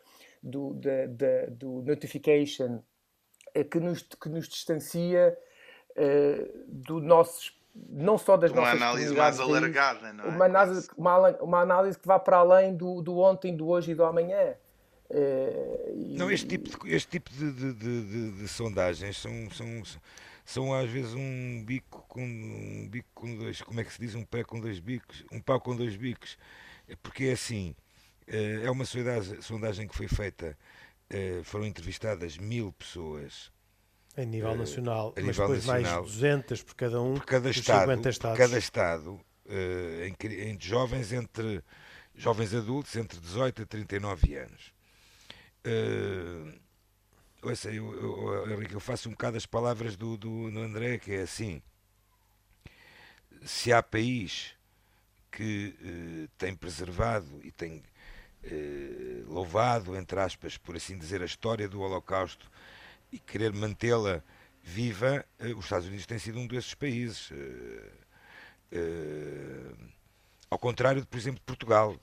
do, 0.42 0.74
da, 0.74 1.06
da, 1.06 1.46
do 1.50 1.82
notification, 1.82 2.80
é 3.54 3.62
que 3.62 3.78
nos, 3.78 4.02
que 4.02 4.28
nos 4.28 4.48
distancia 4.48 5.36
uh, 5.90 6.64
do 6.66 7.00
nossos 7.00 7.50
não 7.74 8.18
só 8.18 8.36
das 8.36 8.50
uma 8.50 8.60
nossas 8.60 8.82
análise 8.82 9.14
mais 9.14 9.40
alargada, 9.40 10.12
não 10.12 10.24
é? 10.24 10.28
Uma 10.28 10.44
análise, 10.44 10.88
uma, 10.96 11.28
uma, 11.38 11.60
análise 11.60 11.98
que 11.98 12.06
vá 12.06 12.18
para 12.18 12.38
além 12.38 12.74
do, 12.74 13.00
do 13.00 13.18
ontem, 13.18 13.54
do 13.54 13.68
hoje 13.68 13.92
e 13.92 13.94
do 13.94 14.04
amanhã. 14.04 14.54
Uh, 15.10 15.92
e... 15.94 16.16
Não, 16.18 16.30
este 16.30 16.46
tipo 16.46 16.68
de, 16.68 16.94
este 16.94 17.10
tipo 17.10 17.30
de, 17.30 17.52
de, 17.52 17.72
de, 17.74 18.30
de 18.32 18.48
sondagens 18.48 19.18
são, 19.18 19.50
são, 19.50 19.82
são 20.44 20.74
às 20.74 20.88
vezes 20.88 21.14
um 21.14 21.62
bico 21.64 22.04
com 22.08 22.22
um 22.22 22.88
bico 22.88 23.08
com 23.14 23.36
dois, 23.36 23.60
como 23.62 23.80
é 23.80 23.84
que 23.84 23.92
se 23.92 24.00
diz? 24.00 24.14
Um 24.14 24.24
pé 24.24 24.42
com 24.42 24.58
dois 24.58 24.80
bicos, 24.80 25.24
um 25.30 25.40
pau 25.40 25.60
com 25.60 25.76
dois 25.76 25.96
bicos. 25.96 26.36
É 26.88 26.96
porque 26.96 27.26
é 27.26 27.32
assim, 27.32 27.74
eh, 28.26 28.62
é 28.64 28.70
uma 28.70 28.84
sondagem 28.84 29.86
que 29.86 29.94
foi 29.94 30.08
feita, 30.08 30.56
eh, 31.10 31.40
foram 31.44 31.66
entrevistadas 31.66 32.36
mil 32.38 32.72
pessoas. 32.72 33.51
A 34.16 34.24
nível 34.24 34.50
eh, 34.50 34.56
nacional, 34.56 35.14
a 35.16 35.20
mas 35.20 35.24
nível 35.24 35.46
depois 35.46 35.66
nacional, 35.66 36.02
mais 36.02 36.12
200 36.12 36.62
por 36.62 36.74
cada 36.74 37.00
um 37.00 37.14
por 37.14 37.24
cada 37.24 37.50
estado, 37.50 38.02
por 38.02 38.36
cada 38.36 38.58
estado 38.58 39.20
em, 39.48 40.50
em 40.50 40.60
jovens 40.60 41.12
entre 41.12 41.62
jovens 42.14 42.54
adultos 42.54 42.94
entre 42.96 43.18
18 43.18 43.62
a 43.62 43.66
39 43.66 44.36
anos. 44.36 44.72
Ouça, 47.42 47.72
eu, 47.72 47.92
eu, 47.92 48.52
Henrique, 48.52 48.74
eu 48.74 48.80
faço 48.80 49.08
um 49.08 49.12
bocado 49.12 49.36
as 49.36 49.44
palavras 49.44 49.96
do, 49.96 50.16
do, 50.16 50.48
do 50.48 50.60
André, 50.60 50.96
que 50.98 51.12
é 51.12 51.22
assim: 51.22 51.60
se 53.44 53.72
há 53.72 53.82
país 53.82 54.54
que 55.28 55.74
eh, 55.82 56.28
tem 56.38 56.54
preservado 56.54 57.40
e 57.42 57.50
tem 57.50 57.82
eh, 58.44 59.24
louvado, 59.26 59.96
entre 59.96 60.20
aspas, 60.20 60.56
por 60.56 60.76
assim 60.76 60.96
dizer, 60.96 61.20
a 61.20 61.24
história 61.24 61.68
do 61.68 61.80
Holocausto 61.80 62.48
e 63.12 63.18
querer 63.18 63.52
mantê-la 63.52 64.22
viva, 64.62 65.24
eh, 65.38 65.52
os 65.52 65.64
Estados 65.64 65.86
Unidos 65.86 66.06
têm 66.06 66.18
sido 66.18 66.38
um 66.38 66.46
desses 66.46 66.74
países. 66.74 67.30
Eh, 67.32 67.90
eh, 68.72 69.74
ao 70.50 70.58
contrário, 70.58 71.00
de, 71.00 71.06
por 71.06 71.18
exemplo, 71.18 71.40
Portugal. 71.44 71.96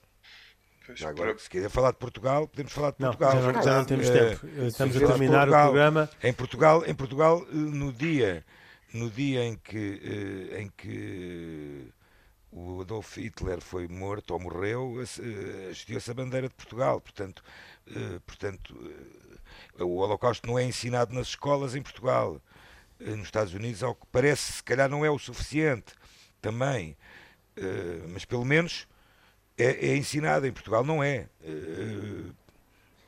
Já 0.94 1.08
agora, 1.08 1.38
se 1.38 1.48
quiser 1.48 1.70
falar 1.70 1.92
de 1.92 1.98
Portugal, 1.98 2.48
podemos 2.48 2.72
falar 2.72 2.90
de 2.90 2.96
Portugal. 2.96 3.34
Não, 3.34 3.42
já, 3.42 3.52
não, 3.52 3.62
já 3.62 3.78
não 3.78 3.84
temos 3.84 4.10
tempo. 4.10 4.46
Estamos 4.66 4.96
a 4.96 5.06
terminar 5.06 5.46
Portugal, 5.46 5.62
o 5.62 5.70
programa. 5.70 6.10
Em 6.22 6.32
Portugal, 6.32 6.84
em 6.84 6.94
Portugal, 6.94 7.46
no 7.52 7.92
dia, 7.92 8.44
no 8.92 9.08
dia 9.08 9.44
em 9.44 9.56
que, 9.56 10.50
em 10.58 10.68
que 10.76 11.92
o 12.50 12.80
Adolf 12.80 13.18
Hitler 13.18 13.60
foi 13.60 13.86
morto 13.86 14.32
ou 14.32 14.40
morreu, 14.40 14.98
assistiu-se 15.70 16.10
a 16.10 16.14
bandeira 16.14 16.48
de 16.48 16.54
Portugal. 16.54 17.00
Portanto, 17.00 17.44
portanto, 18.26 18.74
o 19.84 19.96
Holocausto 19.96 20.46
não 20.46 20.58
é 20.58 20.64
ensinado 20.64 21.14
nas 21.14 21.28
escolas 21.28 21.74
em 21.74 21.82
Portugal. 21.82 22.40
Nos 22.98 23.24
Estados 23.24 23.54
Unidos, 23.54 23.82
ao 23.82 23.94
que 23.94 24.06
parece, 24.12 24.52
se 24.52 24.62
calhar 24.62 24.88
não 24.88 25.04
é 25.04 25.10
o 25.10 25.18
suficiente 25.18 25.94
também. 26.40 26.96
Mas 28.12 28.26
pelo 28.26 28.44
menos 28.44 28.86
é, 29.60 29.90
é 29.90 29.96
ensinada, 29.96 30.48
em 30.48 30.52
Portugal 30.52 30.82
não 30.82 31.02
é. 31.04 31.26
Uh, 31.42 32.32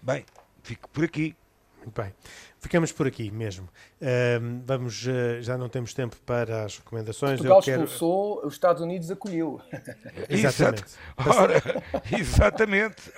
bem, 0.03 0.25
fico 0.63 0.89
por 0.91 1.05
aqui. 1.05 1.35
Muito 1.79 2.01
bem. 2.01 2.15
Ficamos 2.61 2.93
por 2.93 3.07
aqui 3.07 3.31
mesmo. 3.31 3.69
Uh, 4.01 4.63
vamos, 4.65 5.05
uh, 5.07 5.41
já 5.41 5.57
não 5.57 5.69
temos 5.69 5.95
tempo 5.95 6.17
para 6.27 6.65
as 6.65 6.77
recomendações. 6.79 7.39
Portugal 7.39 7.59
Eu 7.59 7.63
quero... 7.63 7.85
expulsou, 7.85 8.47
os 8.47 8.53
Estados 8.53 8.83
Unidos 8.83 9.11
acolheu. 9.11 9.61
exatamente. 10.29 10.85
Ora, 11.17 11.55
exatamente 12.17 13.13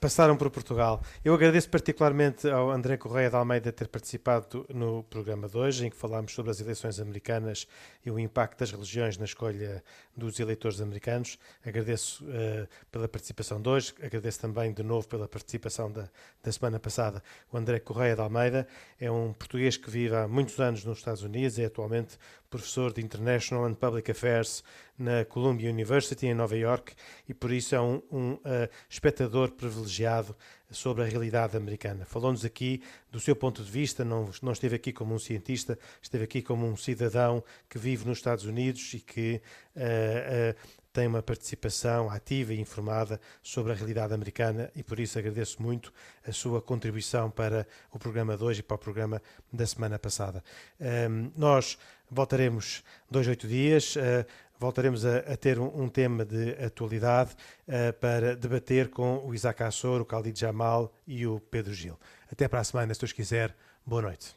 passaram 0.00 0.36
por 0.36 0.50
Portugal. 0.50 1.02
Eu 1.24 1.34
agradeço 1.34 1.68
particularmente 1.68 2.48
ao 2.48 2.70
André 2.70 2.96
Correia 2.96 3.28
de 3.28 3.36
Almeida 3.36 3.72
ter 3.72 3.88
participado 3.88 4.64
no 4.72 5.02
programa 5.04 5.48
de 5.48 5.56
hoje, 5.56 5.86
em 5.86 5.90
que 5.90 5.96
falámos 5.96 6.32
sobre 6.32 6.50
as 6.50 6.60
eleições 6.60 7.00
americanas 7.00 7.66
e 8.04 8.10
o 8.10 8.18
impacto 8.18 8.60
das 8.60 8.70
religiões 8.70 9.18
na 9.18 9.24
escolha 9.24 9.82
dos 10.16 10.38
eleitores 10.38 10.80
americanos. 10.80 11.38
Agradeço 11.64 12.24
uh, 12.24 12.68
pela 12.90 13.08
participação 13.08 13.60
de 13.60 13.68
hoje, 13.68 13.94
agradeço 14.02 14.40
também 14.40 14.72
de 14.72 14.82
novo 14.82 15.08
pela 15.08 15.26
participação 15.26 15.90
da, 15.90 16.08
da 16.42 16.52
semana 16.52 16.78
passada. 16.78 17.22
O 17.52 17.56
André 17.56 17.80
Correia 17.80 18.14
de 18.14 18.20
Almeida 18.20 18.66
é 19.00 19.10
um 19.10 19.32
português 19.32 19.76
que 19.76 19.90
vive 19.90 20.14
há 20.14 20.28
muitos 20.28 20.58
anos 20.60 20.84
nos 20.84 20.98
Estados 20.98 21.22
Unidos, 21.22 21.58
é 21.58 21.64
atualmente 21.64 22.18
professor 22.48 22.92
de 22.92 23.02
International 23.02 23.66
and 23.66 23.74
Public 23.74 24.10
Affairs 24.10 24.62
na 24.98 25.24
Columbia 25.24 25.68
University, 25.68 26.26
em 26.26 26.34
Nova 26.34 26.56
York, 26.56 26.94
e 27.28 27.34
por 27.34 27.52
isso 27.52 27.74
é 27.74 27.80
um, 27.80 28.00
um 28.10 28.32
uh, 28.32 28.68
espectador 28.88 29.50
privilegiado 29.56 30.36
sobre 30.70 31.02
a 31.02 31.06
realidade 31.06 31.56
americana. 31.56 32.04
Falou-nos 32.04 32.44
aqui 32.44 32.82
do 33.10 33.18
seu 33.18 33.34
ponto 33.34 33.62
de 33.62 33.70
vista, 33.70 34.04
não, 34.04 34.30
não 34.42 34.52
esteve 34.52 34.76
aqui 34.76 34.92
como 34.92 35.14
um 35.14 35.18
cientista, 35.18 35.78
esteve 36.00 36.24
aqui 36.24 36.42
como 36.42 36.66
um 36.66 36.76
cidadão 36.76 37.42
que 37.68 37.78
vive 37.78 38.06
nos 38.06 38.18
Estados 38.18 38.44
Unidos 38.44 38.94
e 38.94 39.00
que 39.00 39.40
uh, 39.76 40.52
uh, 40.52 40.86
tem 40.96 41.06
uma 41.06 41.22
participação 41.22 42.08
ativa 42.08 42.54
e 42.54 42.60
informada 42.60 43.20
sobre 43.42 43.70
a 43.70 43.74
realidade 43.74 44.14
americana 44.14 44.70
e 44.74 44.82
por 44.82 44.98
isso 44.98 45.18
agradeço 45.18 45.62
muito 45.62 45.92
a 46.26 46.32
sua 46.32 46.62
contribuição 46.62 47.30
para 47.30 47.66
o 47.92 47.98
programa 47.98 48.34
de 48.34 48.42
hoje 48.42 48.60
e 48.60 48.62
para 48.62 48.76
o 48.76 48.78
programa 48.78 49.20
da 49.52 49.66
semana 49.66 49.98
passada. 49.98 50.42
Um, 50.80 51.30
nós 51.36 51.76
voltaremos 52.10 52.82
dois, 53.10 53.28
oito 53.28 53.46
dias. 53.46 53.94
Uh, 53.96 54.24
voltaremos 54.58 55.04
a, 55.04 55.18
a 55.18 55.36
ter 55.36 55.58
um, 55.58 55.82
um, 55.82 55.88
tema 55.88 56.24
de 56.24 56.52
atualidade 56.64 57.32
uh, 57.68 57.92
para 58.00 58.36
debater 58.36 58.88
com 58.88 59.26
o 59.26 59.34
Isaac 59.34 59.62
Assor, 59.62 60.00
o 60.00 60.04
Khalid 60.04 60.38
Jamal 60.38 60.92
e 61.06 61.26
o 61.26 61.40
Pedro 61.40 61.72
Gil. 61.72 61.98
Até 62.30 62.48
para 62.48 62.60
a 62.60 62.64
semana, 62.64 62.92
se 62.94 63.00
Deus 63.00 63.12
quiser. 63.12 63.54
Boa 63.84 64.02
noite. 64.02 64.34